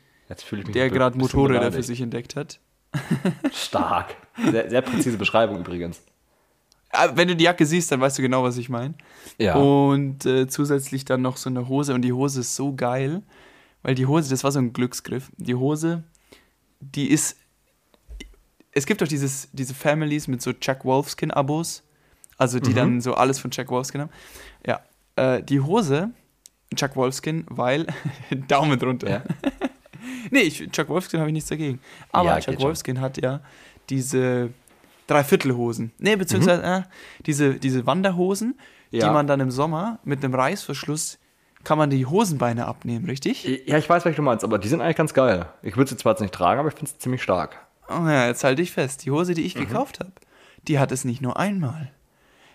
der 0.74 0.90
gerade 0.90 1.18
Motorräder 1.18 1.72
für 1.72 1.84
sich 1.84 2.02
entdeckt 2.02 2.36
hat. 2.36 2.60
Stark. 3.52 4.16
Sehr, 4.52 4.70
sehr 4.70 4.82
präzise 4.82 5.18
Beschreibung 5.18 5.60
übrigens. 5.60 6.02
Wenn 7.14 7.28
du 7.28 7.36
die 7.36 7.44
Jacke 7.44 7.66
siehst, 7.66 7.92
dann 7.92 8.02
weißt 8.02 8.18
du 8.18 8.22
genau, 8.24 8.44
was 8.44 8.58
ich 8.58 8.70
meine. 8.70 8.96
Ja. 9.38 9.56
Und 9.56 10.26
äh, 10.26 10.48
zusätzlich 10.48 11.06
dann 11.06 11.22
noch 11.22 11.38
so 11.38 11.50
eine 11.50 11.68
Hose. 11.68 11.94
Und 11.94 12.02
die 12.02 12.14
Hose 12.14 12.40
ist 12.42 12.56
so 12.56 12.74
geil, 12.74 13.22
weil 13.84 13.96
die 13.96 14.08
Hose, 14.08 14.30
das 14.30 14.44
war 14.44 14.52
so 14.52 14.60
ein 14.60 14.74
Glücksgriff. 14.74 15.32
Die 15.38 15.56
Hose, 15.56 16.04
die 16.80 17.10
ist. 17.10 17.38
Es 18.72 18.86
gibt 18.86 19.02
doch 19.02 19.08
dieses, 19.08 19.50
diese 19.52 19.74
Families 19.74 20.28
mit 20.28 20.42
so 20.42 20.54
Chuck 20.54 20.84
Wolfskin-Abos. 20.84 21.84
Also 22.38 22.60
die 22.60 22.72
mhm. 22.72 22.76
dann 22.76 23.02
so 23.02 23.14
alles 23.14 23.38
von 23.38 23.52
Chuck 23.52 23.70
Wolfskin 23.70 24.02
haben. 24.02 24.12
Ja. 24.66 24.82
Äh, 25.16 25.44
die 25.44 25.60
Hose, 25.60 26.12
Chuck 26.76 26.96
Wolfskin, 26.96 27.46
weil. 27.50 27.86
Daumen 28.48 28.80
drunter. 28.80 29.10
Ja. 29.10 29.24
Nee, 30.32 30.42
ich, 30.42 30.70
Chuck 30.72 30.90
Wolfskin 30.90 31.20
habe 31.20 31.30
ich 31.30 31.34
nichts 31.34 31.50
dagegen. 31.50 31.80
Aber 32.12 32.30
ja, 32.30 32.40
Chuck 32.40 32.60
Wolfskin 32.60 32.96
schon. 32.96 33.04
hat 33.04 33.22
ja 33.22 33.42
diese 33.90 34.52
Dreiviertelhosen. 35.10 35.92
Nee, 35.98 36.16
beziehungsweise 36.16 36.62
mhm. 36.62 36.68
äh, 36.68 36.84
diese, 37.26 37.56
diese 37.56 37.86
Wanderhosen, 37.86 38.60
ja. 38.92 39.08
die 39.08 39.14
man 39.14 39.28
dann 39.28 39.40
im 39.40 39.52
Sommer 39.52 40.00
mit 40.04 40.24
einem 40.24 40.34
Reißverschluss 40.34 41.20
kann 41.64 41.78
man 41.78 41.90
die 41.90 42.06
Hosenbeine 42.06 42.68
abnehmen, 42.68 43.06
richtig? 43.06 43.44
Ja, 43.66 43.78
ich 43.78 43.90
weiß, 43.90 44.06
was 44.06 44.16
du 44.16 44.22
meinst, 44.22 44.44
aber 44.46 44.60
die 44.60 44.70
sind 44.70 44.82
eigentlich 44.82 44.96
ganz 44.96 45.14
geil. 45.14 45.48
Ich 45.62 45.76
würde 45.76 45.90
sie 45.90 45.98
zwar 45.98 46.14
jetzt 46.14 46.22
nicht 46.22 46.34
tragen, 46.34 46.60
aber 46.60 46.70
ich 46.70 46.76
finde 46.76 46.92
sie 46.92 46.98
ziemlich 47.00 47.22
stark. 47.22 47.58
Oh 47.90 48.08
ja, 48.08 48.28
jetzt 48.28 48.44
halte 48.44 48.62
ich 48.62 48.72
fest. 48.72 49.06
Die 49.06 49.12
Hose, 49.12 49.34
die 49.34 49.46
ich 49.46 49.56
mhm. 49.56 49.62
gekauft 49.62 50.00
habe, 50.00 50.14
die 50.68 50.80
hat 50.80 50.92
es 50.92 51.04
nicht 51.04 51.22
nur 51.22 51.38
einmal. 51.38 51.92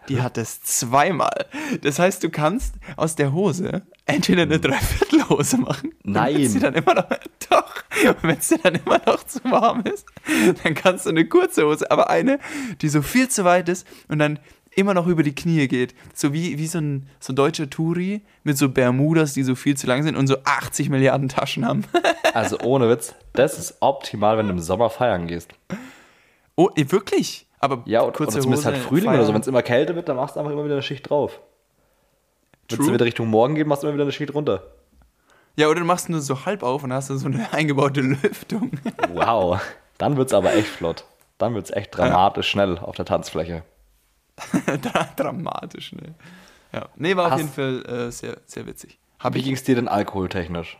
Die 0.09 0.21
hat 0.21 0.39
es 0.39 0.63
zweimal. 0.63 1.47
Das 1.83 1.99
heißt, 1.99 2.23
du 2.23 2.31
kannst 2.31 2.75
aus 2.97 3.17
der 3.17 3.33
Hose 3.33 3.83
entweder 4.07 4.43
eine 4.43 4.59
Dreiviertelhose 4.59 5.59
machen. 5.59 5.93
Nein. 6.03 6.35
Wenn 6.37 6.49
sie 6.49 6.61
dann 6.61 6.75
immer 6.75 6.95
noch, 6.95 7.09
doch, 7.51 7.75
wenn 8.23 8.39
es 8.39 8.49
dir 8.49 8.59
dann 8.59 8.75
immer 8.75 9.01
noch 9.07 9.25
zu 9.25 9.43
warm 9.45 9.83
ist, 9.83 10.07
dann 10.63 10.75
kannst 10.75 11.07
du 11.07 11.11
eine 11.11 11.27
kurze 11.27 11.67
Hose, 11.67 11.91
aber 11.91 12.11
eine, 12.11 12.39
die 12.83 12.89
so 12.89 13.03
viel 13.03 13.29
zu 13.29 13.45
weit 13.45 13.69
ist 13.69 13.87
und 14.09 14.19
dann 14.19 14.39
immer 14.77 14.95
noch 14.95 15.07
über 15.07 15.23
die 15.23 15.35
Knie 15.35 15.69
geht. 15.69 15.95
So 16.15 16.33
wie, 16.33 16.59
wie 16.59 16.67
so 16.67 16.79
ein 16.79 17.09
so 17.21 17.33
ein 17.33 17.37
deutscher 17.37 17.71
Touri 17.71 18.23
mit 18.43 18.59
so 18.59 18.69
Bermudas, 18.69 19.33
die 19.35 19.43
so 19.43 19.55
viel 19.55 19.77
zu 19.77 19.87
lang 19.87 20.03
sind 20.03 20.17
und 20.17 20.27
so 20.27 20.37
80 20.45 20.91
Milliarden 20.91 21.29
Taschen 21.29 21.65
haben. 21.65 21.85
also 22.35 22.59
ohne 22.61 22.89
Witz, 22.89 23.15
das 23.33 23.59
ist 23.59 23.77
optimal, 23.81 24.39
wenn 24.39 24.47
du 24.47 24.53
im 24.53 24.61
Sommer 24.61 24.91
feiern 24.91 25.27
gehst. 25.27 25.55
Oh, 26.57 26.71
wirklich? 26.75 27.47
Aber 27.65 27.83
ja, 27.87 28.03
und, 28.03 28.15
kurze 28.15 28.35
oder 28.35 28.43
zumindest 28.43 28.67
halt 28.67 28.77
Frühling 28.77 29.07
feiern. 29.07 29.17
oder 29.17 29.27
so. 29.27 29.33
Wenn 29.33 29.41
es 29.41 29.47
immer 29.47 29.63
kälter 29.63 29.95
wird, 29.95 30.07
dann 30.07 30.17
machst 30.17 30.37
du 30.37 30.41
einfach 30.41 30.53
immer 30.53 30.65
wieder 30.65 30.75
eine 30.75 30.83
Schicht 30.83 31.09
drauf. 31.09 31.41
Wenn 32.69 32.79
es 32.79 32.93
wieder 32.93 33.07
Richtung 33.07 33.29
Morgen 33.29 33.55
geht, 33.55 33.67
machst 33.67 33.83
du 33.83 33.87
immer 33.87 33.95
wieder 33.95 34.05
eine 34.05 34.13
Schicht 34.13 34.35
runter. 34.35 34.65
Ja, 35.57 35.69
oder 35.69 35.81
du 35.81 35.87
machst 35.87 36.11
nur 36.11 36.21
so 36.21 36.45
halb 36.45 36.63
auf 36.63 36.85
und 36.85 36.93
hast 36.93 37.09
dann 37.09 37.17
so 37.17 37.27
eine 37.27 37.51
eingebaute 37.55 38.03
Lüftung. 38.03 38.73
wow, 39.15 39.59
dann 39.97 40.19
wird 40.19 40.29
es 40.29 40.35
aber 40.35 40.55
echt 40.55 40.69
flott. 40.69 41.07
Dann 41.39 41.55
wird 41.55 41.65
es 41.65 41.71
echt 41.71 41.97
dramatisch 41.97 42.49
ja. 42.49 42.51
schnell 42.51 42.79
auf 42.79 42.97
der 42.97 43.07
Tanzfläche. 43.07 43.63
Dramatisch, 45.17 45.93
ne? 45.93 46.15
Ja. 46.71 46.89
Nee, 46.97 47.17
war 47.17 47.31
Hast, 47.31 47.33
auf 47.33 47.39
jeden 47.39 47.53
Fall 47.53 47.87
äh, 47.87 48.13
sehr, 48.13 48.37
sehr 48.45 48.67
witzig. 48.67 48.99
Hab 49.21 49.33
Wie 49.33 49.43
ging 49.43 49.55
es 49.55 49.65
dir 49.65 49.77
denn 49.77 49.89
alkoholtechnisch? 49.89 50.79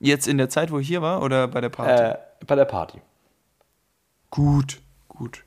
Jetzt 0.00 0.28
in 0.28 0.36
der 0.36 0.50
Zeit, 0.50 0.70
wo 0.70 0.78
ich 0.80 0.88
hier 0.88 1.00
war 1.00 1.22
oder 1.22 1.48
bei 1.48 1.62
der 1.62 1.70
Party? 1.70 2.02
Äh, 2.02 2.18
bei 2.46 2.56
der 2.56 2.66
Party. 2.66 3.00
Gut, 4.30 4.82
gut. 5.14 5.44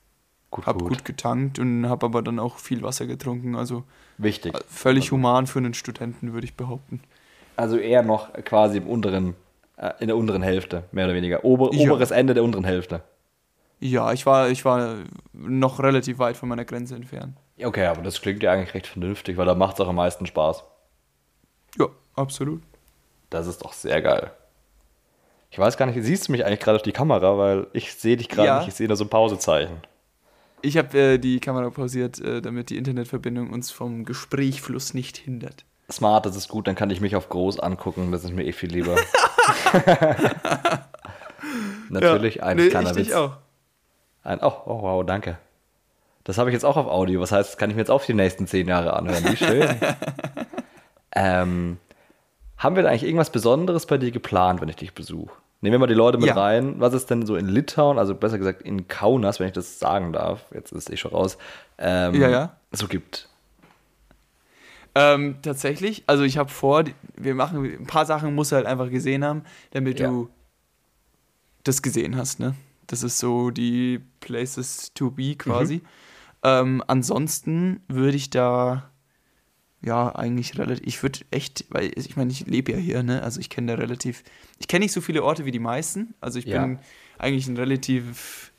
Gut, 0.49 0.65
hab 0.65 0.80
gut. 0.80 0.89
gut 0.89 1.05
getankt 1.05 1.59
und 1.59 1.89
hab 1.89 2.03
aber 2.03 2.22
dann 2.22 2.39
auch 2.39 2.57
viel 2.57 2.82
Wasser 2.82 3.05
getrunken. 3.05 3.55
Also 3.55 3.84
wichtig. 4.18 4.55
Äh, 4.55 4.59
völlig 4.68 5.05
also. 5.05 5.18
human 5.18 5.47
für 5.47 5.59
einen 5.59 5.74
Studenten, 5.74 6.34
würde 6.34 6.45
ich 6.45 6.55
behaupten. 6.55 7.01
Also 7.57 7.78
eher 7.78 8.03
noch 8.03 8.32
quasi 8.45 8.78
im 8.78 8.88
unteren, 8.88 9.36
äh, 9.76 9.91
in 9.99 10.07
der 10.07 10.15
unteren 10.15 10.43
Hälfte, 10.43 10.84
mehr 10.91 11.05
oder 11.05 11.15
weniger. 11.15 11.43
Ober, 11.43 11.74
ja. 11.74 11.89
Oberes 11.89 12.11
Ende 12.11 12.34
der 12.34 12.43
unteren 12.43 12.63
Hälfte. 12.63 13.01
Ja, 13.80 14.11
ich 14.13 14.26
war, 14.26 14.49
ich 14.49 14.65
war 14.65 15.03
noch 15.34 15.80
relativ 15.80 16.18
weit 16.18 16.38
von 16.38 16.49
meiner 16.49 16.65
Grenze 16.65 16.95
entfernt. 16.95 17.38
Okay, 17.61 17.86
aber 17.86 18.01
das 18.01 18.22
klingt 18.22 18.41
ja 18.41 18.51
eigentlich 18.51 18.74
recht 18.74 18.88
vernünftig, 18.88 19.38
weil 19.38 19.45
da 19.45 19.53
macht 19.53 19.76
es 19.76 19.82
auch 19.82 19.89
am 19.89 19.95
meisten 19.95 20.26
Spaß. 20.26 20.63
Ja, 21.78 21.88
absolut. 22.15 22.61
Das 23.30 23.47
ist 23.47 23.63
doch 23.63 23.74
sehr 23.74 24.01
geil. 24.01 24.32
Ich 25.50 25.60
weiß 25.60 25.78
gar 25.78 25.86
nicht, 25.86 26.02
siehst 26.04 26.28
du 26.28 26.32
mich 26.32 26.45
eigentlich 26.45 26.60
gerade 26.60 26.76
auf 26.76 26.84
die 26.84 26.91
Kamera, 26.91 27.38
weil 27.38 27.68
ich 27.74 27.93
sehe 27.93 28.18
dich 28.18 28.30
gerade 28.30 28.48
ja. 28.48 28.60
nicht, 28.60 28.68
ich 28.68 28.76
sehe 28.76 28.88
da 28.88 28.95
so 28.95 29.06
ein 29.06 29.10
Pausezeichen. 29.10 29.78
Ich 30.62 30.78
habe 30.78 30.98
äh, 30.98 31.18
die 31.18 31.39
Kamera 31.39 31.70
pausiert, 31.70 32.20
äh, 32.20 32.41
damit 32.41 32.70
die 32.70 32.78
Internetverbindung 32.78 33.52
uns 33.52 33.72
vom 33.72 34.06
Gesprächfluss 34.06 34.93
nicht 34.93 35.18
hindert. 35.18 35.66
Smart, 35.91 36.26
das 36.26 36.36
ist 36.36 36.50
gut, 36.50 36.68
dann 36.68 36.76
kann 36.76 36.89
ich 36.89 37.00
mich 37.00 37.16
auf 37.16 37.30
groß 37.30 37.60
angucken, 37.60 38.12
das 38.12 38.24
ist 38.24 38.34
mir 38.34 38.43
eh 38.43 38.52
viel 38.52 38.72
lieber. 38.72 38.95
Natürlich 41.89 42.36
ja, 42.36 42.43
ein 42.43 42.58
nee, 42.58 42.70
kleiner 42.70 42.91
ich 42.91 42.98
Witz. 42.98 43.14
auch. 43.14 43.38
Ein, 44.24 44.39
oh, 44.41 44.54
oh, 44.66 44.82
wow, 44.82 45.06
danke. 45.06 45.38
Das 46.24 46.38
habe 46.38 46.50
ich 46.50 46.54
jetzt 46.54 46.66
auch 46.66 46.76
auf 46.76 46.88
Audio. 46.88 47.22
Was 47.22 47.32
heißt, 47.32 47.52
das 47.52 47.58
kann 47.58 47.70
ich 47.70 47.78
mir 47.78 47.84
jetzt 47.84 47.91
auch 47.91 48.02
für 48.02 48.08
die 48.08 48.18
nächsten 48.18 48.48
zehn 48.48 48.68
Jahre 48.68 48.93
anhören. 48.93 49.24
Wie 49.24 49.38
schön. 49.38 49.70
ähm, 51.16 51.78
haben 52.58 52.76
wir 52.76 52.84
da 52.84 52.89
eigentlich 52.89 53.03
irgendwas 53.03 53.32
Besonderes 53.32 53.86
bei 53.86 53.97
dir 53.97 54.12
geplant, 54.12 54.62
wenn 54.62 54.70
ich 54.70 54.76
dich 54.76 54.93
besuche? 54.93 55.32
Nehmen 55.62 55.74
wir 55.74 55.80
mal 55.80 55.88
die 55.88 55.95
Leute 55.95 56.18
mit 56.18 56.28
ja. 56.28 56.36
rein. 56.36 56.80
Was 56.80 56.93
ist 56.93 57.10
denn 57.10 57.26
so 57.26 57.36
in 57.36 57.47
Litauen, 57.47 57.97
also 57.97 58.14
besser 58.14 58.38
gesagt 58.38 58.62
in 58.62 58.88
Kaunas, 58.88 59.39
wenn 59.39 59.47
ich 59.47 59.53
das 59.53 59.80
sagen 59.80 60.14
darf, 60.14 60.45
jetzt 60.53 60.72
ist 60.72 60.89
eh 60.89 60.97
schon 60.97 61.12
raus, 61.12 61.38
ähm, 61.80 62.14
ja, 62.16 62.30
ja. 62.30 62.55
so 62.72 62.88
gibt? 62.88 63.28
Ähm, 64.93 65.38
tatsächlich, 65.41 66.03
also 66.08 66.24
ich 66.24 66.38
habe 66.38 66.49
vor, 66.49 66.84
wir 67.16 67.36
machen 67.36 67.64
ein 67.66 67.86
paar 67.88 68.05
Sachen, 68.05 68.36
musst 68.36 68.51
du 68.51 68.55
halt 68.55 68.66
einfach 68.66 68.89
gesehen 68.89 69.24
haben, 69.24 69.43
damit 69.72 69.99
ja. 69.99 70.08
du 70.08 70.30
das 71.64 71.82
gesehen 71.82 72.16
hast, 72.16 72.39
ne? 72.39 72.55
Das 72.88 73.03
ist 73.03 73.20
so 73.20 73.51
die 73.51 73.99
Places 74.22 74.93
to 74.93 75.12
be 75.12 75.36
quasi. 75.36 75.76
Mhm. 75.76 75.82
Ähm, 76.43 76.84
ansonsten 76.88 77.82
würde 77.88 78.16
ich 78.16 78.30
da 78.30 78.89
ja 79.82 80.16
eigentlich 80.16 80.58
relativ, 80.58 80.86
ich 80.86 81.02
würde 81.04 81.20
echt, 81.32 81.66
weil 81.70 81.92
ich 81.96 82.16
meine, 82.16 82.32
ich 82.32 82.46
lebe 82.48 82.72
ja 82.72 82.78
hier, 82.78 83.04
ne? 83.04 83.22
Also 83.24 83.40
ich 83.40 83.50
kenne 83.50 83.76
da 83.76 83.82
relativ, 83.82 84.24
ich 84.60 84.68
kenne 84.68 84.86
nicht 84.86 84.92
so 84.92 85.02
viele 85.02 85.24
Orte 85.24 85.46
wie 85.46 85.52
die 85.52 85.60
meisten. 85.60 86.14
Also 86.20 86.40
ich 86.40 86.46
ja. 86.46 86.62
bin 86.62 86.80
eigentlich 87.18 87.48
ein 87.48 87.58
relativ 87.58 88.52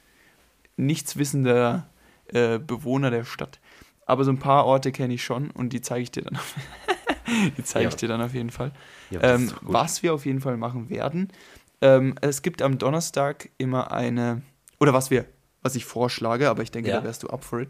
nichtswissender 0.77 1.89
äh, 2.29 2.59
Bewohner 2.59 3.11
der 3.11 3.25
Stadt. 3.25 3.59
Aber 4.07 4.25
so 4.25 4.31
ein 4.31 4.39
paar 4.39 4.65
Orte 4.65 4.93
kenne 4.93 5.15
ich 5.15 5.25
schon 5.25 5.51
und 5.51 5.73
die 5.73 5.81
zeige 5.81 6.03
ich 6.03 6.11
dir 6.11 6.23
dann 6.23 6.37
auf, 6.37 6.55
die 7.59 7.65
zeige 7.65 7.85
ja. 7.85 7.89
ich 7.91 7.97
dir 7.97 8.09
dann 8.09 8.23
auf 8.23 8.33
jeden 8.33 8.51
Fall. 8.51 8.73
Ja, 9.11 9.23
ähm, 9.23 9.53
was 9.61 10.03
wir 10.03 10.15
auf 10.15 10.25
jeden 10.25 10.41
Fall 10.41 10.57
machen 10.57 10.89
werden, 10.89 11.29
ähm, 11.81 12.15
es 12.21 12.43
gibt 12.43 12.63
am 12.63 12.79
Donnerstag 12.79 13.51
immer 13.59 13.93
eine, 13.93 14.43
oder 14.81 14.93
was 14.93 15.11
wir, 15.11 15.27
was 15.63 15.75
ich 15.75 15.85
vorschlage, 15.85 16.49
aber 16.49 16.63
ich 16.63 16.71
denke, 16.71 16.91
da 16.91 17.05
wärst 17.05 17.23
du 17.23 17.29
up 17.29 17.45
for 17.45 17.61
it. 17.61 17.69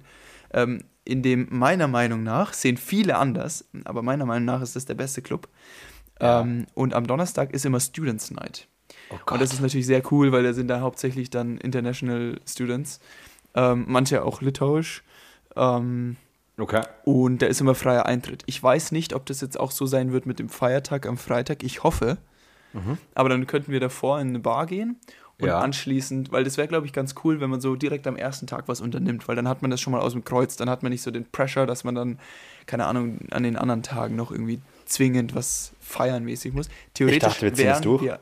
Ähm, 0.52 0.84
in 1.08 1.22
dem 1.22 1.48
meiner 1.50 1.88
Meinung 1.88 2.22
nach 2.22 2.52
sehen 2.52 2.76
viele 2.76 3.16
anders, 3.16 3.64
aber 3.84 4.02
meiner 4.02 4.26
Meinung 4.26 4.44
nach 4.44 4.60
ist 4.60 4.76
das 4.76 4.84
der 4.84 4.94
beste 4.94 5.22
Club. 5.22 5.48
Ja. 6.20 6.42
Ähm, 6.42 6.66
und 6.74 6.92
am 6.92 7.06
Donnerstag 7.06 7.54
ist 7.54 7.64
immer 7.64 7.80
Students 7.80 8.30
Night. 8.30 8.68
Oh 9.10 9.32
und 9.32 9.40
das 9.40 9.54
ist 9.54 9.62
natürlich 9.62 9.86
sehr 9.86 10.02
cool, 10.12 10.32
weil 10.32 10.42
da 10.42 10.52
sind 10.52 10.68
da 10.68 10.80
hauptsächlich 10.80 11.30
dann 11.30 11.56
International 11.56 12.38
Students, 12.46 13.00
ähm, 13.54 13.86
manche 13.88 14.22
auch 14.22 14.42
litauisch. 14.42 15.02
Ähm, 15.56 16.16
okay. 16.58 16.82
Und 17.04 17.40
da 17.40 17.46
ist 17.46 17.62
immer 17.62 17.74
freier 17.74 18.04
Eintritt. 18.04 18.42
Ich 18.44 18.62
weiß 18.62 18.92
nicht, 18.92 19.14
ob 19.14 19.24
das 19.24 19.40
jetzt 19.40 19.58
auch 19.58 19.70
so 19.70 19.86
sein 19.86 20.12
wird 20.12 20.26
mit 20.26 20.38
dem 20.38 20.50
Feiertag 20.50 21.06
am 21.06 21.16
Freitag. 21.16 21.62
Ich 21.62 21.84
hoffe. 21.84 22.18
Mhm. 22.74 22.98
Aber 23.14 23.30
dann 23.30 23.46
könnten 23.46 23.72
wir 23.72 23.80
davor 23.80 24.20
in 24.20 24.28
eine 24.28 24.40
Bar 24.40 24.66
gehen 24.66 24.96
und 25.40 25.48
ja. 25.48 25.60
anschließend, 25.60 26.32
weil 26.32 26.42
das 26.42 26.56
wäre, 26.56 26.66
glaube 26.66 26.86
ich, 26.86 26.92
ganz 26.92 27.14
cool, 27.22 27.40
wenn 27.40 27.48
man 27.48 27.60
so 27.60 27.76
direkt 27.76 28.06
am 28.08 28.16
ersten 28.16 28.46
Tag 28.48 28.66
was 28.66 28.80
unternimmt, 28.80 29.28
weil 29.28 29.36
dann 29.36 29.46
hat 29.46 29.62
man 29.62 29.70
das 29.70 29.80
schon 29.80 29.92
mal 29.92 30.00
aus 30.00 30.12
dem 30.12 30.24
Kreuz, 30.24 30.56
dann 30.56 30.68
hat 30.68 30.82
man 30.82 30.90
nicht 30.90 31.02
so 31.02 31.12
den 31.12 31.26
Pressure, 31.30 31.64
dass 31.64 31.84
man 31.84 31.94
dann, 31.94 32.18
keine 32.66 32.86
Ahnung, 32.86 33.18
an 33.30 33.44
den 33.44 33.56
anderen 33.56 33.84
Tagen 33.84 34.16
noch 34.16 34.32
irgendwie 34.32 34.60
zwingend 34.84 35.34
was 35.36 35.72
feiern 35.80 36.24
mäßig 36.24 36.54
muss. 36.54 36.68
Theoretisch 36.94 37.16
ich 37.16 37.22
dachte, 37.22 37.42
wir 37.42 37.54
ziehen 37.54 37.68
es 37.68 37.80
durch. 37.80 38.02
Wir, 38.02 38.18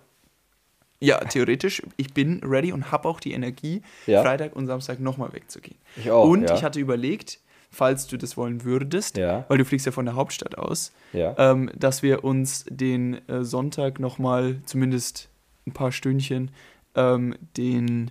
ja, 1.01 1.19
theoretisch, 1.19 1.83
ich 1.97 2.13
bin 2.13 2.43
ready 2.43 2.73
und 2.73 2.91
habe 2.91 3.09
auch 3.09 3.21
die 3.21 3.33
Energie, 3.33 3.83
ja. 4.07 4.23
Freitag 4.23 4.57
und 4.57 4.67
Samstag 4.67 5.01
nochmal 5.01 5.33
wegzugehen. 5.33 5.77
Ich 5.97 6.11
auch, 6.11 6.29
und 6.29 6.49
ja. 6.49 6.55
ich 6.55 6.65
hatte 6.65 6.81
überlegt, 6.81 7.39
falls 7.71 8.07
du 8.07 8.17
das 8.17 8.37
wollen 8.37 8.65
würdest, 8.65 9.17
ja. 9.17 9.45
weil 9.49 9.59
du 9.59 9.65
fliegst 9.65 9.87
ja 9.87 9.93
von 9.93 10.07
der 10.07 10.15
Hauptstadt 10.15 10.57
aus, 10.57 10.93
ja. 11.13 11.35
ähm, 11.39 11.71
dass 11.75 12.03
wir 12.03 12.25
uns 12.25 12.65
den 12.69 13.27
äh, 13.29 13.45
Sonntag 13.45 14.01
nochmal, 14.01 14.57
zumindest 14.65 15.29
ein 15.67 15.73
paar 15.73 15.93
Stündchen, 15.93 16.51
ähm, 16.97 17.37
den, 17.57 18.11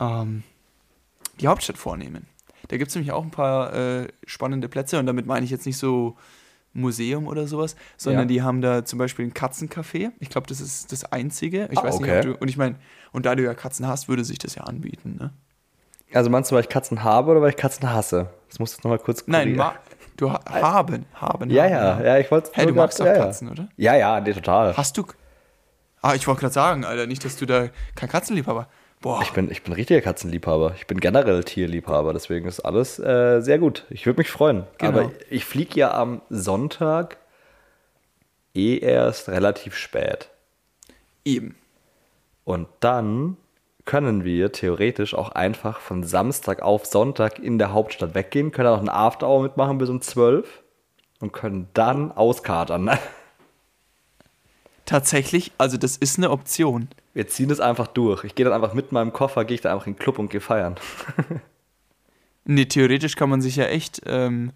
ähm, 0.00 0.42
die 1.40 1.48
Hauptstadt 1.48 1.76
vornehmen. 1.76 2.26
Da 2.68 2.76
gibt 2.78 2.88
es 2.88 2.94
nämlich 2.94 3.12
auch 3.12 3.22
ein 3.22 3.30
paar 3.30 3.74
äh, 3.74 4.08
spannende 4.24 4.68
Plätze 4.68 4.98
und 4.98 5.06
damit 5.06 5.26
meine 5.26 5.44
ich 5.44 5.50
jetzt 5.50 5.66
nicht 5.66 5.76
so 5.76 6.16
Museum 6.74 7.26
oder 7.26 7.46
sowas, 7.46 7.76
sondern 7.96 8.22
ja. 8.22 8.26
die 8.28 8.42
haben 8.42 8.62
da 8.62 8.84
zum 8.84 8.98
Beispiel 8.98 9.26
ein 9.26 9.34
Katzencafé. 9.34 10.10
Ich 10.20 10.30
glaube, 10.30 10.46
das 10.46 10.60
ist 10.60 10.90
das 10.90 11.04
einzige. 11.04 11.68
Ich 11.70 11.78
ah, 11.78 11.84
weiß 11.84 11.96
okay. 11.96 12.16
nicht, 12.16 12.24
du, 12.24 12.34
und 12.36 12.48
ich 12.48 12.56
meine, 12.56 12.76
und 13.12 13.26
da 13.26 13.34
du 13.34 13.42
ja 13.42 13.52
Katzen 13.54 13.86
hast, 13.86 14.08
würde 14.08 14.24
sich 14.24 14.38
das 14.38 14.54
ja 14.54 14.62
anbieten, 14.64 15.16
ne? 15.20 15.32
Also 16.14 16.28
meinst 16.28 16.50
du, 16.50 16.54
weil 16.54 16.62
ich 16.62 16.68
Katzen 16.68 17.04
habe 17.04 17.30
oder 17.30 17.40
weil 17.40 17.50
ich 17.50 17.56
Katzen 17.56 17.90
hasse? 17.90 18.28
Das 18.48 18.58
musst 18.58 18.74
du 18.74 18.76
jetzt 18.76 18.84
nochmal 18.84 18.98
kurz 18.98 19.24
Nein, 19.26 19.60
du 20.16 20.30
ha 20.30 20.40
haben, 20.46 21.06
haben. 21.14 21.50
Ja, 21.50 21.66
ja, 21.66 22.02
ja, 22.02 22.18
ich 22.18 22.30
wollte 22.30 22.50
Hey, 22.52 22.66
du 22.66 22.74
magst 22.74 23.00
doch 23.00 23.06
ja, 23.06 23.14
Katzen, 23.14 23.50
oder? 23.50 23.68
Ja, 23.76 23.96
ja, 23.96 24.20
nee, 24.20 24.32
total. 24.34 24.76
Hast 24.76 24.96
du. 24.98 25.06
Ah, 26.02 26.14
ich 26.14 26.26
wollte 26.26 26.40
gerade 26.40 26.52
sagen, 26.52 26.84
Alter, 26.84 27.06
nicht, 27.06 27.24
dass 27.24 27.36
du 27.36 27.46
da 27.46 27.68
kein 27.94 28.08
Katzenliebhaber. 28.08 28.68
Boah. 29.00 29.22
Ich 29.22 29.32
bin, 29.32 29.50
ich 29.50 29.62
bin 29.62 29.72
richtiger 29.72 30.00
Katzenliebhaber. 30.00 30.74
Ich 30.76 30.86
bin 30.86 31.00
generell 31.00 31.42
Tierliebhaber, 31.44 32.12
deswegen 32.12 32.46
ist 32.46 32.60
alles 32.60 32.98
äh, 32.98 33.40
sehr 33.40 33.58
gut. 33.58 33.84
Ich 33.88 34.04
würde 34.06 34.18
mich 34.18 34.30
freuen. 34.30 34.64
Genau. 34.78 34.90
Aber 34.90 35.12
ich 35.30 35.44
fliege 35.44 35.78
ja 35.78 35.92
am 35.92 36.20
Sonntag 36.28 37.18
eh 38.54 38.78
erst 38.78 39.28
relativ 39.28 39.76
spät. 39.76 40.28
Eben. 41.24 41.56
Und 42.44 42.68
dann 42.80 43.36
können 43.84 44.24
wir 44.24 44.52
theoretisch 44.52 45.14
auch 45.14 45.30
einfach 45.30 45.80
von 45.80 46.04
Samstag 46.04 46.62
auf 46.62 46.86
Sonntag 46.86 47.38
in 47.38 47.58
der 47.58 47.72
Hauptstadt 47.72 48.14
weggehen, 48.14 48.52
können 48.52 48.68
auch 48.68 48.80
ein 48.80 48.88
After-Hour 48.88 49.42
mitmachen 49.42 49.78
bis 49.78 49.88
um 49.88 50.00
12 50.00 50.62
und 51.20 51.32
können 51.32 51.68
dann 51.74 52.12
auskatern. 52.12 52.90
Tatsächlich, 54.92 55.52
also 55.58 55.76
das 55.76 55.96
ist 55.96 56.18
eine 56.18 56.30
Option. 56.30 56.88
Wir 57.14 57.26
ziehen 57.26 57.48
das 57.48 57.60
einfach 57.60 57.86
durch. 57.86 58.24
Ich 58.24 58.34
gehe 58.34 58.44
dann 58.44 58.54
einfach 58.54 58.74
mit 58.74 58.92
meinem 58.92 59.12
Koffer, 59.12 59.44
gehe 59.44 59.54
ich 59.54 59.60
da 59.60 59.72
einfach 59.72 59.86
in 59.86 59.94
den 59.94 59.98
Club 59.98 60.18
und 60.18 60.30
gehe 60.30 60.40
feiern. 60.40 60.76
nee, 62.44 62.66
theoretisch 62.66 63.16
kann 63.16 63.30
man 63.30 63.40
sich 63.40 63.56
ja 63.56 63.64
echt 63.64 64.02
ähm, 64.06 64.52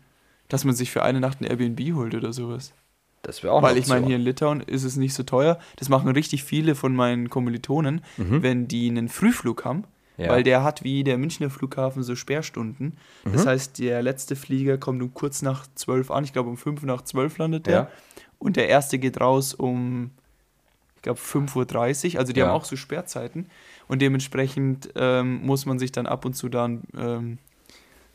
dass 0.48 0.64
man 0.64 0.74
sich 0.74 0.90
für 0.90 1.02
eine 1.02 1.20
Nacht 1.20 1.40
ein 1.40 1.44
Airbnb 1.44 1.94
holt 1.94 2.14
oder 2.14 2.32
sowas. 2.32 2.72
Das 3.22 3.42
wäre 3.42 3.52
auch 3.52 3.62
Weil 3.62 3.76
ich 3.76 3.88
meine, 3.88 4.06
hier 4.06 4.16
in 4.16 4.22
Litauen 4.22 4.60
ist 4.60 4.84
es 4.84 4.96
nicht 4.96 5.14
so 5.14 5.24
teuer. 5.24 5.58
Das 5.76 5.88
machen 5.88 6.08
richtig 6.10 6.44
viele 6.44 6.74
von 6.74 6.94
meinen 6.94 7.28
Kommilitonen, 7.28 8.02
mhm. 8.16 8.42
wenn 8.42 8.68
die 8.68 8.88
einen 8.88 9.08
Frühflug 9.08 9.64
haben. 9.64 9.84
Ja. 10.16 10.28
Weil 10.28 10.44
der 10.44 10.62
hat 10.62 10.82
wie 10.82 11.04
der 11.04 11.18
Münchner 11.18 11.50
Flughafen 11.50 12.02
so 12.02 12.14
Sperrstunden. 12.14 12.96
Mhm. 13.24 13.32
Das 13.32 13.46
heißt, 13.46 13.78
der 13.80 14.00
letzte 14.02 14.36
Flieger 14.36 14.78
kommt 14.78 15.02
um 15.02 15.12
kurz 15.12 15.42
nach 15.42 15.66
zwölf 15.74 16.10
an. 16.10 16.24
Ich 16.24 16.32
glaube, 16.32 16.48
um 16.48 16.56
fünf 16.56 16.82
nach 16.84 17.02
zwölf 17.02 17.36
landet 17.38 17.66
der. 17.66 17.74
Ja. 17.74 17.90
Und 18.38 18.56
der 18.56 18.68
erste 18.68 18.98
geht 18.98 19.20
raus 19.20 19.54
um, 19.54 20.12
glaube, 21.06 21.20
5.30 21.20 22.14
Uhr. 22.14 22.20
Also 22.20 22.32
die 22.32 22.40
ja. 22.40 22.46
haben 22.46 22.54
auch 22.54 22.64
so 22.64 22.76
Sperrzeiten. 22.76 23.48
Und 23.88 24.02
dementsprechend 24.02 24.90
ähm, 24.96 25.44
muss 25.44 25.64
man 25.64 25.78
sich 25.78 25.92
dann 25.92 26.06
ab 26.06 26.24
und 26.24 26.34
zu 26.34 26.48
dann 26.48 26.82
ähm, 26.96 27.38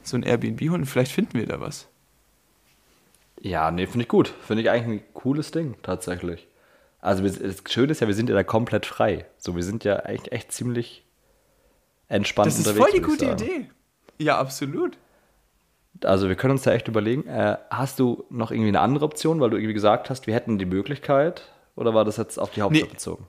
so 0.04 0.18
ein 0.18 0.24
Airbnb 0.24 0.62
holen. 0.70 0.86
Vielleicht 0.86 1.12
finden 1.12 1.40
wir 1.40 1.48
da 1.48 1.60
was. 1.60 1.88
Ja, 3.40 3.72
nee, 3.72 3.88
finde 3.88 4.04
ich 4.04 4.10
gut. 4.10 4.34
Finde 4.46 4.62
ich 4.62 4.70
eigentlich 4.70 5.02
ein 5.02 5.14
cooles 5.14 5.52
Ding, 5.52 5.76
tatsächlich. 5.82 6.48
Also 7.00 7.24
das 7.24 7.64
Schöne 7.68 7.92
ist 7.92 8.02
ja, 8.02 8.08
wir 8.08 8.14
sind 8.14 8.30
ja 8.30 8.36
da 8.36 8.44
komplett 8.44 8.86
frei. 8.86 9.26
So, 9.38 9.56
wir 9.56 9.64
sind 9.64 9.84
ja 9.84 9.98
eigentlich 9.98 10.32
echt 10.32 10.52
ziemlich 10.52 11.04
entspannt 12.08 12.56
unterwegs. 12.56 12.66
Das 12.66 12.76
ist 12.76 12.80
voll 12.80 12.92
die 12.92 13.24
gute 13.26 13.32
Idee. 13.32 13.70
Ja, 14.20 14.38
absolut. 14.38 14.98
Also 16.04 16.28
wir 16.28 16.36
können 16.36 16.52
uns 16.52 16.64
da 16.64 16.72
echt 16.72 16.88
überlegen. 16.88 17.28
Äh, 17.28 17.58
hast 17.70 18.00
du 18.00 18.26
noch 18.30 18.52
irgendwie 18.52 18.70
eine 18.70 18.82
andere 18.82 19.06
Option, 19.06 19.40
weil 19.40 19.50
du 19.50 19.58
irgendwie 19.58 19.74
gesagt 19.74 20.10
hast, 20.10 20.28
wir 20.28 20.36
hätten 20.36 20.60
die 20.60 20.66
Möglichkeit? 20.66 21.52
Oder 21.76 21.94
war 21.94 22.06
das 22.06 22.18
jetzt 22.18 22.38
auf 22.38 22.52
die 22.52 22.62
Hauptstadt 22.62 22.88
nee. 22.88 22.94
bezogen? 22.94 23.28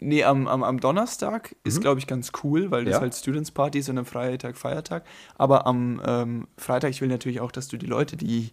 Nee, 0.00 0.24
am, 0.24 0.48
am, 0.48 0.62
am 0.62 0.80
Donnerstag 0.80 1.52
mhm. 1.52 1.56
ist, 1.64 1.80
glaube 1.80 1.98
ich, 1.98 2.06
ganz 2.06 2.32
cool, 2.42 2.70
weil 2.70 2.84
das 2.84 2.94
ja. 2.94 3.00
halt 3.00 3.14
Students 3.14 3.50
Party 3.50 3.78
ist 3.78 3.88
und 3.88 3.98
am 3.98 4.04
Freitag 4.04 4.56
Feiertag. 4.56 5.04
Aber 5.36 5.66
am 5.66 6.00
ähm, 6.04 6.46
Freitag, 6.58 6.90
ich 6.90 7.00
will 7.00 7.08
natürlich 7.08 7.40
auch, 7.40 7.52
dass 7.52 7.68
du 7.68 7.76
die 7.76 7.86
Leute, 7.86 8.16
die 8.16 8.50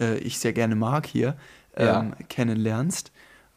äh, 0.00 0.18
ich 0.18 0.38
sehr 0.38 0.52
gerne 0.52 0.76
mag 0.76 1.06
hier, 1.06 1.36
ähm, 1.76 1.86
ja. 1.86 2.26
kennenlernst. 2.28 3.12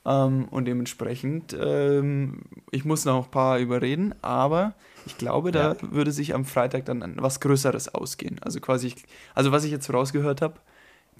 Ähm, 0.05 0.45
und 0.49 0.65
dementsprechend, 0.65 1.55
ähm, 1.59 2.41
ich 2.71 2.85
muss 2.85 3.05
noch 3.05 3.25
ein 3.25 3.31
paar 3.31 3.59
überreden, 3.59 4.15
aber 4.21 4.73
ich 5.05 5.17
glaube, 5.17 5.51
da 5.51 5.73
ja. 5.73 5.91
würde 5.91 6.11
sich 6.11 6.33
am 6.33 6.43
Freitag 6.43 6.85
dann 6.85 7.15
was 7.17 7.39
Größeres 7.39 7.93
ausgehen. 7.93 8.39
Also 8.41 8.59
quasi, 8.59 8.95
also 9.35 9.51
was 9.51 9.63
ich 9.63 9.71
jetzt 9.71 9.85
vorausgehört 9.85 10.41
habe, 10.41 10.55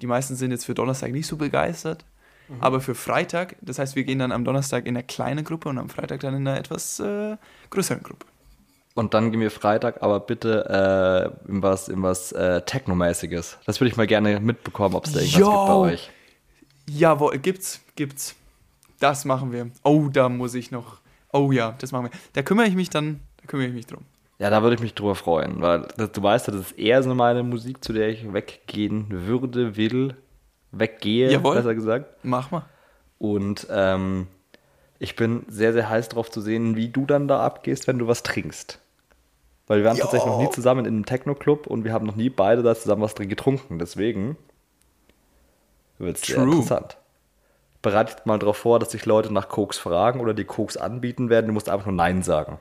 die 0.02 0.08
meisten 0.08 0.36
sind 0.36 0.52
jetzt 0.52 0.66
für 0.66 0.74
Donnerstag 0.74 1.12
nicht 1.12 1.28
so 1.28 1.38
begeistert, 1.38 2.06
mhm. 2.48 2.62
aber 2.62 2.82
für 2.82 2.96
Freitag, 2.96 3.56
das 3.62 3.80
heißt, 3.80 3.96
wir 3.96 4.04
gehen 4.04 4.20
dann 4.20 4.32
am 4.32 4.46
Donnerstag 4.46 4.86
in 4.86 4.96
einer 4.96 5.04
kleinen 5.04 5.44
Gruppe 5.44 5.70
und 5.70 5.78
am 5.78 5.90
Freitag 5.90 6.22
dann 6.22 6.36
in 6.36 6.48
einer 6.48 6.58
etwas 6.58 7.00
äh, 7.00 7.38
größeren 7.70 8.04
Gruppe. 8.04 8.26
Und 8.96 9.14
dann 9.14 9.32
gehen 9.32 9.42
wir 9.42 9.52
Freitag 9.52 10.02
aber 10.02 10.20
bitte 10.20 11.36
äh, 11.46 11.52
in 11.52 11.62
was, 11.62 11.88
in 11.88 12.02
was 12.02 12.32
äh, 12.32 12.62
Technomäßiges. 12.62 13.60
Das 13.66 13.80
würde 13.80 13.90
ich 13.90 13.98
mal 13.98 14.08
gerne 14.08 14.40
mitbekommen, 14.40 14.96
ob 14.96 15.06
es 15.06 15.14
da 15.14 15.20
irgendwas 15.20 15.40
Yo. 15.40 15.52
gibt 15.52 15.68
bei 15.68 15.76
euch. 15.76 16.12
Jawohl, 16.90 17.38
gibt's, 17.38 17.82
gibt's. 17.96 18.36
Das 19.00 19.24
machen 19.26 19.52
wir. 19.52 19.70
Oh, 19.84 20.08
da 20.12 20.30
muss 20.30 20.56
ich 20.56 20.72
noch. 20.72 20.98
Oh 21.32 21.52
ja, 21.52 21.76
das 21.78 21.92
machen 21.92 22.06
wir. 22.06 22.12
Da 22.34 22.42
kümmere 22.42 22.66
ich 22.66 22.74
mich 22.74 22.90
dann 22.90 23.20
kümmere 23.48 23.68
ich 23.68 23.74
mich 23.74 23.88
drum. 23.88 24.02
Ja, 24.40 24.52
da 24.52 24.62
würde 24.62 24.76
ich 24.76 24.82
mich 24.82 24.94
drüber 24.94 25.16
freuen, 25.16 25.62
weil 25.62 25.88
du 25.98 26.22
weißt 26.22 26.48
ja, 26.48 26.54
das 26.54 26.68
ist 26.68 26.78
eher 26.78 27.02
so 27.02 27.16
meine 27.16 27.42
Musik, 27.42 27.84
zu 27.84 27.92
der 27.92 28.10
ich 28.10 28.32
weggehen 28.32 29.06
würde, 29.10 29.76
will, 29.78 30.16
weggehe, 30.72 31.32
Jawohl. 31.32 31.56
besser 31.56 31.76
gesagt. 31.76 32.24
Mach 32.24 32.52
mal. 32.52 32.64
Und 33.20 33.68
ähm, 33.70 34.28
ich 35.00 35.16
bin 35.16 35.46
sehr, 35.48 35.74
sehr 35.74 35.90
heiß 35.90 36.10
darauf 36.10 36.30
zu 36.30 36.42
sehen, 36.42 36.76
wie 36.76 36.90
du 36.90 37.06
dann 37.06 37.28
da 37.28 37.42
abgehst, 37.42 37.88
wenn 37.88 38.00
du 38.00 38.08
was 38.08 38.24
trinkst. 38.24 38.80
Weil 39.68 39.80
wir 39.80 39.86
waren 39.86 39.98
jo. 39.98 40.04
tatsächlich 40.04 40.30
noch 40.30 40.40
nie 40.40 40.50
zusammen 40.50 40.86
in 40.86 40.94
einem 40.94 41.06
Techno-Club 41.06 41.68
und 41.68 41.84
wir 41.84 41.94
haben 41.94 42.06
noch 42.06 42.16
nie 42.16 42.30
beide 42.30 42.64
da 42.64 42.74
zusammen 42.76 43.02
was 43.02 43.16
drin 43.16 43.30
getrunken. 43.30 43.80
Deswegen 43.80 44.38
wird 46.00 46.18
es 46.18 46.24
sehr 46.24 46.38
interessant. 46.38 46.98
Bereitet 47.82 48.26
mal 48.26 48.40
darauf 48.40 48.58
vor, 48.58 48.80
dass 48.80 48.92
sich 48.92 49.06
Leute 49.06 49.32
nach 49.32 49.50
Koks 49.50 49.78
fragen 49.78 50.20
oder 50.20 50.34
die 50.34 50.46
Koks 50.46 50.78
anbieten 50.78 51.30
werden. 51.30 51.48
Du 51.48 51.54
musst 51.54 51.70
einfach 51.70 51.86
nur 51.86 51.96
Nein 51.96 52.24
sagen. 52.24 52.60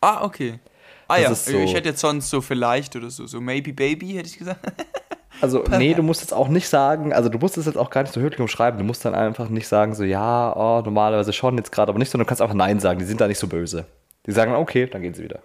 Ah, 0.00 0.24
okay. 0.24 0.58
Ah 1.06 1.20
das 1.20 1.46
ja, 1.46 1.52
so, 1.52 1.58
ich 1.58 1.74
hätte 1.74 1.90
jetzt 1.90 2.00
sonst 2.00 2.30
so 2.30 2.40
vielleicht 2.40 2.96
oder 2.96 3.10
so, 3.10 3.26
so 3.26 3.40
maybe 3.40 3.72
baby, 3.72 4.12
hätte 4.12 4.28
ich 4.28 4.38
gesagt. 4.38 4.60
Also, 5.40 5.64
nee, 5.78 5.94
du 5.94 6.02
musst 6.02 6.20
jetzt 6.20 6.32
auch 6.32 6.48
nicht 6.48 6.68
sagen, 6.68 7.12
also 7.12 7.28
du 7.28 7.38
musst 7.38 7.58
es 7.58 7.66
jetzt 7.66 7.76
auch 7.76 7.90
gar 7.90 8.02
nicht 8.02 8.14
so 8.14 8.20
höflich 8.20 8.40
umschreiben. 8.40 8.78
Du 8.78 8.84
musst 8.84 9.04
dann 9.04 9.14
einfach 9.14 9.48
nicht 9.48 9.68
sagen, 9.68 9.94
so, 9.94 10.04
ja, 10.04 10.54
oh, 10.56 10.82
normalerweise 10.82 11.32
schon, 11.32 11.56
jetzt 11.56 11.72
gerade 11.72 11.90
aber 11.90 11.98
nicht, 11.98 12.10
sondern 12.10 12.24
du 12.24 12.28
kannst 12.28 12.40
einfach 12.40 12.54
Nein 12.54 12.80
sagen. 12.80 12.98
Die 12.98 13.04
sind 13.04 13.20
da 13.20 13.28
nicht 13.28 13.38
so 13.38 13.46
böse. 13.46 13.86
Die 14.26 14.32
sagen, 14.32 14.54
okay, 14.54 14.86
dann 14.86 15.02
gehen 15.02 15.14
sie 15.14 15.24
wieder. 15.24 15.40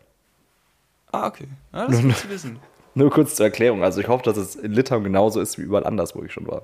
Ah, 1.12 1.28
okay. 1.28 1.48
Ja, 1.74 1.88
das 1.88 1.98
ist 1.98 2.04
gut 2.04 2.18
zu 2.18 2.30
wissen. 2.30 2.60
Nur 2.96 3.10
kurz 3.10 3.36
zur 3.36 3.46
Erklärung. 3.46 3.84
Also, 3.84 4.00
ich 4.00 4.08
hoffe, 4.08 4.24
dass 4.24 4.38
es 4.38 4.56
in 4.56 4.72
Litauen 4.72 5.04
genauso 5.04 5.42
ist 5.42 5.58
wie 5.58 5.64
überall 5.64 5.86
anders, 5.86 6.16
wo 6.16 6.24
ich 6.24 6.32
schon 6.32 6.48
war. 6.48 6.64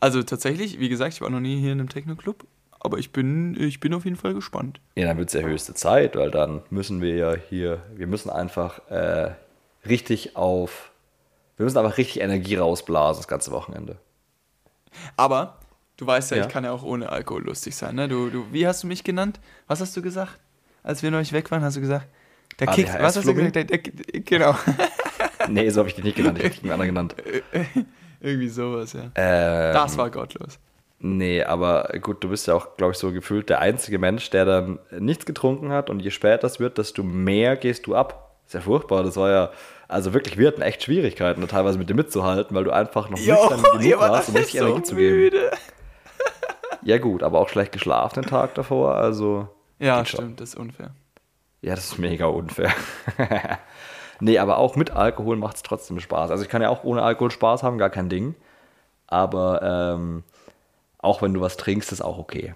Also, 0.00 0.22
tatsächlich, 0.22 0.78
wie 0.80 0.88
gesagt, 0.88 1.14
ich 1.14 1.20
war 1.20 1.30
noch 1.30 1.40
nie 1.40 1.60
hier 1.60 1.72
in 1.72 1.80
einem 1.80 1.88
Techno-Club 1.88 2.44
aber 2.86 2.98
ich 2.98 3.10
bin, 3.10 3.60
ich 3.60 3.80
bin 3.80 3.92
auf 3.94 4.04
jeden 4.04 4.16
Fall 4.16 4.32
gespannt. 4.32 4.80
Ja, 4.94 5.06
dann 5.06 5.18
wird 5.18 5.28
es 5.28 5.34
ja 5.34 5.40
höchste 5.40 5.74
Zeit, 5.74 6.14
weil 6.14 6.30
dann 6.30 6.62
müssen 6.70 7.02
wir 7.02 7.16
ja 7.16 7.34
hier, 7.34 7.82
wir 7.96 8.06
müssen 8.06 8.30
einfach 8.30 8.78
äh, 8.88 9.32
richtig 9.88 10.36
auf, 10.36 10.92
wir 11.56 11.64
müssen 11.64 11.78
einfach 11.78 11.98
richtig 11.98 12.20
Energie 12.20 12.56
rausblasen 12.56 13.20
das 13.20 13.28
ganze 13.28 13.50
Wochenende. 13.50 13.96
Aber 15.16 15.58
du 15.96 16.06
weißt 16.06 16.30
ja, 16.30 16.38
ja, 16.38 16.46
ich 16.46 16.48
kann 16.48 16.64
ja 16.64 16.72
auch 16.72 16.82
ohne 16.82 17.08
Alkohol 17.10 17.44
lustig 17.44 17.76
sein. 17.76 17.94
Ne? 17.94 18.08
Du, 18.08 18.30
du, 18.30 18.46
wie 18.52 18.66
hast 18.66 18.82
du 18.82 18.86
mich 18.86 19.04
genannt? 19.04 19.40
Was 19.66 19.80
hast 19.80 19.96
du 19.96 20.02
gesagt? 20.02 20.38
Als 20.82 21.02
wir 21.02 21.10
neulich 21.10 21.32
weg 21.32 21.50
waren, 21.50 21.62
hast 21.62 21.76
du 21.76 21.80
gesagt, 21.80 22.06
der 22.60 22.68
Kick, 22.68 22.88
was 23.00 23.16
hast 23.16 23.26
du 23.26 23.34
gesagt? 23.34 23.56
Der, 23.56 23.64
der, 23.64 23.78
genau. 23.78 24.54
nee, 25.48 25.68
so 25.70 25.80
habe 25.80 25.88
ich 25.88 25.94
dich 25.94 26.04
nicht 26.04 26.16
genannt, 26.16 26.38
ich 26.38 26.44
habe 26.44 26.54
dich 26.54 26.62
einen 26.62 26.72
anderen 26.72 26.88
genannt. 26.88 27.16
Irgendwie 28.20 28.48
sowas, 28.48 28.92
ja. 28.92 29.10
Ähm, 29.14 29.74
das 29.74 29.98
war 29.98 30.10
gottlos. 30.10 30.58
Nee, 30.98 31.42
aber 31.42 31.90
gut, 32.00 32.24
du 32.24 32.30
bist 32.30 32.46
ja 32.46 32.54
auch, 32.54 32.76
glaube 32.76 32.92
ich, 32.92 32.98
so 32.98 33.12
gefühlt 33.12 33.50
der 33.50 33.60
einzige 33.60 33.98
Mensch, 33.98 34.30
der 34.30 34.46
dann 34.46 34.78
nichts 34.98 35.26
getrunken 35.26 35.70
hat 35.70 35.90
und 35.90 36.00
je 36.00 36.10
später 36.10 36.46
es 36.46 36.58
wird, 36.58 36.78
desto 36.78 37.02
mehr 37.02 37.56
gehst 37.56 37.86
du 37.86 37.94
ab. 37.94 38.38
ist 38.46 38.54
ja 38.54 38.60
furchtbar, 38.60 39.02
das 39.02 39.16
war 39.16 39.30
ja, 39.30 39.50
also 39.88 40.14
wirklich, 40.14 40.36
wir 40.36 40.48
hatten 40.48 40.62
echt 40.62 40.82
Schwierigkeiten, 40.82 41.40
da 41.40 41.46
teilweise 41.46 41.78
mit 41.78 41.88
dir 41.88 41.94
mitzuhalten, 41.94 42.56
weil 42.56 42.64
du 42.64 42.72
einfach 42.72 43.08
noch 43.08 43.18
nicht 43.18 43.26
genug 43.26 44.00
warst, 44.00 44.28
um 44.28 44.36
richtig 44.36 44.60
so 44.60 44.66
Energie 44.66 44.82
zu 44.82 44.96
geben. 44.96 45.36
ja 46.82 46.98
gut, 46.98 47.22
aber 47.22 47.40
auch 47.40 47.48
schlecht 47.48 47.72
geschlafen 47.72 48.22
den 48.22 48.30
Tag 48.30 48.54
davor, 48.54 48.96
also... 48.96 49.48
Ja, 49.78 50.04
stimmt, 50.04 50.40
das 50.40 50.50
ist 50.50 50.56
unfair. 50.56 50.90
Ja, 51.60 51.74
das 51.74 51.84
ist 51.84 51.98
mega 51.98 52.26
unfair. 52.26 52.72
nee, 54.20 54.38
aber 54.38 54.58
auch 54.58 54.76
mit 54.76 54.90
Alkohol 54.90 55.36
macht 55.36 55.56
es 55.56 55.62
trotzdem 55.62 56.00
Spaß. 56.00 56.30
Also 56.30 56.42
ich 56.42 56.48
kann 56.48 56.62
ja 56.62 56.70
auch 56.70 56.84
ohne 56.84 57.02
Alkohol 57.02 57.30
Spaß 57.30 57.62
haben, 57.62 57.78
gar 57.78 57.90
kein 57.90 58.08
Ding. 58.08 58.34
Aber 59.06 59.62
ähm, 59.62 60.22
auch 60.98 61.22
wenn 61.22 61.34
du 61.34 61.40
was 61.40 61.56
trinkst, 61.56 61.92
ist 61.92 62.02
auch 62.02 62.18
okay. 62.18 62.54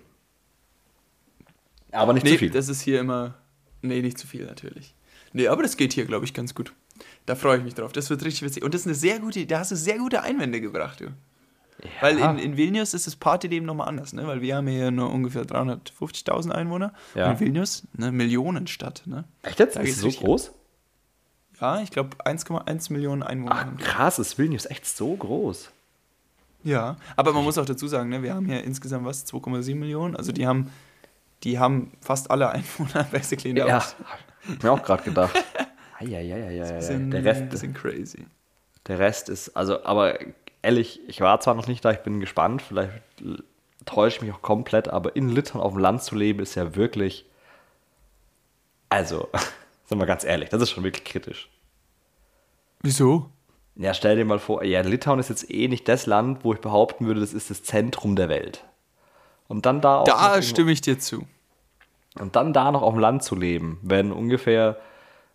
Aber 1.93 2.12
nicht 2.12 2.24
nee, 2.24 2.33
zu 2.33 2.39
viel. 2.39 2.51
Das 2.51 2.68
ist 2.68 2.81
hier 2.81 3.01
immer. 3.01 3.35
Nee, 3.83 4.03
nicht 4.03 4.18
zu 4.18 4.26
viel 4.26 4.47
natürlich. 4.47 4.95
Nee, 5.33 5.49
aber 5.49 5.62
das 5.62 5.76
geht 5.76 5.93
hier, 5.93 6.07
glaube 6.07 6.24
ich, 6.24 6.35
ganz 6.35 6.55
gut. 6.55 6.72
Da 7.31 7.37
freue 7.37 7.59
ich 7.59 7.62
mich 7.62 7.76
drauf. 7.76 7.93
Das 7.93 8.11
wird 8.11 8.24
richtig 8.24 8.43
witzig. 8.43 8.64
Und 8.64 8.74
das 8.74 8.81
ist 8.81 8.89
eine 8.89 8.97
sehr 8.97 9.20
gute, 9.20 9.47
da 9.47 9.61
hast 9.61 9.70
du 9.70 9.76
sehr 9.76 9.99
gute 9.99 10.24
Einwände 10.24 10.61
gebracht, 10.61 10.99
du. 10.99 11.05
Ja. 11.05 11.91
Weil 12.01 12.18
in, 12.18 12.39
in 12.41 12.57
Vilnius 12.57 12.93
ist 12.93 13.07
das 13.07 13.14
Partyleben 13.14 13.66
nochmal 13.66 13.87
anders, 13.87 14.12
ne? 14.12 14.26
Weil 14.26 14.41
wir 14.41 14.57
haben 14.57 14.66
hier 14.66 14.91
nur 14.91 15.12
ungefähr 15.12 15.45
350.000 15.45 16.51
Einwohner. 16.51 16.93
Ja. 17.14 17.26
Und 17.26 17.35
in 17.35 17.39
Vilnius 17.39 17.85
eine 17.97 18.11
Millionenstadt, 18.11 19.05
ne? 19.07 19.26
Echt 19.45 19.61
jetzt? 19.61 19.76
Da 19.76 19.81
ist 19.83 19.99
es 19.99 20.01
so 20.01 20.11
groß? 20.11 20.51
Ja, 21.61 21.81
ich 21.83 21.93
glaube 21.93 22.16
1,1 22.16 22.93
Millionen 22.93 23.22
Einwohner. 23.22 23.74
Ach, 23.76 23.81
krass, 23.81 24.18
ist 24.18 24.37
Vilnius 24.37 24.66
echt 24.66 24.85
so 24.85 25.14
groß? 25.14 25.70
Ja, 26.64 26.97
aber 27.14 27.33
man 27.33 27.45
muss 27.45 27.59
auch 27.59 27.64
dazu 27.64 27.87
sagen, 27.87 28.09
ne, 28.09 28.24
wir 28.24 28.35
haben 28.35 28.47
hier 28.47 28.64
insgesamt 28.64 29.07
was, 29.07 29.24
2,7 29.24 29.76
Millionen. 29.76 30.16
Also 30.16 30.33
die 30.33 30.49
haben, 30.49 30.72
die 31.45 31.61
haben 31.61 31.93
fast 32.01 32.28
alle 32.28 32.51
Einwohner 32.51 33.05
basically 33.12 33.51
in 33.51 33.55
der 33.55 33.68
Ja, 33.68 33.85
hab 34.49 34.62
mir 34.64 34.72
auch 34.72 34.83
gerade 34.83 35.05
gedacht. 35.05 35.45
ja, 36.03 36.20
ja, 36.20 36.36
ja, 36.36 36.51
ja, 36.51 36.80
ja. 36.80 36.98
Der 36.98 37.24
Rest, 37.24 37.48
bisschen 37.48 37.74
crazy. 37.74 38.26
Der 38.86 38.98
Rest 38.98 39.28
ist, 39.28 39.57
also, 39.57 39.84
aber 39.84 40.18
ehrlich, 40.62 41.01
ich 41.09 41.20
war 41.20 41.40
zwar 41.40 41.55
noch 41.55 41.66
nicht 41.66 41.84
da, 41.84 41.90
ich 41.92 41.98
bin 41.98 42.20
gespannt, 42.20 42.62
vielleicht 42.62 42.92
täusche 43.86 44.16
ich 44.16 44.22
mich 44.22 44.32
auch 44.32 44.42
komplett, 44.42 44.88
aber 44.88 45.16
in 45.16 45.28
Litauen 45.28 45.62
auf 45.62 45.72
dem 45.72 45.80
Land 45.80 46.03
zu 46.03 46.14
leben 46.14 46.40
ist 46.40 46.55
ja 46.55 46.74
wirklich, 46.76 47.26
also, 48.88 49.28
sind 49.86 49.98
wir 49.98 50.07
ganz 50.07 50.24
ehrlich, 50.24 50.48
das 50.48 50.62
ist 50.62 50.70
schon 50.70 50.84
wirklich 50.84 51.05
kritisch. 51.05 51.48
Wieso? 52.82 53.30
Ja, 53.76 53.94
stell 53.94 54.16
dir 54.16 54.24
mal 54.24 54.38
vor, 54.38 54.64
ja, 54.64 54.80
Litauen 54.80 55.20
ist 55.20 55.28
jetzt 55.28 55.51
eh 55.51 55.68
nicht 55.68 55.88
das 55.88 56.07
Land, 56.07 56.44
wo 56.44 56.53
ich 56.53 56.61
behaupten 56.61 57.07
würde, 57.07 57.20
das 57.20 57.32
ist 57.32 57.51
das 57.51 57.62
Zentrum 57.62 58.16
der 58.16 58.28
Welt. 58.28 58.64
Und 59.48 59.66
dann 59.66 59.80
da 59.80 59.98
auch. 59.98 60.05
Da 60.05 60.40
stimme 60.42 60.70
ich 60.72 60.80
dir 60.80 60.98
zu. 60.98 61.26
Und 62.18 62.36
dann 62.36 62.53
da 62.53 62.70
noch 62.72 62.82
auf 62.82 62.94
dem 62.94 63.01
Land 63.01 63.22
zu 63.22 63.34
leben, 63.34 63.78
wenn 63.82 64.12
ungefähr 64.12 64.80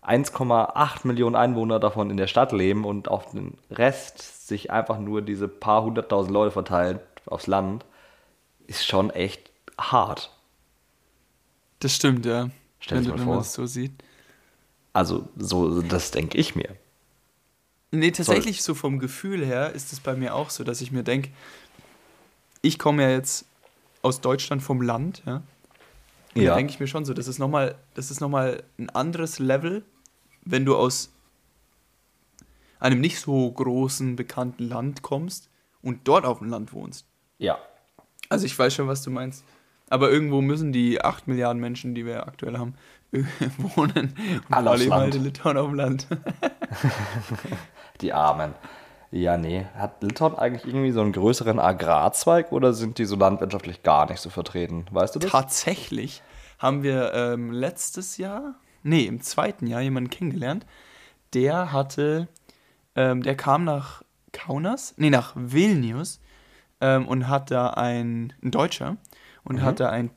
1,8 0.05 1.07
Millionen 1.07 1.35
Einwohner 1.35 1.79
davon 1.79 2.09
in 2.09 2.17
der 2.17 2.27
Stadt 2.27 2.51
leben 2.51 2.85
und 2.85 3.07
auf 3.07 3.31
den 3.31 3.57
Rest 3.71 4.47
sich 4.47 4.71
einfach 4.71 4.99
nur 4.99 5.21
diese 5.21 5.47
paar 5.47 5.83
hunderttausend 5.83 6.33
Leute 6.33 6.51
verteilen 6.51 6.99
aufs 7.25 7.47
Land, 7.47 7.85
ist 8.67 8.85
schon 8.85 9.09
echt 9.09 9.51
hart. 9.79 10.31
Das 11.79 11.95
stimmt, 11.95 12.25
ja. 12.25 12.49
Stell 12.79 13.01
dir 13.01 13.09
mal 13.09 13.17
vor. 13.17 13.25
Wenn 13.25 13.33
man 13.33 13.39
es 13.39 13.53
so 13.53 13.65
sieht. 13.65 13.91
Also, 14.93 15.27
so, 15.35 15.81
das 15.81 16.11
denke 16.11 16.37
ich 16.37 16.55
mir. 16.55 16.75
Nee, 17.91 18.11
tatsächlich 18.11 18.61
soll. 18.61 18.75
so 18.75 18.79
vom 18.79 18.99
Gefühl 18.99 19.45
her 19.45 19.71
ist 19.73 19.91
es 19.91 19.99
bei 19.99 20.15
mir 20.15 20.35
auch 20.35 20.49
so, 20.49 20.63
dass 20.63 20.81
ich 20.81 20.91
mir 20.91 21.03
denke, 21.03 21.29
ich 22.61 22.79
komme 22.79 23.03
ja 23.03 23.09
jetzt 23.09 23.45
aus 24.01 24.21
Deutschland 24.21 24.61
vom 24.61 24.81
Land, 24.81 25.23
ja. 25.25 25.41
Ja. 26.35 26.51
Da 26.51 26.55
denke 26.57 26.73
ich 26.73 26.79
mir 26.79 26.87
schon 26.87 27.05
so, 27.05 27.13
das 27.13 27.27
ist 27.27 27.39
nochmal, 27.39 27.75
das 27.93 28.11
ist 28.11 28.19
nochmal 28.19 28.63
ein 28.77 28.89
anderes 28.89 29.39
Level, 29.39 29.83
wenn 30.45 30.65
du 30.65 30.75
aus 30.75 31.11
einem 32.79 33.01
nicht 33.01 33.19
so 33.19 33.51
großen, 33.51 34.15
bekannten 34.15 34.63
Land 34.69 35.01
kommst 35.01 35.49
und 35.81 36.07
dort 36.07 36.25
auf 36.25 36.39
dem 36.39 36.49
Land 36.49 36.73
wohnst. 36.73 37.05
Ja. 37.37 37.57
Also 38.29 38.45
ich 38.45 38.57
weiß 38.57 38.73
schon, 38.73 38.87
was 38.87 39.03
du 39.03 39.11
meinst. 39.11 39.43
Aber 39.89 40.09
irgendwo 40.09 40.41
müssen 40.41 40.71
die 40.71 41.03
8 41.03 41.27
Milliarden 41.27 41.61
Menschen, 41.61 41.93
die 41.93 42.05
wir 42.05 42.27
aktuell 42.27 42.57
haben, 42.57 42.73
wohnen. 43.57 44.15
Und 44.47 44.53
alle 44.53 44.71
alle 44.71 44.89
halt 44.89 45.15
in 45.15 45.23
Litauen 45.23 45.57
auf 45.57 45.67
dem 45.67 45.75
Land. 45.75 46.07
die 48.01 48.13
Armen. 48.13 48.53
Ja, 49.11 49.37
nee. 49.37 49.65
Hat 49.75 50.01
Litauen 50.01 50.35
eigentlich 50.35 50.65
irgendwie 50.65 50.91
so 50.91 51.01
einen 51.01 51.13
größeren 51.13 51.59
Agrarzweig 51.59 52.51
oder 52.51 52.73
sind 52.73 52.97
die 52.97 53.05
so 53.05 53.15
landwirtschaftlich 53.15 53.83
gar 53.83 54.09
nicht 54.09 54.19
so 54.19 54.29
vertreten? 54.29 54.85
Weißt 54.91 55.15
du 55.15 55.19
das? 55.19 55.31
Tatsächlich 55.31 56.23
haben 56.57 56.83
wir 56.83 57.13
ähm, 57.13 57.51
letztes 57.51 58.17
Jahr, 58.17 58.55
nee, 58.85 59.05
im 59.05 59.21
zweiten 59.21 59.67
Jahr 59.67 59.81
jemanden 59.81 60.09
kennengelernt, 60.09 60.65
der 61.33 61.71
hatte, 61.71 62.27
ähm, 62.95 63.23
der 63.23 63.35
kam 63.35 63.63
nach 63.63 64.03
Kaunas, 64.31 64.93
nee, 64.97 65.09
nach 65.09 65.33
Vilnius 65.35 66.21
ähm, 66.81 67.07
und 67.07 67.27
hat 67.27 67.51
da 67.51 67.71
ein, 67.71 68.33
ein 68.41 68.51
Deutscher, 68.51 68.97
und 69.45 69.57
mhm. 69.57 69.61
hat 69.61 69.79
da 69.79 69.89
ein 69.89 70.09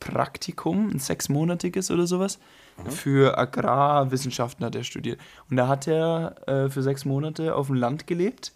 Praktikum, 0.00 0.90
ein 0.90 0.98
sechsmonatiges 0.98 1.90
oder 1.90 2.06
sowas, 2.06 2.40
mhm. 2.82 2.90
für 2.90 3.38
Agrarwissenschaften 3.38 4.64
hat 4.64 4.74
er 4.74 4.82
studiert. 4.82 5.20
Und 5.48 5.56
da 5.56 5.68
hat 5.68 5.86
er 5.86 6.48
äh, 6.48 6.70
für 6.70 6.82
sechs 6.82 7.04
Monate 7.04 7.54
auf 7.54 7.68
dem 7.68 7.76
Land 7.76 8.06
gelebt 8.06 8.52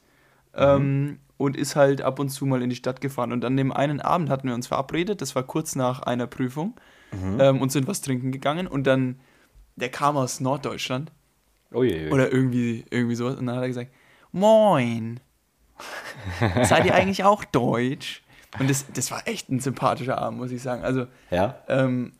mhm. 0.55 0.61
ähm, 0.61 1.19
und 1.37 1.57
ist 1.57 1.77
halt 1.77 2.01
ab 2.01 2.19
und 2.19 2.31
zu 2.31 2.47
mal 2.47 2.63
in 2.63 2.71
die 2.71 2.77
Stadt 2.77 3.01
gefahren. 3.01 3.33
Und 3.33 3.45
an 3.45 3.57
dem 3.57 3.73
einen 3.73 4.01
Abend 4.01 4.31
hatten 4.31 4.49
wir 4.49 4.55
uns 4.55 4.67
verabredet, 4.67 5.21
das 5.21 5.37
war 5.37 5.43
kurz 5.43 5.77
nach 5.77 6.01
einer 6.01 6.27
Prüfung, 6.27 6.75
mhm. 7.13 7.39
ähm, 7.39 7.61
und 7.61 7.71
sind 7.71 7.87
was 7.87 8.01
trinken 8.01 8.33
gegangen. 8.33 8.67
Und 8.67 8.87
dann, 8.87 9.21
der 9.77 9.89
kam 9.89 10.17
aus 10.17 10.41
Norddeutschland. 10.41 11.13
Oh 11.73 11.83
je, 11.83 12.05
je. 12.05 12.11
Oder 12.11 12.33
irgendwie, 12.33 12.85
irgendwie 12.91 13.15
sowas. 13.15 13.37
Und 13.37 13.47
dann 13.47 13.57
hat 13.57 13.63
er 13.63 13.69
gesagt, 13.69 13.91
Moin. 14.33 15.21
Seid 16.65 16.87
ihr 16.87 16.95
eigentlich 16.95 17.25
auch 17.25 17.45
deutsch? 17.45 18.23
Und 18.59 18.71
das, 18.71 18.87
das 18.93 19.11
war 19.11 19.27
echt 19.27 19.49
ein 19.51 19.61
sympathischer 19.61 20.19
Abend, 20.19 20.39
muss 20.41 20.51
ich 20.51 20.63
sagen. 20.63 20.85
Also, 20.85 21.07
ja. 21.31 21.57
Ähm, 21.69 22.13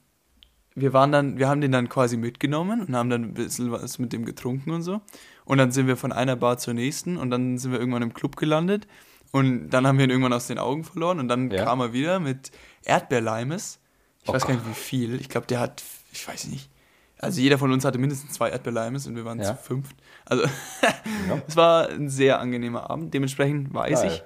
wir 0.75 0.93
waren 0.93 1.13
dann, 1.13 1.39
wir 1.39 1.49
haben 1.49 1.61
den 1.61 1.73
dann 1.73 1.89
quasi 1.89 2.17
mitgenommen 2.17 2.81
und 2.81 2.95
haben 2.97 3.11
dann 3.11 3.23
ein 3.23 3.35
bisschen 3.35 3.71
was 3.71 3.99
mit 3.99 4.13
dem 4.13 4.25
getrunken 4.25 4.71
und 4.71 4.83
so. 4.83 5.01
Und 5.45 5.59
dann 5.59 5.71
sind 5.71 5.87
wir 5.87 5.97
von 5.97 6.13
einer 6.13 6.37
Bar 6.37 6.59
zur 6.59 6.75
nächsten 6.75 7.17
und 7.17 7.31
dann 7.31 7.59
sind 7.59 7.71
wir 7.71 7.79
irgendwann 7.79 8.03
im 8.03 8.15
Club 8.15 8.37
gelandet. 8.37 8.87
Und 9.31 9.71
dann 9.71 9.87
haben 9.87 9.99
wir 9.99 10.05
ihn 10.05 10.11
irgendwann 10.11 10.33
aus 10.33 10.47
den 10.47 10.59
Augen 10.59 10.85
verloren 10.85 11.19
und 11.19 11.29
dann 11.29 11.51
ja. 11.51 11.65
kam 11.65 11.81
er 11.81 11.93
wieder 11.93 12.21
mit 12.21 12.53
Erdbeerleimes. 12.85 13.81
Ich 14.23 14.29
oh 14.29 14.33
weiß 14.33 14.47
gar 14.47 14.55
nicht, 14.55 14.69
wie 14.69 14.75
viel. 14.75 15.21
Ich 15.21 15.29
glaube, 15.29 15.47
der 15.47 15.61
hat, 15.61 15.83
ich 16.13 16.27
weiß 16.27 16.47
nicht. 16.47 16.71
Also 17.19 17.41
jeder 17.41 17.59
von 17.59 17.73
uns 17.73 17.85
hatte 17.85 17.99
mindestens 17.99 18.33
zwei 18.33 18.51
Erdbeerleimes 18.51 19.07
und 19.07 19.17
wir 19.17 19.25
waren 19.25 19.39
ja. 19.39 19.45
zu 19.45 19.57
fünft. 19.57 19.97
Also 20.25 20.45
es 21.47 21.57
war 21.57 21.89
ein 21.89 22.09
sehr 22.09 22.41
angenehmer 22.41 22.91
Abend. 22.91 23.15
Dementsprechend 23.15 23.73
weiß 23.73 24.03
Geil. 24.03 24.13
ich, 24.13 24.25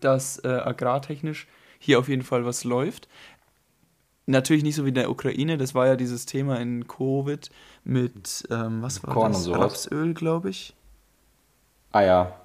dass 0.00 0.38
äh, 0.44 0.48
agrartechnisch 0.48 1.46
hier 1.78 1.98
auf 1.98 2.08
jeden 2.08 2.22
Fall 2.22 2.44
was 2.44 2.64
läuft. 2.64 3.08
Natürlich 4.26 4.62
nicht 4.62 4.74
so 4.74 4.84
wie 4.84 4.90
in 4.90 4.94
der 4.94 5.10
Ukraine, 5.10 5.56
das 5.56 5.74
war 5.74 5.86
ja 5.86 5.96
dieses 5.96 6.26
Thema 6.26 6.60
in 6.60 6.86
Covid 6.86 7.48
mit, 7.84 8.46
ähm, 8.50 8.82
was 8.82 9.02
war 9.02 9.14
Korn 9.14 9.32
das? 9.32 9.46
Und 9.46 9.54
Rapsöl, 9.54 10.12
glaube 10.12 10.50
ich. 10.50 10.74
Ah 11.92 12.02
ja, 12.02 12.40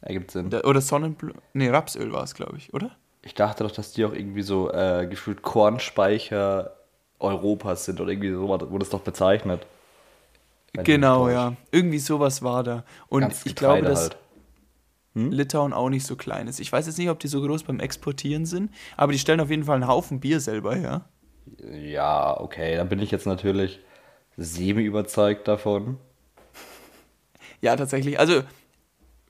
ergibt 0.00 0.30
Sinn. 0.30 0.50
Da, 0.50 0.60
oder 0.60 0.80
Sonnenblumen, 0.80 1.42
nee, 1.52 1.68
Rapsöl 1.68 2.12
war 2.12 2.22
es, 2.22 2.34
glaube 2.34 2.56
ich, 2.56 2.72
oder? 2.72 2.92
Ich 3.22 3.34
dachte 3.34 3.64
doch, 3.64 3.72
dass 3.72 3.92
die 3.92 4.04
auch 4.04 4.12
irgendwie 4.12 4.42
so 4.42 4.70
äh, 4.70 5.08
gefühlt 5.10 5.42
Kornspeicher 5.42 6.76
Europas 7.24 7.84
sind 7.84 8.00
oder 8.00 8.10
irgendwie 8.10 8.30
so 8.30 8.48
wurde 8.48 8.78
das 8.78 8.90
doch 8.90 9.00
bezeichnet. 9.00 9.66
Genau, 10.72 11.28
ja. 11.28 11.54
Irgendwie 11.70 11.98
sowas 11.98 12.42
war 12.42 12.64
da. 12.64 12.84
Und 13.08 13.20
Ganz 13.20 13.46
ich 13.46 13.54
glaube, 13.54 13.82
dass, 13.82 14.02
halt 14.02 14.16
hm? 15.14 15.30
Litauen 15.30 15.72
auch 15.72 15.88
nicht 15.88 16.04
so 16.04 16.16
klein 16.16 16.48
ist. 16.48 16.58
Ich 16.58 16.72
weiß 16.72 16.86
jetzt 16.86 16.98
nicht, 16.98 17.08
ob 17.08 17.20
die 17.20 17.28
so 17.28 17.40
groß 17.40 17.62
beim 17.62 17.80
Exportieren 17.80 18.46
sind, 18.46 18.72
aber 18.96 19.12
die 19.12 19.18
stellen 19.18 19.40
auf 19.40 19.50
jeden 19.50 19.64
Fall 19.64 19.76
einen 19.76 19.86
Haufen 19.86 20.20
Bier 20.20 20.40
selber 20.40 20.74
her. 20.74 21.04
Ja, 21.72 22.40
okay, 22.40 22.76
da 22.76 22.84
bin 22.84 22.98
ich 23.00 23.10
jetzt 23.10 23.26
natürlich 23.26 23.78
semi-überzeugt 24.36 25.46
davon. 25.46 25.98
Ja, 27.60 27.76
tatsächlich. 27.76 28.18
Also, 28.18 28.42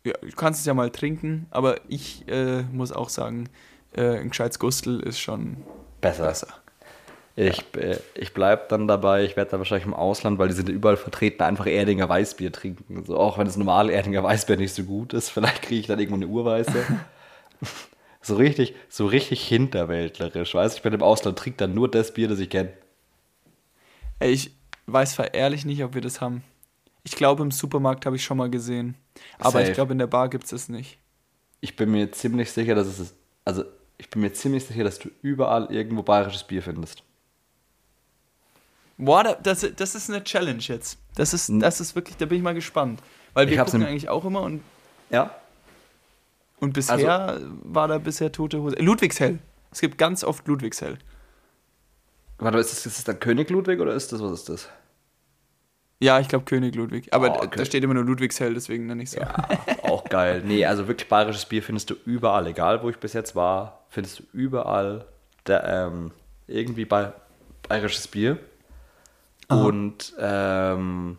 ja, 0.05 0.14
du 0.20 0.32
kannst 0.36 0.61
es 0.61 0.66
ja 0.66 0.74
mal 0.74 0.90
trinken, 0.90 1.47
aber 1.51 1.76
ich 1.88 2.26
äh, 2.28 2.62
muss 2.62 2.92
auch 2.92 3.11
sagen, 3.11 3.49
äh, 3.92 4.18
ein 4.18 4.30
gescheites 4.30 4.59
Gustel 4.59 5.01
ist 5.01 5.18
schon 5.20 5.59
besser. 6.01 6.26
besser. 6.26 6.49
Ich, 7.37 7.64
äh, 7.76 7.99
ich 8.14 8.32
bleibe 8.32 8.66
dann 8.68 8.87
dabei, 8.87 9.24
ich 9.24 9.37
werde 9.37 9.51
dann 9.53 9.61
wahrscheinlich 9.61 9.87
im 9.87 9.95
Ausland, 9.95 10.39
weil 10.39 10.49
die 10.49 10.55
sind 10.55 10.68
überall 10.68 10.97
vertreten, 10.97 11.43
einfach 11.43 11.66
Erdinger 11.66 12.09
Weißbier 12.09 12.53
trinken. 12.53 12.99
Also 12.99 13.16
auch 13.16 13.39
wenn 13.39 13.47
das 13.47 13.57
normale 13.57 13.93
Erdinger 13.93 14.22
Weißbier 14.22 14.57
nicht 14.57 14.72
so 14.72 14.85
gut 14.85 15.12
ist, 15.12 15.28
vielleicht 15.30 15.62
kriege 15.62 15.80
ich 15.80 15.87
dann 15.89 15.99
irgendwo 15.99 16.16
eine 16.16 16.28
Urweiße. 16.28 16.72
so 18.20 18.37
richtig, 18.37 18.74
so 18.89 19.07
richtig 19.07 19.47
hinterwäldlerisch, 19.49 20.55
weißt 20.55 20.74
du? 20.74 20.78
Ich 20.78 20.82
bin 20.82 20.93
im 20.93 21.03
Ausland, 21.03 21.39
trinke 21.39 21.59
dann 21.59 21.74
nur 21.74 21.91
das 21.91 22.14
Bier, 22.14 22.28
das 22.28 22.39
ich 22.39 22.51
kenne. 22.51 22.72
Ey, 24.20 24.30
ich 24.30 24.53
weiß 24.87 25.18
ehrlich 25.32 25.64
nicht, 25.64 25.82
ob 25.82 25.95
wir 25.95 26.03
das 26.03 26.20
haben. 26.20 26.45
Ich 27.03 27.16
glaube, 27.16 27.43
im 27.43 27.51
Supermarkt 27.51 28.07
habe 28.07 28.16
ich 28.16 28.24
schon 28.24 28.39
mal 28.39 28.49
gesehen. 28.49 28.95
Aber 29.39 29.59
Safe. 29.59 29.64
ich 29.64 29.72
glaube, 29.72 29.93
in 29.93 29.99
der 29.99 30.07
Bar 30.07 30.28
gibt 30.28 30.45
es 30.45 30.51
das 30.51 30.68
nicht. 30.68 30.99
Ich 31.61 31.76
bin 31.76 31.91
mir 31.91 32.12
ziemlich 32.12 32.51
sicher, 32.51 32.74
dass 32.74 32.99
es. 32.99 33.14
Also, 33.45 33.64
ich 33.99 34.09
bin 34.09 34.22
mir 34.22 34.32
ziemlich 34.32 34.64
sicher, 34.64 34.85
dass 34.85 34.99
du 34.99 35.11
überall 35.20 35.70
irgendwo 35.70 36.03
bayerisches 36.03 36.45
Bier 36.45 36.62
findest. 36.62 37.03
Boah, 38.97 39.36
das, 39.42 39.66
das 39.76 39.95
ist 39.95 40.11
eine 40.11 40.22
Challenge 40.22 40.61
jetzt. 40.61 40.99
Das 41.16 41.34
ist, 41.34 41.51
das 41.53 41.80
ist 41.80 41.95
wirklich, 41.95 42.16
da 42.16 42.26
bin 42.26 42.38
ich 42.38 42.45
mal 42.45 42.55
gespannt. 42.55 43.01
Weil 43.32 43.49
wir 43.49 43.59
gucken 43.59 43.84
eigentlich 43.84 44.09
auch 44.09 44.24
immer 44.24 44.42
und. 44.42 44.62
Ja. 45.11 45.34
Und 46.61 46.72
bisher 46.72 47.18
also, 47.18 47.47
war 47.64 47.88
da 47.88 47.99
bisher 47.99 48.30
tote 48.32 48.62
Hose. 48.62 48.76
Ludwigshell. 48.76 49.38
Es 49.70 49.80
gibt 49.80 49.99
ganz 49.99 50.22
oft 50.22 50.47
Ludwigshell. 50.47 50.99
Warte, 52.38 52.59
ist 52.59 52.70
das, 52.70 52.86
ist 52.86 52.99
das 52.99 53.05
dann 53.05 53.20
König 53.20 53.51
Ludwig 53.51 53.80
oder 53.80 53.92
ist 53.92 54.12
das, 54.12 54.22
was 54.22 54.32
ist 54.32 54.49
das? 54.49 54.68
Ja, 56.01 56.20
ich 56.20 56.28
glaube 56.28 56.45
König 56.45 56.74
Ludwig. 56.74 57.12
Aber 57.12 57.32
oh, 57.32 57.45
okay. 57.45 57.57
da 57.57 57.64
steht 57.64 57.82
immer 57.84 57.95
nur 57.95 58.05
Ludwigshell, 58.05 58.55
deswegen 58.55 58.88
dann 58.88 58.99
nicht 58.99 59.11
so. 59.11 59.20
Ja, 59.20 59.49
auch 59.82 60.05
geil. 60.05 60.42
Nee, 60.45 60.64
also 60.64 60.88
wirklich 60.88 61.09
bayerisches 61.09 61.47
Bier 61.47 61.62
findest 61.62 61.90
du 61.90 61.95
überall. 62.05 62.47
Egal, 62.47 62.82
wo 62.82 62.90
ich 62.90 62.99
bis 62.99 63.12
jetzt 63.12 63.34
war, 63.34 63.84
findest 63.88 64.20
du 64.20 64.22
überall 64.32 65.07
der, 65.47 65.64
ähm, 65.64 66.11
irgendwie 66.47 66.84
bayerisches 66.84 68.09
Bier. 68.09 68.38
Aha. 69.49 69.64
Und 69.64 70.14
ähm, 70.18 71.18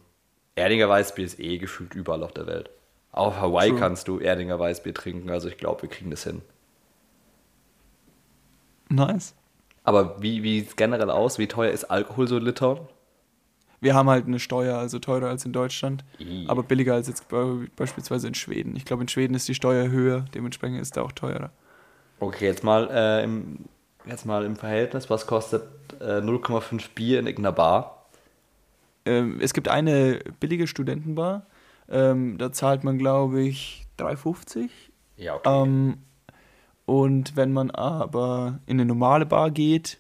Erdinger 0.55 0.89
Weißbier 0.89 1.25
ist 1.25 1.39
eh 1.39 1.57
gefühlt 1.57 1.93
überall 1.93 2.23
auf 2.23 2.33
der 2.33 2.47
Welt. 2.47 2.69
Auf 3.11 3.39
Hawaii 3.39 3.69
True. 3.69 3.79
kannst 3.79 4.07
du 4.07 4.19
Erdinger 4.19 4.59
Weißbier 4.59 4.93
trinken, 4.93 5.29
also 5.29 5.47
ich 5.47 5.57
glaube, 5.57 5.83
wir 5.83 5.89
kriegen 5.89 6.11
das 6.11 6.23
hin. 6.23 6.41
Nice. 8.89 9.33
Aber 9.83 10.21
wie, 10.21 10.43
wie 10.43 10.59
sieht 10.59 10.69
es 10.69 10.75
generell 10.75 11.09
aus? 11.09 11.37
Wie 11.37 11.47
teuer 11.47 11.71
ist 11.71 11.85
Alkohol 11.85 12.27
so 12.27 12.37
in 12.37 12.43
Litauen? 12.43 12.79
Wir 13.81 13.93
haben 13.93 14.09
halt 14.09 14.25
eine 14.25 14.39
Steuer, 14.39 14.77
also 14.77 14.99
teurer 14.99 15.27
als 15.27 15.45
in 15.45 15.53
Deutschland, 15.53 16.03
I. 16.19 16.45
aber 16.47 16.63
billiger 16.63 16.95
als 16.95 17.07
jetzt 17.07 17.27
beispielsweise 17.75 18.27
in 18.27 18.33
Schweden. 18.33 18.75
Ich 18.75 18.85
glaube, 18.85 19.03
in 19.03 19.07
Schweden 19.07 19.35
ist 19.35 19.47
die 19.47 19.53
Steuer 19.53 19.89
höher, 19.89 20.25
dementsprechend 20.33 20.81
ist 20.81 20.97
da 20.97 21.03
auch 21.03 21.11
teurer. 21.11 21.51
Okay, 22.19 22.45
jetzt 22.45 22.63
mal, 22.63 22.89
äh, 22.91 23.23
im, 23.23 23.65
jetzt 24.05 24.25
mal 24.25 24.43
im 24.43 24.55
Verhältnis, 24.55 25.09
was 25.09 25.27
kostet 25.27 25.63
äh, 25.99 26.19
0,5 26.19 26.89
Bier 26.95 27.19
in 27.19 27.27
irgendeiner 27.27 27.51
Bar? 27.51 27.94
Ähm, 29.05 29.39
es 29.41 29.53
gibt 29.53 29.67
eine 29.67 30.19
billige 30.39 30.67
Studentenbar, 30.67 31.45
ähm, 31.89 32.37
da 32.37 32.51
zahlt 32.51 32.83
man, 32.83 32.97
glaube 32.97 33.41
ich, 33.41 33.85
3,50. 33.99 34.69
Ja, 35.17 35.35
okay. 35.35 35.63
Ähm, 35.63 35.97
und 36.85 37.35
wenn 37.35 37.51
man 37.53 37.71
aber 37.71 38.59
in 38.65 38.77
eine 38.79 38.85
normale 38.85 39.25
Bar 39.25 39.51
geht, 39.51 39.99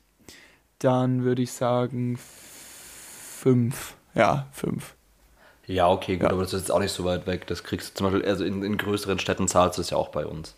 dann 0.79 1.23
würde 1.23 1.41
ich 1.41 1.51
sagen 1.51 2.17
5. 2.17 3.95
Ja, 4.13 4.47
5. 4.51 4.95
Ja, 5.67 5.89
okay, 5.89 6.17
gut, 6.17 6.23
ja. 6.23 6.29
aber 6.31 6.41
das 6.41 6.53
ist 6.53 6.61
jetzt 6.61 6.71
auch 6.71 6.79
nicht 6.79 6.91
so 6.91 7.05
weit 7.05 7.25
weg. 7.25 7.47
Das 7.47 7.63
kriegst 7.63 7.91
du 7.91 7.95
zum 7.95 8.11
Beispiel, 8.11 8.29
also 8.29 8.43
in, 8.45 8.61
in 8.63 8.77
größeren 8.77 9.17
Städten 9.19 9.47
zahlst 9.47 9.77
du 9.77 9.81
es 9.81 9.89
ja 9.89 9.97
auch 9.97 10.09
bei 10.09 10.25
uns. 10.25 10.55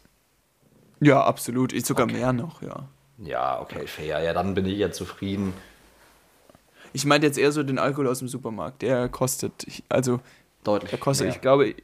Ja, 1.00 1.24
absolut. 1.24 1.74
Ich 1.74 1.86
sogar 1.86 2.06
okay. 2.06 2.16
mehr 2.16 2.34
noch, 2.34 2.62
ja. 2.62 2.88
Ja, 3.20 3.62
okay, 3.62 3.88
fair. 3.88 4.22
Ja, 4.22 4.34
dann 4.34 4.54
bin 4.54 4.66
ich 4.66 4.78
ja 4.78 4.92
zufrieden. 4.92 5.54
Ich 6.94 7.06
meinte 7.06 7.28
jetzt 7.28 7.38
eher 7.38 7.52
so 7.52 7.64
den 7.64 7.80
Alkohol 7.80 8.08
aus 8.08 8.20
dem 8.20 8.28
Supermarkt. 8.28 8.82
Der 8.82 9.10
kostet, 9.10 9.84
also. 9.90 10.20
Deutlich. 10.64 10.90
Der 10.90 11.00
kostet, 11.00 11.28
mehr. 11.28 11.36
ich 11.36 11.42
glaube, 11.42 11.76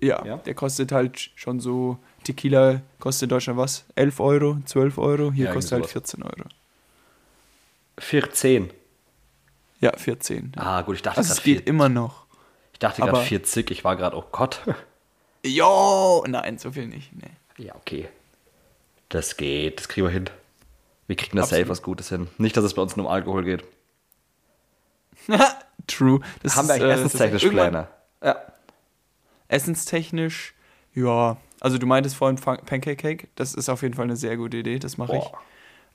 ja, 0.00 0.24
ja, 0.24 0.36
der 0.38 0.54
kostet 0.54 0.92
halt 0.92 1.30
schon 1.34 1.60
so. 1.60 1.98
Tequila 2.24 2.80
kostet 3.00 3.24
in 3.24 3.28
Deutschland 3.30 3.58
was? 3.58 3.84
11 3.94 4.20
Euro, 4.20 4.58
12 4.64 4.98
Euro. 4.98 5.32
Hier 5.32 5.46
ja, 5.46 5.52
kostet 5.52 5.72
halt 5.72 5.86
14 5.86 6.22
Euro. 6.22 6.48
14? 7.98 8.70
Ja, 9.80 9.96
14. 9.96 10.52
Ah, 10.56 10.82
gut, 10.82 10.96
ich 10.96 11.02
dachte, 11.02 11.18
also 11.18 11.32
es 11.32 11.42
geht 11.42 11.66
immer 11.66 11.88
noch. 11.88 12.24
Ich 12.72 12.78
dachte 12.78 13.02
gerade 13.02 13.20
40, 13.20 13.70
ich 13.70 13.84
war 13.84 13.96
gerade, 13.96 14.16
oh 14.16 14.24
Gott. 14.32 14.60
Jo, 15.46 16.24
nein, 16.26 16.56
so 16.56 16.72
viel 16.72 16.86
nicht. 16.86 17.10
Nee. 17.12 17.64
Ja, 17.66 17.74
okay. 17.74 18.08
Das 19.10 19.36
geht, 19.36 19.78
das 19.78 19.88
kriegen 19.88 20.06
wir 20.06 20.10
hin. 20.10 20.30
Wir 21.06 21.16
kriegen 21.16 21.36
das 21.36 21.50
safe 21.50 21.68
was 21.68 21.82
Gutes 21.82 22.08
hin. 22.08 22.28
Nicht, 22.38 22.56
dass 22.56 22.64
es 22.64 22.72
bei 22.72 22.80
uns 22.80 22.96
nur 22.96 23.04
um 23.04 23.12
Alkohol 23.12 23.44
geht. 23.44 23.62
True. 25.86 26.20
Das 26.42 26.56
Haben 26.56 26.68
wir 26.68 26.74
eigentlich 26.74 26.88
äh, 26.88 26.92
essenstechnisch 26.94 27.46
Pläne? 27.46 27.88
Ja. 28.22 28.36
Essenstechnisch, 29.48 30.54
ja. 30.94 31.36
Also 31.60 31.78
du 31.78 31.86
meintest 31.86 32.16
vorhin 32.16 32.36
Pancake 32.36 32.96
Cake. 32.96 33.28
Das 33.36 33.54
ist 33.54 33.68
auf 33.68 33.82
jeden 33.82 33.94
Fall 33.94 34.04
eine 34.04 34.16
sehr 34.16 34.36
gute 34.36 34.56
Idee. 34.56 34.78
Das 34.78 34.98
mache 34.98 35.16
ich. 35.16 35.24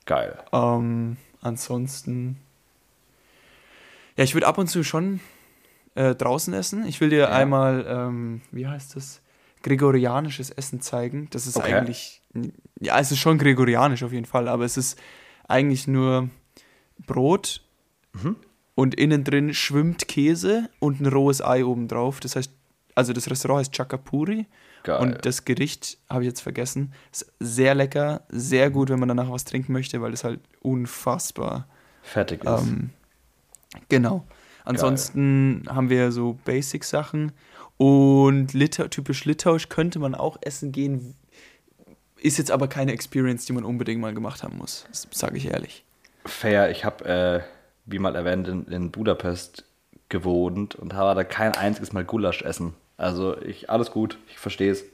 Geil. 0.06 0.38
Ähm, 0.52 1.16
ansonsten. 1.42 2.38
Ja, 4.16 4.24
ich 4.24 4.34
würde 4.34 4.46
ab 4.46 4.58
und 4.58 4.68
zu 4.68 4.82
schon 4.82 5.20
äh, 5.94 6.14
draußen 6.14 6.52
essen. 6.54 6.86
Ich 6.86 7.00
will 7.00 7.10
dir 7.10 7.18
ja. 7.18 7.28
einmal, 7.28 7.84
ähm, 7.88 8.42
wie 8.50 8.66
heißt 8.66 8.96
das? 8.96 9.20
Gregorianisches 9.62 10.50
Essen 10.50 10.80
zeigen. 10.80 11.28
Das 11.30 11.46
ist 11.46 11.56
okay. 11.56 11.74
eigentlich. 11.74 12.22
Ja, 12.80 12.98
es 12.98 13.10
ist 13.12 13.18
schon 13.18 13.38
gregorianisch 13.38 14.02
auf 14.02 14.12
jeden 14.12 14.24
Fall, 14.24 14.48
aber 14.48 14.64
es 14.64 14.76
ist 14.76 14.98
eigentlich 15.46 15.86
nur 15.86 16.30
Brot 17.06 17.62
mhm. 18.12 18.36
Und 18.80 18.94
innen 18.94 19.24
drin 19.24 19.52
schwimmt 19.52 20.08
Käse 20.08 20.70
und 20.78 21.02
ein 21.02 21.06
rohes 21.06 21.42
Ei 21.42 21.66
oben 21.66 21.86
drauf. 21.86 22.18
Das 22.18 22.34
heißt, 22.34 22.50
also 22.94 23.12
das 23.12 23.30
Restaurant 23.30 23.60
heißt 23.60 23.76
Chakapuri. 23.76 24.46
Geil. 24.84 25.02
Und 25.02 25.26
das 25.26 25.44
Gericht 25.44 25.98
habe 26.08 26.22
ich 26.22 26.28
jetzt 26.28 26.40
vergessen. 26.40 26.94
Ist 27.12 27.30
sehr 27.40 27.74
lecker, 27.74 28.22
sehr 28.30 28.70
gut, 28.70 28.88
wenn 28.88 28.98
man 28.98 29.08
danach 29.08 29.30
was 29.30 29.44
trinken 29.44 29.74
möchte, 29.74 30.00
weil 30.00 30.14
es 30.14 30.24
halt 30.24 30.40
unfassbar 30.62 31.68
fertig 32.00 32.42
ist. 32.42 32.62
Ähm, 32.62 32.88
genau. 33.90 34.24
Ansonsten 34.64 35.64
Geil. 35.64 35.76
haben 35.76 35.90
wir 35.90 36.10
so 36.10 36.38
Basic-Sachen. 36.46 37.32
Und 37.76 38.54
Litau 38.54 38.88
typisch 38.88 39.26
litauisch 39.26 39.68
könnte 39.68 39.98
man 39.98 40.14
auch 40.14 40.38
essen 40.40 40.72
gehen. 40.72 41.14
Ist 42.16 42.38
jetzt 42.38 42.50
aber 42.50 42.66
keine 42.66 42.92
Experience, 42.92 43.44
die 43.44 43.52
man 43.52 43.64
unbedingt 43.64 44.00
mal 44.00 44.14
gemacht 44.14 44.42
haben 44.42 44.56
muss. 44.56 44.86
Sage 45.10 45.36
ich 45.36 45.48
ehrlich. 45.48 45.84
Fair. 46.24 46.70
Ich 46.70 46.86
habe, 46.86 47.04
äh, 47.04 47.59
wie 47.90 47.98
mal 47.98 48.14
erwähnt, 48.14 48.48
in, 48.48 48.66
in 48.66 48.90
Budapest 48.90 49.64
gewohnt 50.08 50.74
und 50.74 50.94
habe 50.94 51.14
da 51.14 51.24
kein 51.24 51.52
einziges 51.52 51.92
Mal 51.92 52.04
Gulasch 52.04 52.42
essen. 52.42 52.74
Also 52.96 53.40
ich, 53.40 53.70
alles 53.70 53.90
gut, 53.90 54.18
ich 54.28 54.38
verstehe 54.38 54.72
es. 54.72 54.84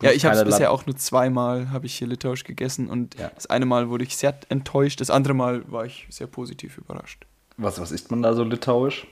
Ja, 0.00 0.10
ich 0.10 0.24
habe 0.24 0.36
es 0.36 0.44
bisher 0.44 0.72
auch 0.72 0.84
nur 0.84 0.96
zweimal 0.96 1.70
habe 1.70 1.86
ich 1.86 1.94
hier 1.94 2.08
Litauisch 2.08 2.42
gegessen 2.42 2.88
und 2.88 3.16
ja. 3.16 3.30
das 3.34 3.46
eine 3.46 3.66
Mal 3.66 3.88
wurde 3.88 4.02
ich 4.02 4.16
sehr 4.16 4.36
enttäuscht, 4.48 5.00
das 5.00 5.10
andere 5.10 5.32
Mal 5.32 5.70
war 5.70 5.86
ich 5.86 6.08
sehr 6.10 6.26
positiv 6.26 6.76
überrascht. 6.76 7.24
Was, 7.56 7.80
was 7.80 7.92
isst 7.92 8.10
man 8.10 8.22
da 8.22 8.34
so 8.34 8.42
litauisch? 8.42 9.06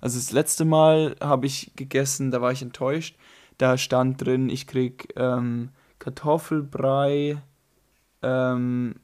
Also 0.00 0.18
das 0.18 0.32
letzte 0.32 0.64
Mal 0.64 1.16
habe 1.20 1.46
ich 1.46 1.72
gegessen, 1.76 2.30
da 2.30 2.40
war 2.40 2.52
ich 2.52 2.62
enttäuscht. 2.62 3.16
Da 3.58 3.76
stand 3.76 4.24
drin, 4.24 4.48
ich 4.48 4.66
krieg 4.66 5.12
ähm, 5.16 5.70
Kartoffelbrei, 5.98 7.38
ähm, 8.22 8.94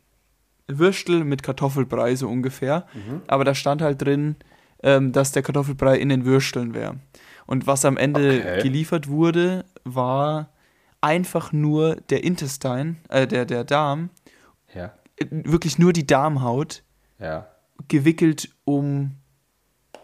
Würstel 0.67 1.25
mit 1.25 1.43
Kartoffelbrei 1.43 2.17
so 2.17 2.29
ungefähr. 2.29 2.87
Mhm. 2.95 3.23
Aber 3.27 3.45
da 3.45 3.55
stand 3.55 3.83
halt 3.83 4.03
drin, 4.03 4.37
ähm, 4.83 5.13
dass 5.13 5.33
der 5.33 5.43
Kartoffelbrei 5.43 5.99
in 5.99 6.09
den 6.09 6.25
Würsteln 6.25 6.75
wäre. 6.75 6.97
Und 7.47 7.67
was 7.67 7.85
am 7.85 7.97
Ende 7.97 8.39
okay. 8.41 8.63
geliefert 8.63 9.09
wurde, 9.09 9.65
war 9.85 10.51
einfach 11.01 11.53
nur 11.53 11.97
der 11.97 12.25
Intestine, 12.25 12.97
äh, 13.09 13.27
der, 13.27 13.45
der 13.45 13.65
Darm. 13.65 14.11
Ja. 14.75 14.95
Äh, 15.17 15.27
wirklich 15.31 15.79
nur 15.79 15.93
die 15.93 16.07
Darmhaut. 16.07 16.83
Ja. 17.19 17.49
Gewickelt 17.89 18.51
um, 18.65 19.17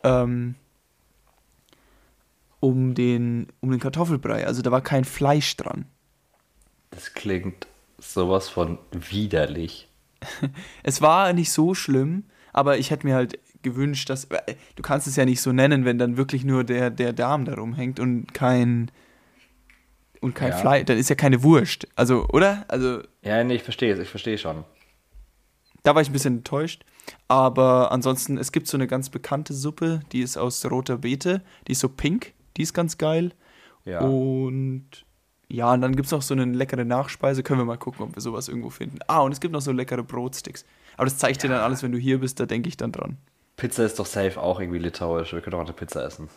ähm, 0.02 0.56
um, 2.60 2.94
den, 2.94 3.48
um 3.60 3.70
den 3.70 3.80
Kartoffelbrei. 3.80 4.46
Also 4.46 4.60
da 4.60 4.70
war 4.70 4.82
kein 4.82 5.04
Fleisch 5.04 5.56
dran. 5.56 5.86
Das 6.90 7.14
klingt 7.14 7.66
sowas 7.98 8.48
von 8.48 8.78
widerlich. 8.92 9.89
es 10.82 11.00
war 11.02 11.32
nicht 11.32 11.52
so 11.52 11.74
schlimm, 11.74 12.24
aber 12.52 12.78
ich 12.78 12.90
hätte 12.90 13.06
mir 13.06 13.14
halt 13.14 13.38
gewünscht, 13.62 14.10
dass. 14.10 14.24
Äh, 14.24 14.54
du 14.76 14.82
kannst 14.82 15.06
es 15.06 15.16
ja 15.16 15.24
nicht 15.24 15.40
so 15.40 15.52
nennen, 15.52 15.84
wenn 15.84 15.98
dann 15.98 16.16
wirklich 16.16 16.44
nur 16.44 16.64
der, 16.64 16.90
der 16.90 17.12
Darm 17.12 17.44
da 17.44 17.54
rumhängt 17.54 18.00
und 18.00 18.32
kein. 18.34 18.90
Und 20.20 20.34
kein 20.34 20.50
ja. 20.50 20.56
Fleisch. 20.56 20.84
Dann 20.84 20.98
ist 20.98 21.08
ja 21.08 21.16
keine 21.16 21.42
Wurst. 21.42 21.88
Also, 21.96 22.26
oder? 22.28 22.66
Also. 22.68 23.02
Ja, 23.22 23.42
nee, 23.42 23.54
ich 23.54 23.62
verstehe 23.62 23.92
es, 23.94 23.98
ich 23.98 24.08
verstehe 24.08 24.36
schon. 24.36 24.64
Da 25.82 25.94
war 25.94 26.02
ich 26.02 26.10
ein 26.10 26.12
bisschen 26.12 26.38
enttäuscht. 26.38 26.84
Aber 27.26 27.90
ansonsten, 27.90 28.36
es 28.36 28.52
gibt 28.52 28.66
so 28.66 28.76
eine 28.76 28.86
ganz 28.86 29.08
bekannte 29.08 29.54
Suppe, 29.54 30.00
die 30.12 30.20
ist 30.20 30.36
aus 30.36 30.64
roter 30.70 30.98
Beete. 30.98 31.42
Die 31.66 31.72
ist 31.72 31.80
so 31.80 31.88
pink. 31.88 32.34
Die 32.58 32.62
ist 32.62 32.74
ganz 32.74 32.98
geil. 32.98 33.32
Ja. 33.86 34.00
Und 34.00 35.06
ja, 35.50 35.72
und 35.72 35.80
dann 35.80 35.96
gibt 35.96 36.06
es 36.06 36.12
noch 36.12 36.22
so 36.22 36.32
eine 36.32 36.44
leckere 36.44 36.84
Nachspeise. 36.84 37.42
Können 37.42 37.58
wir 37.60 37.64
mal 37.64 37.76
gucken, 37.76 38.04
ob 38.04 38.14
wir 38.14 38.22
sowas 38.22 38.46
irgendwo 38.46 38.70
finden. 38.70 39.00
Ah, 39.08 39.20
und 39.20 39.32
es 39.32 39.40
gibt 39.40 39.52
noch 39.52 39.60
so 39.60 39.72
leckere 39.72 40.04
Brotsticks. 40.04 40.64
Aber 40.96 41.06
das 41.06 41.18
zeigt 41.18 41.42
ja. 41.42 41.48
dir 41.48 41.54
dann 41.54 41.64
alles, 41.64 41.82
wenn 41.82 41.90
du 41.90 41.98
hier 41.98 42.20
bist, 42.20 42.38
da 42.38 42.46
denke 42.46 42.68
ich 42.68 42.76
dann 42.76 42.92
dran. 42.92 43.16
Pizza 43.56 43.84
ist 43.84 43.98
doch 43.98 44.06
safe 44.06 44.40
auch 44.40 44.60
irgendwie 44.60 44.78
litauisch. 44.78 45.32
Wir 45.32 45.40
können 45.40 45.52
doch 45.52 45.60
eine 45.60 45.72
Pizza 45.72 46.06
essen. 46.06 46.28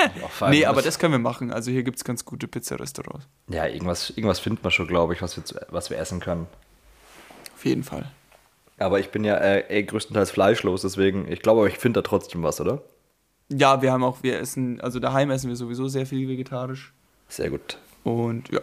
nee, 0.50 0.66
aber 0.66 0.82
das 0.82 0.98
können 0.98 1.12
wir 1.12 1.18
machen. 1.18 1.50
Also 1.50 1.70
hier 1.70 1.82
gibt 1.82 1.96
es 1.96 2.04
ganz 2.04 2.26
gute 2.26 2.46
Pizzarestaurants. 2.46 3.26
Ja, 3.48 3.66
irgendwas, 3.66 4.10
irgendwas 4.10 4.38
findet 4.38 4.62
man 4.62 4.70
schon, 4.70 4.86
glaube 4.86 5.14
ich, 5.14 5.22
was 5.22 5.36
wir, 5.36 5.42
was 5.70 5.88
wir 5.88 5.98
essen 5.98 6.20
können. 6.20 6.46
Auf 7.54 7.64
jeden 7.64 7.82
Fall. 7.82 8.10
Aber 8.76 9.00
ich 9.00 9.08
bin 9.10 9.24
ja 9.24 9.36
äh, 9.38 9.64
ey, 9.68 9.82
größtenteils 9.82 10.30
fleischlos, 10.30 10.82
deswegen, 10.82 11.26
ich 11.26 11.40
glaube, 11.40 11.66
ich 11.68 11.78
finde 11.78 12.02
da 12.02 12.06
trotzdem 12.06 12.42
was, 12.42 12.60
oder? 12.60 12.82
Ja, 13.48 13.82
wir 13.82 13.90
haben 13.90 14.04
auch, 14.04 14.22
wir 14.22 14.38
essen, 14.38 14.80
also 14.80 15.00
daheim 15.00 15.30
essen 15.30 15.48
wir 15.48 15.56
sowieso 15.56 15.88
sehr 15.88 16.06
viel 16.06 16.28
vegetarisch. 16.28 16.92
Sehr 17.28 17.50
gut. 17.50 17.78
Und 18.08 18.50
ja. 18.50 18.60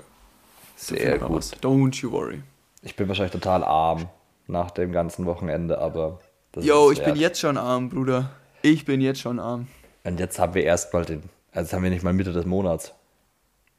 Sehr 0.76 1.20
gut. 1.20 1.44
Don't 1.62 2.02
you 2.02 2.12
worry. 2.12 2.42
Ich 2.82 2.96
bin 2.96 3.08
wahrscheinlich 3.08 3.32
total 3.32 3.64
arm 3.64 4.10
nach 4.48 4.72
dem 4.72 4.92
ganzen 4.92 5.26
Wochenende, 5.26 5.78
aber 5.78 6.20
Jo, 6.58 6.92
ich 6.92 7.04
bin 7.04 7.16
jetzt 7.16 7.40
schon 7.40 7.58
arm, 7.58 7.90
Bruder. 7.90 8.32
Ich 8.62 8.86
bin 8.86 9.02
jetzt 9.02 9.20
schon 9.20 9.40
arm. 9.40 9.68
Und 10.04 10.20
jetzt 10.20 10.40
haben 10.40 10.54
wir 10.54 10.64
erst 10.64 10.94
mal 10.94 11.06
den, 11.06 11.24
also 11.52 11.66
jetzt 11.66 11.74
haben 11.74 11.84
wir 11.84 11.90
nicht 11.90 12.04
mal 12.04 12.14
Mitte 12.14 12.32
des 12.32 12.46
Monats. 12.46 12.94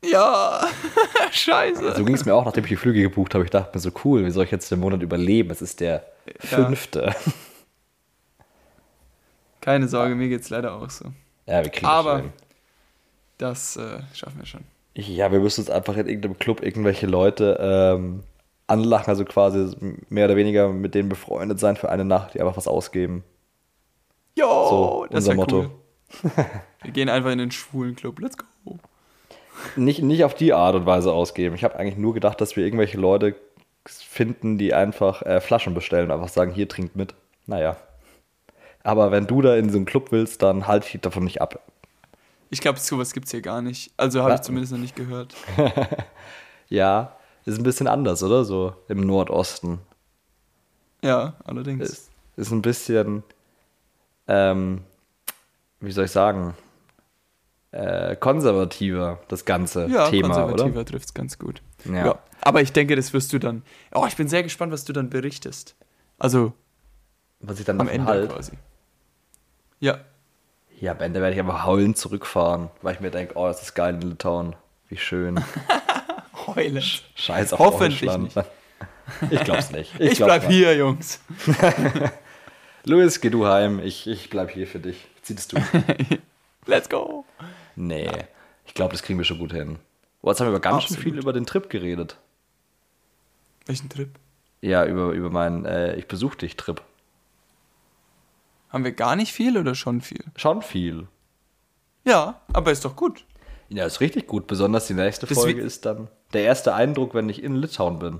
Ja, 0.05 0.69
scheiße. 1.33 1.97
So 1.97 2.05
ging 2.05 2.15
es 2.15 2.25
mir 2.25 2.35
auch, 2.35 2.45
nachdem 2.45 2.65
ich 2.65 2.69
die 2.69 2.77
Flüge 2.77 3.03
gebucht 3.03 3.35
habe. 3.35 3.45
Ich 3.45 3.51
dachte 3.51 3.71
mir 3.75 3.81
so, 3.81 3.91
cool, 4.05 4.25
wie 4.25 4.31
soll 4.31 4.45
ich 4.45 4.51
jetzt 4.51 4.71
den 4.71 4.79
Monat 4.79 5.03
überleben? 5.03 5.51
Es 5.51 5.63
ist 5.63 5.81
der 5.81 6.07
fünfte. 6.39 7.07
Ja. 7.07 7.15
Keine 9.61 9.89
Sorge, 9.89 10.15
mir 10.15 10.29
geht 10.29 10.43
es 10.43 10.51
leider 10.51 10.75
auch 10.75 10.91
so. 10.91 11.07
Ja, 11.47 11.65
wir 11.65 11.71
kriegen 11.71 11.87
Aber 11.87 12.25
das, 13.39 13.75
das 13.75 13.77
äh, 13.77 14.03
schaffen 14.15 14.39
wir 14.39 14.47
schon. 14.47 14.76
Ja, 14.99 15.31
wir 15.31 15.41
müssen 15.41 15.61
uns 15.61 15.71
einfach 15.71 15.97
in 15.97 16.07
irgendeinem 16.07 16.39
Club 16.39 16.63
irgendwelche 16.63 17.07
Leute 17.07 17.59
ähm, 17.61 18.23
anlachen, 18.67 19.11
also 19.11 19.27
quasi 19.27 19.77
mehr 20.09 20.25
oder 20.25 20.37
weniger 20.37 20.71
mit 20.71 20.95
denen 20.95 21.11
befreundet 21.11 21.61
sein 21.61 21.77
für 21.77 21.91
eine 21.91 22.05
Nacht, 22.05 22.33
die 22.33 22.41
einfach 22.41 22.57
was 22.57 22.67
ausgeben. 22.67 23.23
Jo, 24.39 24.47
so, 24.69 25.07
das 25.11 25.25
unser 25.25 25.35
Motto. 25.35 25.71
Cool. 26.23 26.31
Wir 26.83 26.93
gehen 26.93 27.11
einfach 27.11 27.31
in 27.31 27.39
den 27.39 27.51
schwulen 27.51 27.95
Club. 27.95 28.21
Let's 28.21 28.39
go. 28.39 28.47
Nicht, 29.77 30.03
nicht 30.03 30.25
auf 30.25 30.35
die 30.35 30.53
Art 30.55 30.75
und 30.75 30.87
Weise 30.87 31.13
ausgeben. 31.13 31.55
Ich 31.55 31.65
habe 31.65 31.77
eigentlich 31.77 31.97
nur 31.97 32.15
gedacht, 32.15 32.41
dass 32.41 32.57
wir 32.57 32.65
irgendwelche 32.65 32.99
Leute 32.99 33.35
finden, 33.87 34.59
die 34.59 34.75
einfach 34.75 35.23
äh, 35.23 35.41
Flaschen 35.41 35.75
bestellen, 35.75 36.11
einfach 36.11 36.29
sagen, 36.29 36.53
hier 36.53 36.69
trinkt 36.69 36.95
mit. 36.95 37.15
Naja. 37.47 37.77
Aber 38.83 39.11
wenn 39.11 39.27
du 39.27 39.43
da 39.43 39.57
in 39.57 39.71
so 39.71 39.79
einen 39.79 39.87
Club 39.87 40.13
willst, 40.13 40.43
dann 40.43 40.67
halte 40.67 40.89
ich 40.93 41.01
davon 41.01 41.25
nicht 41.25 41.41
ab. 41.41 41.61
Ich 42.51 42.61
glaube, 42.61 42.79
sowas 42.79 43.13
gibt 43.13 43.27
es 43.27 43.33
hier 43.33 43.43
gar 43.43 43.63
nicht. 43.63 43.93
Also 43.97 44.23
habe 44.23 44.35
ich 44.35 44.41
zumindest 44.43 44.73
noch 44.73 44.79
nicht 44.79 44.97
gehört. 44.97 45.35
ja, 46.69 47.17
ist 47.45 47.59
ein 47.59 47.65
bisschen 47.65 47.87
anders, 47.87 48.23
oder? 48.23 48.45
So 48.45 48.75
im 48.89 49.01
Nordosten. 49.01 49.81
Ja, 51.03 51.35
allerdings. 51.45 51.89
Ist, 51.89 52.11
ist 52.37 52.51
ein 52.53 52.63
bisschen, 52.63 53.23
ähm, 54.29 54.83
wie 55.81 55.93
soll 55.93 56.05
ich 56.07 56.11
sagen, 56.11 56.55
äh, 57.73 58.17
konservativer, 58.17 59.21
das 59.29 59.45
ganze 59.45 59.87
ja, 59.87 60.09
Thema, 60.09 60.29
oder? 60.29 60.37
Ja, 60.37 60.47
konservativer 60.47 60.85
trifft 60.85 61.07
es 61.07 61.15
ganz 61.15 61.39
gut. 61.39 61.63
Ja. 61.85 62.07
ja. 62.07 62.19
Aber 62.41 62.63
ich 62.63 62.73
denke, 62.73 62.97
das 62.97 63.13
wirst 63.13 63.33
du 63.33 63.39
dann. 63.39 63.63
Oh, 63.95 64.05
ich 64.07 64.17
bin 64.17 64.29
sehr 64.29 64.43
gespannt, 64.43 64.73
was 64.73 64.85
du 64.85 64.93
dann 64.93 65.11
berichtest. 65.11 65.75
Also. 66.19 66.53
Was 67.41 67.59
ich 67.59 67.67
dann 67.67 67.81
am 67.81 67.89
Ende 67.89 68.07
halt. 68.07 68.33
quasi. 68.33 68.53
Ja. 69.81 69.99
Ja, 70.79 70.93
am 70.93 71.01
Ende 71.01 71.21
werde 71.21 71.35
ich 71.35 71.41
einfach 71.41 71.65
heulend 71.65 71.97
zurückfahren, 71.97 72.69
weil 72.83 72.95
ich 72.95 73.01
mir 73.01 73.11
denke, 73.11 73.35
oh, 73.37 73.47
das 73.47 73.63
ist 73.63 73.75
geil 73.75 73.95
in 73.95 74.03
Litauen. 74.03 74.57
Wie 74.89 74.99
schön. 74.99 75.43
heulen. 76.47 76.83
Scheiß 77.15 77.55
auf 77.55 77.59
Hoffentlich 77.59 78.01
Deutschland. 78.01 78.37
Nicht. 78.37 79.33
Ich 79.33 79.45
glaub's 79.45 79.71
nicht. 79.71 79.95
Ich, 79.99 80.13
ich 80.13 80.19
bleib 80.19 80.43
mal. 80.43 80.53
hier, 80.53 80.77
Jungs. 80.77 81.21
Luis, 82.85 83.21
geh 83.21 83.31
du 83.31 83.47
heim. 83.47 83.81
Ich, 83.81 84.07
ich 84.07 84.29
bleib 84.29 84.51
hier 84.51 84.67
für 84.67 84.79
dich. 84.79 85.07
Ziehst 85.23 85.53
du. 85.53 85.57
Let's 86.67 86.89
go. 86.89 87.25
Nee, 87.75 88.11
ich 88.67 88.75
glaube, 88.75 88.93
das 88.93 89.03
kriegen 89.03 89.19
wir 89.19 89.25
schon 89.25 89.39
gut 89.39 89.53
hin. 89.53 89.79
Oh, 90.23 90.29
jetzt 90.29 90.41
haben 90.41 90.47
wir 90.47 90.53
aber 90.53 90.61
ganz 90.61 90.85
schön 90.85 90.97
viel 90.97 91.19
über 91.19 91.33
den 91.33 91.47
Trip 91.47 91.71
geredet. 91.71 92.19
Welchen 93.65 93.89
Trip? 93.89 94.11
Ja, 94.61 94.85
über, 94.85 95.13
über 95.13 95.31
meinen 95.31 95.65
äh, 95.65 95.95
Ich 95.97 96.07
besuch 96.07 96.35
dich 96.35 96.57
Trip. 96.57 96.83
Haben 98.77 98.85
wir 98.85 98.93
gar 98.93 99.17
nicht 99.17 99.33
viel 99.33 99.57
oder 99.57 99.75
schon 99.75 100.03
viel? 100.03 100.23
Schon 100.37 100.61
viel. 100.61 101.09
Ja, 102.05 102.43
aber 102.53 102.73
ist 102.73 102.85
doch 102.85 102.95
gut. 102.95 103.25
Ja, 103.71 103.87
ist 103.87 104.01
richtig 104.03 104.27
gut. 104.27 104.47
Besonders 104.47 104.87
die 104.87 104.93
nächste 104.93 105.25
Das 105.25 105.39
Folge 105.39 105.63
ist 105.63 105.87
dann 105.87 106.09
der 106.35 106.43
erste 106.43 106.75
Eindruck, 106.75 107.15
wenn 107.15 107.27
ich 107.31 107.43
in 107.43 107.57
Litauen 107.57 107.99
bin. 107.99 108.19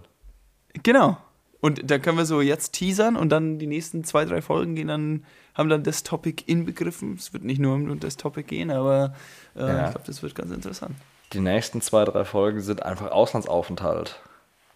Genau. 0.83 1.19
Und 1.61 1.91
da 1.91 1.99
können 1.99 2.17
wir 2.17 2.25
so 2.25 2.41
jetzt 2.41 2.73
teasern 2.73 3.17
und 3.17 3.29
dann 3.29 3.59
die 3.59 3.67
nächsten 3.67 4.03
zwei, 4.03 4.25
drei 4.25 4.41
Folgen 4.41 4.77
gehen 4.77 4.89
dann, 4.89 5.27
haben 5.53 5.69
dann 5.69 5.83
das 5.83 6.05
Topic 6.05 6.43
inbegriffen. 6.47 7.17
Es 7.17 7.35
wird 7.35 7.45
nicht 7.45 7.61
nur 7.61 7.75
um 7.75 8.01
das 8.01 8.17
Topic 8.17 8.49
gehen, 8.49 8.71
aber 8.71 9.15
äh, 9.55 9.61
Ja. 9.61 9.85
ich 9.85 9.91
glaube, 9.91 10.07
das 10.07 10.23
wird 10.23 10.35
ganz 10.35 10.51
interessant. 10.53 10.97
Die 11.35 11.41
nächsten 11.41 11.83
zwei, 11.83 12.07
drei 12.07 12.25
Folgen 12.25 12.63
sind 12.63 12.83
einfach 12.83 13.11
Auslandsaufenthalt. 13.11 14.19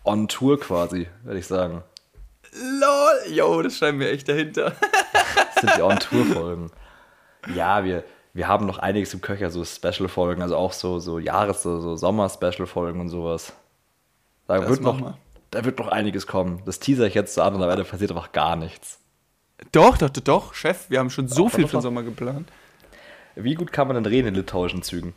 On 0.04 0.28
Tour 0.28 0.60
quasi, 0.60 1.06
würde 1.24 1.38
ich 1.38 1.46
sagen. 1.46 1.82
LOL, 2.52 3.32
yo, 3.32 3.62
das 3.62 3.78
schreiben 3.78 3.98
wir 3.98 4.10
echt 4.10 4.28
dahinter. 4.28 4.74
Sind 5.60 5.76
die 5.76 5.82
On-Tour-Folgen. 5.82 6.70
Ja, 7.54 7.84
wir, 7.84 8.04
wir 8.32 8.48
haben 8.48 8.66
noch 8.66 8.78
einiges 8.78 9.12
im 9.14 9.20
Köcher, 9.20 9.50
so 9.50 9.64
Special-Folgen, 9.64 10.42
also 10.42 10.56
auch 10.56 10.72
so, 10.72 10.98
so 10.98 11.18
Jahres-, 11.18 11.62
so, 11.62 11.80
so 11.80 11.96
Sommer-Special-Folgen 11.96 13.00
und 13.00 13.08
sowas. 13.08 13.52
Da 14.46 14.58
Das 14.58 14.68
wird, 14.68 14.80
noch, 14.82 15.00
wir. 15.00 15.18
da 15.50 15.64
wird 15.64 15.78
noch 15.78 15.88
einiges 15.88 16.26
kommen. 16.26 16.62
Das 16.66 16.78
teaser 16.80 17.06
ich 17.06 17.14
jetzt 17.14 17.34
so 17.34 17.42
an 17.42 17.54
und 17.54 17.62
am 17.62 17.70
Ende 17.70 17.84
passiert 17.84 18.10
einfach 18.10 18.32
gar 18.32 18.56
nichts. 18.56 18.98
Doch, 19.72 19.98
doch, 19.98 20.10
doch, 20.10 20.22
doch, 20.22 20.54
Chef, 20.54 20.88
wir 20.88 20.98
haben 20.98 21.10
schon 21.10 21.28
so 21.28 21.44
Doch, 21.44 21.54
viel 21.54 21.62
doch, 21.64 21.70
für 21.70 21.76
den. 21.78 21.82
Sommer 21.82 22.02
geplant. 22.02 22.50
Wie 23.36 23.54
gut 23.54 23.72
kann 23.72 23.86
man 23.88 23.94
denn 23.94 24.06
reden 24.06 24.28
in 24.28 24.34
litauischen 24.34 24.82
Zügen? 24.82 25.14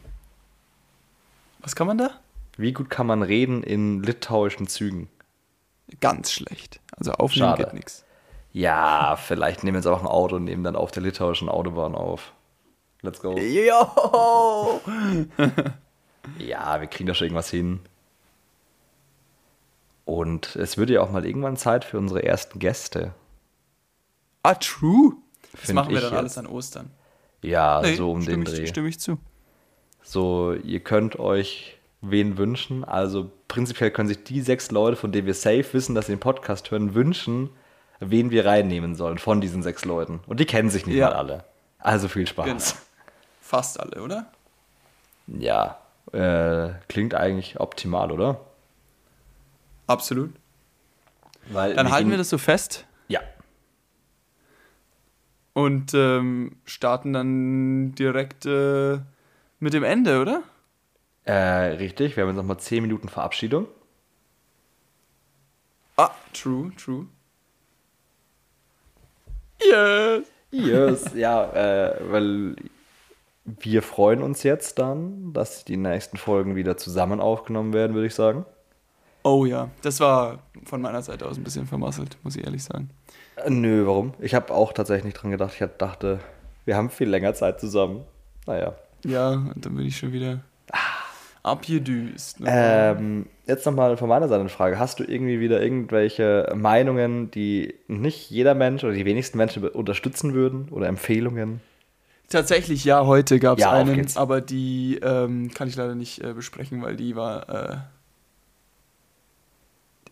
Was 1.59 1.75
kann 1.75 1.87
man 1.87 1.97
da? 1.97 2.11
Wie 2.57 2.73
gut 2.73 2.89
kann 2.89 3.07
man 3.07 3.23
reden 3.23 3.63
in 3.63 4.03
litauischen 4.03 4.67
Zügen? 4.67 5.09
Ganz 6.01 6.31
schlecht. 6.31 6.79
Also 6.97 7.13
aufnehmen 7.13 7.49
Schade. 7.49 7.63
geht 7.63 7.73
nichts. 7.73 8.03
Ja, 8.53 9.15
vielleicht 9.15 9.63
nehmen 9.63 9.75
wir 9.75 9.79
jetzt 9.79 9.87
auch 9.87 9.99
ein 10.01 10.07
Auto 10.07 10.35
und 10.37 10.45
nehmen 10.45 10.63
dann 10.63 10.75
auf 10.75 10.91
der 10.91 11.03
litauischen 11.03 11.49
Autobahn 11.49 11.95
auf. 11.95 12.33
Let's 13.01 13.19
go. 13.21 13.37
Yo! 13.37 14.79
Ja, 16.37 16.79
wir 16.79 16.87
kriegen 16.87 17.05
da 17.07 17.13
schon 17.13 17.25
irgendwas 17.25 17.49
hin. 17.49 17.81
Und 20.05 20.55
es 20.55 20.77
wird 20.77 20.89
ja 20.89 21.01
auch 21.01 21.11
mal 21.11 21.25
irgendwann 21.25 21.57
Zeit 21.57 21.83
für 21.83 21.97
unsere 21.97 22.23
ersten 22.23 22.59
Gäste. 22.59 23.13
Ah, 24.41 24.55
true. 24.55 25.15
Das 25.51 25.61
Find 25.61 25.75
machen 25.75 25.89
wir 25.89 25.97
ich 25.97 26.03
dann 26.03 26.13
alles 26.13 26.35
jetzt. 26.35 26.45
an 26.45 26.51
Ostern. 26.51 26.91
Ja, 27.41 27.81
Nee, 27.81 27.95
so 27.95 28.11
um 28.11 28.19
den 28.19 28.23
stimme 28.25 28.43
Dreh. 28.45 28.63
Ich, 28.63 28.69
stimme 28.69 28.87
ich 28.87 28.99
zu. 28.99 29.17
So, 30.01 30.53
ihr 30.53 30.79
könnt 30.79 31.19
euch 31.19 31.77
wen 32.01 32.37
wünschen. 32.37 32.85
Also 32.85 33.29
prinzipiell 33.49 33.91
können 33.91 34.07
sich 34.07 34.23
die 34.23 34.41
sechs 34.41 34.71
Leute, 34.71 34.95
von 34.95 35.11
denen 35.11 35.27
wir 35.27 35.33
safe 35.33 35.65
wissen, 35.73 35.93
dass 35.93 36.07
sie 36.07 36.13
den 36.13 36.19
Podcast 36.19 36.71
hören, 36.71 36.95
wünschen, 36.95 37.49
wen 37.99 38.29
wir 38.31 38.45
reinnehmen 38.45 38.95
sollen 38.95 39.17
von 39.17 39.41
diesen 39.41 39.63
sechs 39.63 39.85
Leuten. 39.85 40.19
Und 40.27 40.39
die 40.39 40.45
kennen 40.45 40.69
sich 40.69 40.85
nicht 40.85 40.95
Ja. 40.95 41.09
mal 41.09 41.15
alle. 41.15 41.43
Also 41.79 42.07
viel 42.07 42.27
Spaß. 42.27 42.45
Genau. 42.45 42.79
Fast 43.41 43.79
alle, 43.79 44.01
oder? 44.01 44.31
Ja, 45.27 45.79
äh, 46.11 46.69
klingt 46.87 47.13
eigentlich 47.15 47.59
optimal, 47.59 48.11
oder? 48.11 48.39
Absolut. 49.87 50.33
Weil 51.47 51.75
Dann 51.75 51.91
halten 51.91 52.05
gehen- 52.05 52.11
wir 52.11 52.17
das 52.17 52.29
so 52.29 52.37
fest 52.37 52.85
Ja, 53.09 53.19
und 55.53 55.93
ähm, 55.93 56.55
starten 56.65 57.13
dann 57.13 57.93
direkt 57.95 58.45
äh, 58.45 58.99
mit 59.59 59.73
dem 59.73 59.83
Ende, 59.83 60.19
oder? 60.21 60.43
äh, 61.25 61.33
richtig. 61.33 62.15
Wir 62.17 62.23
haben 62.23 62.29
jetzt 62.29 62.37
nochmal 62.37 62.59
zehn 62.59 62.81
Minuten 62.81 63.07
Verabschiedung. 63.07 63.67
Ah, 65.95 66.11
true, 66.33 66.71
true. 66.75 67.05
Yes! 69.69 70.27
Yes, 70.51 71.13
ja, 71.15 71.51
äh, 71.53 71.95
weil 72.11 72.55
wir 73.45 73.81
freuen 73.81 74.21
uns 74.21 74.43
jetzt 74.43 74.79
dann, 74.79 75.33
dass 75.33 75.65
die 75.65 75.77
nächsten 75.77 76.17
Folgen 76.17 76.55
wieder 76.55 76.77
zusammen 76.77 77.19
aufgenommen 77.19 77.73
werden, 77.73 77.93
würde 77.93 78.07
ich 78.07 78.15
sagen. 78.15 78.45
Oh 79.23 79.45
ja, 79.45 79.69
das 79.81 79.99
war 79.99 80.39
von 80.65 80.81
meiner 80.81 81.01
Seite 81.01 81.25
aus 81.25 81.37
ein 81.37 81.43
bisschen 81.43 81.65
vermasselt, 81.65 82.17
muss 82.23 82.35
ich 82.35 82.43
ehrlich 82.43 82.63
sagen. 82.63 82.89
Äh, 83.37 83.49
nö, 83.49 83.85
warum? 83.85 84.13
Ich 84.19 84.35
habe 84.35 84.53
auch 84.53 84.73
tatsächlich 84.73 85.05
nicht 85.05 85.21
dran 85.21 85.31
gedacht. 85.31 85.53
Ich 85.59 85.67
dachte, 85.77 86.19
wir 86.65 86.77
haben 86.77 86.89
viel 86.89 87.09
länger 87.09 87.33
Zeit 87.33 87.59
zusammen. 87.59 88.03
Naja. 88.45 88.75
Ja, 89.05 89.31
und 89.31 89.65
dann 89.65 89.75
bin 89.75 89.85
ich 89.85 89.97
schon 89.97 90.11
wieder 90.13 90.41
abgedüst. 91.43 92.39
Ne? 92.39 92.47
Ähm, 92.49 93.25
jetzt 93.45 93.65
nochmal 93.65 93.97
von 93.97 94.09
meiner 94.09 94.27
Seite 94.27 94.39
eine 94.39 94.49
Frage. 94.49 94.79
Hast 94.79 94.99
du 94.99 95.03
irgendwie 95.03 95.39
wieder 95.39 95.61
irgendwelche 95.61 96.51
Meinungen, 96.55 97.29
die 97.31 97.75
nicht 97.87 98.29
jeder 98.29 98.55
Mensch 98.55 98.83
oder 98.83 98.93
die 98.93 99.05
wenigsten 99.05 99.37
Menschen 99.37 99.67
unterstützen 99.67 100.33
würden? 100.33 100.69
Oder 100.71 100.87
Empfehlungen? 100.87 101.61
Tatsächlich, 102.29 102.83
ja, 102.85 103.05
heute 103.05 103.39
gab 103.39 103.57
es 103.57 103.63
Ja, 103.63 103.71
einen, 103.73 104.07
aber 104.15 104.41
die 104.41 104.99
ähm, 105.03 105.51
kann 105.53 105.67
ich 105.67 105.75
leider 105.75 105.93
nicht 105.93 106.23
äh, 106.23 106.33
besprechen, 106.33 106.81
weil 106.81 106.95
die 106.95 107.15
war. 107.15 107.85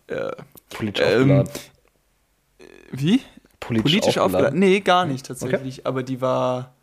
Äh, 0.08 0.14
äh, 0.14 0.32
Politisch 0.70 1.04
Ähm, 1.04 1.20
aufgeladen. 1.20 1.50
wie? 2.92 3.20
Politisch, 3.60 4.18
aufgeladen? 4.18 4.58
Nee, 4.58 4.80
gar 4.80 5.06
nicht 5.06 5.26
tatsächlich. 5.26 5.86
Aber 5.86 6.02
die 6.02 6.20
war, 6.20 6.74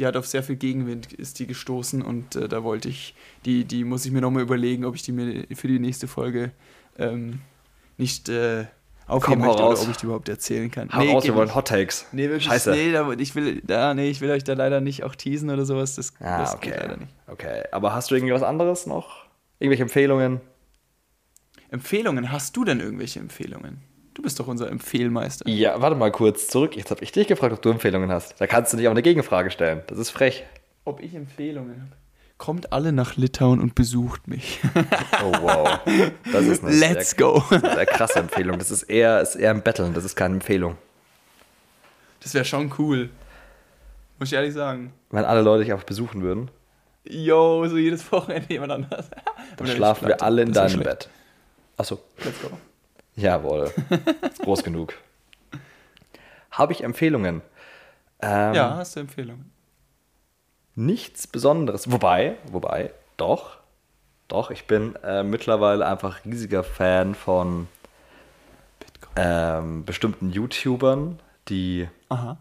die 0.00 0.06
hat 0.06 0.16
auf 0.16 0.26
sehr 0.26 0.42
viel 0.42 0.56
Gegenwind 0.56 1.12
ist 1.12 1.38
die 1.38 1.46
gestoßen 1.46 2.00
und 2.00 2.34
äh, 2.34 2.48
da 2.48 2.64
wollte 2.64 2.88
ich, 2.88 3.14
die, 3.44 3.64
die 3.64 3.84
muss 3.84 4.06
ich 4.06 4.12
mir 4.12 4.22
nochmal 4.22 4.42
überlegen, 4.42 4.84
ob 4.86 4.94
ich 4.96 5.02
die 5.02 5.12
mir 5.12 5.44
für 5.54 5.68
die 5.68 5.78
nächste 5.78 6.08
Folge 6.08 6.52
ähm, 6.98 7.40
nicht 7.98 8.30
äh, 8.30 8.64
aufheben 9.06 9.40
Komm, 9.40 9.48
möchte 9.48 9.62
oder 9.62 9.72
raus. 9.72 9.82
ob 9.84 9.90
ich 9.90 9.96
die 9.98 10.06
überhaupt 10.06 10.28
erzählen 10.30 10.70
kann. 10.70 10.88
Hau 10.90 11.00
raus, 11.02 11.22
geht 11.22 11.32
wir 11.32 11.36
wollen. 11.36 11.54
Hot 11.54 11.68
Takes. 11.68 12.06
Nee, 12.12 12.28
wirklich, 12.30 12.44
Scheiße. 12.44 12.70
nee, 12.70 12.92
da, 12.92 13.10
ich 13.12 13.34
will, 13.34 13.60
da, 13.66 13.92
nee, 13.92 14.08
ich 14.08 14.20
will 14.22 14.30
euch 14.30 14.42
da 14.44 14.54
leider 14.54 14.80
nicht 14.80 15.04
auch 15.04 15.14
teasen 15.14 15.50
oder 15.50 15.66
sowas. 15.66 15.96
Das, 15.96 16.14
Ah, 16.20 16.38
das 16.38 16.54
okay. 16.54 16.70
geht 16.70 16.80
leider 16.80 16.96
nicht. 16.96 17.12
Okay, 17.26 17.64
aber 17.70 17.92
hast 17.92 18.10
du 18.10 18.14
irgendwas 18.14 18.42
anderes 18.42 18.86
noch? 18.86 19.26
Irgendwelche 19.58 19.82
Empfehlungen? 19.82 20.40
Empfehlungen, 21.70 22.32
hast 22.32 22.56
du 22.56 22.64
denn 22.64 22.80
irgendwelche 22.80 23.20
Empfehlungen? 23.20 23.82
Du 24.20 24.24
bist 24.24 24.38
doch 24.38 24.48
unser 24.48 24.68
Empfehlmeister. 24.68 25.48
Ja, 25.48 25.80
warte 25.80 25.96
mal 25.96 26.12
kurz 26.12 26.46
zurück. 26.48 26.76
Jetzt 26.76 26.90
habe 26.90 27.02
ich 27.02 27.10
dich 27.10 27.26
gefragt, 27.26 27.54
ob 27.54 27.62
du 27.62 27.70
Empfehlungen 27.70 28.12
hast. 28.12 28.38
Da 28.38 28.46
kannst 28.46 28.70
du 28.70 28.76
nicht 28.76 28.86
auch 28.86 28.90
eine 28.90 29.00
Gegenfrage 29.00 29.50
stellen. 29.50 29.80
Das 29.86 29.96
ist 29.96 30.10
frech. 30.10 30.44
Ob 30.84 31.00
ich 31.00 31.14
Empfehlungen 31.14 31.80
habe? 31.80 31.92
Kommt 32.36 32.70
alle 32.70 32.92
nach 32.92 33.16
Litauen 33.16 33.62
und 33.62 33.74
besucht 33.74 34.28
mich. 34.28 34.60
Oh, 35.24 35.32
wow. 35.40 35.80
Das 36.34 36.44
ist 36.44 36.62
eine 36.62 36.74
Let's 36.74 37.12
sehr, 37.12 37.18
go. 37.18 37.42
sehr 37.48 37.86
krasse 37.86 38.18
Empfehlung. 38.18 38.58
Das 38.58 38.70
ist 38.70 38.82
eher, 38.82 39.22
ist 39.22 39.36
eher 39.36 39.52
ein 39.52 39.62
Betteln, 39.62 39.94
das 39.94 40.04
ist 40.04 40.16
keine 40.16 40.34
Empfehlung. 40.34 40.76
Das 42.22 42.34
wäre 42.34 42.44
schon 42.44 42.70
cool. 42.78 43.08
Muss 44.18 44.28
ich 44.28 44.34
ehrlich 44.34 44.52
sagen. 44.52 44.92
Wenn 45.08 45.24
alle 45.24 45.40
Leute 45.40 45.64
dich 45.64 45.72
einfach 45.72 45.86
besuchen 45.86 46.20
würden, 46.20 46.50
Yo, 47.08 47.66
so 47.66 47.78
jedes 47.78 48.12
Wochenende 48.12 48.52
jemand 48.52 48.72
anders. 48.72 49.08
dann 49.56 49.66
schlafen 49.66 50.08
wir 50.08 50.22
alle 50.22 50.42
in 50.42 50.52
deinem 50.52 50.80
Bett. 50.80 51.08
Achso, 51.78 52.00
Let's 52.22 52.42
go. 52.42 52.50
Jawohl. 53.20 53.72
Ist 54.22 54.40
groß 54.42 54.62
genug. 54.62 54.94
Habe 56.50 56.72
ich 56.72 56.82
Empfehlungen? 56.82 57.42
Ähm, 58.20 58.54
Ja, 58.54 58.76
hast 58.76 58.96
du 58.96 59.00
Empfehlungen? 59.00 59.50
Nichts 60.74 61.26
Besonderes. 61.26 61.90
Wobei, 61.90 62.36
wobei, 62.50 62.92
doch, 63.16 63.58
doch, 64.28 64.50
ich 64.50 64.66
bin 64.66 64.94
äh, 65.04 65.22
mittlerweile 65.22 65.86
einfach 65.86 66.24
riesiger 66.24 66.62
Fan 66.64 67.14
von 67.14 67.68
ähm, 69.16 69.84
bestimmten 69.84 70.30
YouTubern, 70.30 71.18
die 71.48 71.88
Aha. 72.08 72.38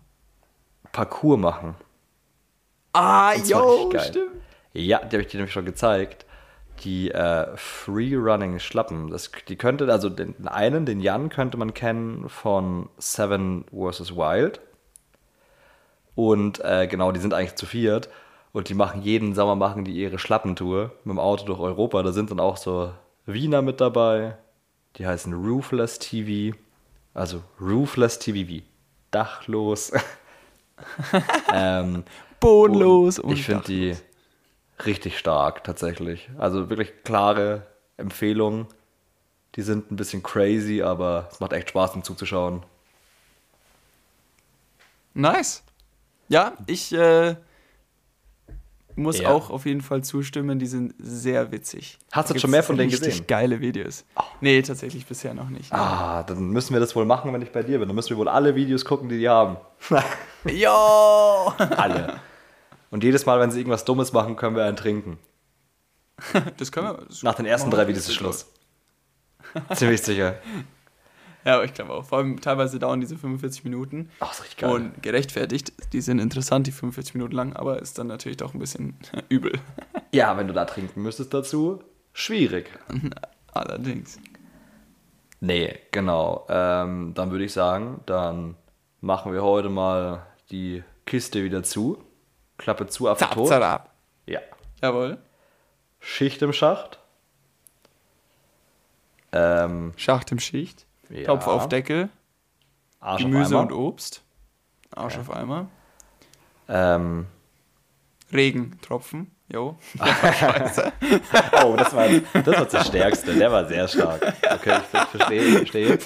Parcours 0.91 1.39
machen. 1.39 1.75
Ah, 2.93 3.33
geil. 3.91 4.07
stimmt. 4.07 4.31
Ja, 4.73 4.99
die 4.99 5.15
habe 5.15 5.21
ich 5.21 5.27
dir 5.27 5.37
nämlich 5.37 5.53
schon 5.53 5.65
gezeigt. 5.65 6.25
Die 6.83 7.11
äh, 7.11 7.47
Free-Running 7.55 8.59
Schlappen. 8.59 9.09
Das, 9.09 9.31
die 9.47 9.55
könnte, 9.57 9.91
also 9.91 10.09
den 10.09 10.47
einen, 10.47 10.85
den 10.85 10.99
Jan, 11.01 11.29
könnte 11.29 11.57
man 11.57 11.73
kennen 11.73 12.29
von 12.29 12.89
Seven 12.97 13.65
vs. 13.71 14.15
Wild. 14.15 14.61
Und 16.15 16.63
äh, 16.63 16.87
genau, 16.87 17.11
die 17.11 17.19
sind 17.19 17.33
eigentlich 17.33 17.55
zu 17.55 17.65
viert. 17.65 18.09
Und 18.51 18.69
die 18.69 18.73
machen 18.73 19.01
jeden 19.01 19.35
Sommer 19.35 19.55
machen 19.55 19.85
die 19.85 19.93
ihre 19.93 20.17
Schlappentour 20.17 20.91
mit 21.03 21.13
dem 21.13 21.19
Auto 21.19 21.45
durch 21.45 21.59
Europa. 21.59 22.01
Da 22.01 22.11
sind 22.11 22.31
dann 22.31 22.39
auch 22.39 22.57
so 22.57 22.91
Wiener 23.25 23.61
mit 23.61 23.79
dabei. 23.79 24.37
Die 24.95 25.05
heißen 25.05 25.33
Roofless 25.33 25.99
TV. 25.99 26.57
Also 27.13 27.43
Roofless 27.61 28.19
TV 28.19 28.47
wie 28.47 28.63
dachlos. 29.11 29.91
ähm, 31.53 32.03
Bodenlos. 32.39 33.19
und 33.19 33.33
ich 33.33 33.45
finde 33.45 33.63
die 33.65 33.95
richtig 34.85 35.17
stark 35.17 35.63
tatsächlich. 35.63 36.29
Also 36.37 36.69
wirklich 36.69 37.03
klare 37.03 37.65
Empfehlungen. 37.97 38.67
Die 39.55 39.61
sind 39.61 39.91
ein 39.91 39.95
bisschen 39.95 40.21
crazy, 40.23 40.81
aber 40.81 41.27
es 41.31 41.39
macht 41.39 41.53
echt 41.53 41.69
Spaß, 41.69 41.93
dem 41.93 42.03
zuzuschauen. 42.03 42.63
Nice. 45.13 45.63
Ja, 46.27 46.53
ich 46.67 46.93
äh, 46.93 47.35
muss 48.95 49.19
Ja. 49.19 49.29
auch 49.29 49.49
auf 49.49 49.65
jeden 49.65 49.81
Fall 49.81 50.03
zustimmen, 50.03 50.59
die 50.59 50.67
sind 50.67 50.93
sehr 50.99 51.51
witzig. 51.51 51.97
Hast 52.11 52.29
du 52.29 52.37
schon 52.37 52.51
mehr 52.51 52.61
von 52.63 52.77
denen 52.77 52.91
richtig 52.91 53.09
gesehen? 53.09 53.27
geile 53.27 53.59
Videos. 53.59 54.05
Nee, 54.39 54.61
tatsächlich 54.61 55.05
bisher 55.05 55.33
noch 55.33 55.49
nicht. 55.49 55.73
Ah, 55.73 56.23
dann 56.23 56.49
müssen 56.51 56.73
wir 56.73 56.79
das 56.79 56.95
wohl 56.95 57.05
machen, 57.05 57.33
wenn 57.33 57.41
ich 57.41 57.51
bei 57.51 57.63
dir 57.63 57.79
bin. 57.79 57.87
Dann 57.87 57.95
müssen 57.95 58.11
wir 58.11 58.17
wohl 58.17 58.29
alle 58.29 58.53
Videos 58.55 58.85
gucken, 58.85 59.09
die 59.09 59.17
die 59.17 59.29
haben. 59.29 59.57
Jo! 60.45 61.51
Alle. 61.57 62.19
Und 62.91 63.03
jedes 63.03 63.25
Mal, 63.25 63.39
wenn 63.39 63.51
sie 63.51 63.59
irgendwas 63.59 63.85
Dummes 63.85 64.13
machen, 64.13 64.35
können 64.35 64.55
wir 64.55 64.65
einen 64.65 64.77
trinken. 64.77 65.17
Das 66.57 66.71
können 66.71 66.87
wir. 66.87 67.05
Nach 67.21 67.35
den 67.35 67.45
ersten 67.45 67.71
drei 67.71 67.87
Videos 67.87 68.07
ist 68.07 68.15
Schluss. 68.15 68.51
Ziemlich 69.75 70.01
sicher. 70.01 70.35
Ja, 71.45 71.55
aber 71.55 71.63
ich 71.63 71.73
glaube 71.73 71.93
auch. 71.93 72.03
Vor 72.03 72.17
allem 72.17 72.41
teilweise 72.41 72.79
dauern 72.79 72.99
diese 72.99 73.17
45 73.17 73.63
Minuten. 73.63 74.09
Ach, 74.19 74.33
ist 74.33 74.41
richtig 74.43 74.57
geil. 74.57 74.71
Und 74.71 75.01
gerechtfertigt, 75.01 75.71
die 75.93 76.01
sind 76.01 76.19
interessant, 76.19 76.67
die 76.67 76.73
45 76.73 77.15
Minuten 77.15 77.33
lang, 77.33 77.53
aber 77.55 77.81
ist 77.81 77.97
dann 77.97 78.07
natürlich 78.07 78.37
doch 78.37 78.53
ein 78.53 78.59
bisschen 78.59 78.97
übel. 79.29 79.53
ja, 80.11 80.35
wenn 80.37 80.47
du 80.47 80.53
da 80.53 80.65
trinken 80.65 81.01
müsstest 81.01 81.33
dazu, 81.33 81.81
schwierig. 82.11 82.69
Allerdings. 83.53 84.19
Nee, 85.39 85.79
genau. 85.91 86.45
Ähm, 86.49 87.13
dann 87.15 87.31
würde 87.31 87.45
ich 87.45 87.53
sagen, 87.53 88.01
dann 88.05 88.55
machen 88.99 89.31
wir 89.31 89.41
heute 89.41 89.69
mal 89.69 90.27
die 90.51 90.83
Kiste 91.05 91.43
wieder 91.43 91.63
zu. 91.63 92.03
Klappe 92.59 92.85
zu, 92.87 93.07
Affe 93.09 93.19
Zap, 93.21 93.33
tot. 93.33 93.47
zap. 93.47 93.89
Ja. 94.27 94.41
Jawohl. 94.83 95.17
Schicht 95.99 96.41
im 96.43 96.53
Schacht. 96.53 96.99
Ähm, 99.31 99.93
Schacht 99.97 100.31
im 100.31 100.39
Schicht. 100.39 100.85
Ja. 101.09 101.25
Topf 101.25 101.47
auf 101.47 101.67
Deckel. 101.69 102.09
Arsch 102.99 103.21
Gemüse 103.23 103.57
und. 103.57 103.71
Obst. 103.71 104.21
Arsch 104.95 105.17
auf 105.17 105.31
Eimer. 105.31 105.67
Ähm, 106.67 107.25
Regentropfen. 108.31 109.31
Jo. 109.51 109.77
oh, 109.99 111.75
das 111.75 111.95
war, 111.95 112.07
das 112.33 112.45
war 112.57 112.65
das 112.65 112.87
Stärkste. 112.87 113.33
Der 113.35 113.51
war 113.51 113.65
sehr 113.65 113.87
stark. 113.87 114.21
Okay, 114.43 114.77
ich 114.77 114.85
ver- 114.87 115.07
verstehe, 115.07 115.41
ich 115.41 115.71
verstehe. 115.71 115.97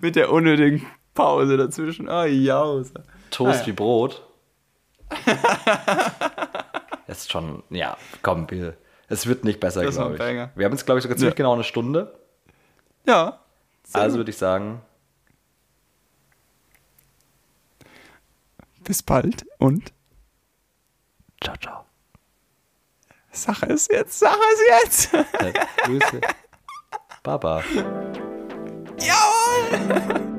Mit 0.00 0.16
der 0.16 0.32
unnötigen 0.32 0.84
Pause 1.14 1.56
dazwischen. 1.56 2.08
Jause. 2.08 2.94
Toast 3.30 3.58
Ah, 3.58 3.60
ja. 3.60 3.66
wie 3.66 3.72
Brot. 3.72 4.26
ist 7.06 7.30
schon, 7.32 7.62
ja, 7.70 7.96
komm, 8.22 8.50
wir, 8.50 8.76
es 9.08 9.26
wird 9.26 9.44
nicht 9.44 9.60
besser, 9.60 9.82
Das 9.82 9.96
glaube 9.96 10.14
ich. 10.14 10.18
Banger. 10.18 10.50
Wir 10.54 10.64
haben 10.66 10.72
jetzt, 10.72 10.84
glaube 10.86 10.98
ich, 10.98 11.02
sogar 11.02 11.16
ziemlich 11.16 11.32
Ja. 11.34 11.36
genau 11.36 11.52
eine 11.54 11.64
Stunde. 11.64 12.18
Ja. 13.06 13.40
Also 13.92 14.16
würde 14.18 14.30
ich 14.30 14.38
sagen, 14.38 14.80
Bis 18.84 19.02
bald 19.02 19.44
und 19.58 19.92
ciao, 21.42 21.56
ciao. 21.56 21.84
Sache 23.30 23.66
ist 23.66 23.90
jetzt, 23.92 24.18
Sache 24.18 24.40
ist 24.54 25.10
jetzt. 25.12 25.54
Grüße. 25.84 26.20
Baba. 27.22 27.62
Jawohl! 28.98 30.31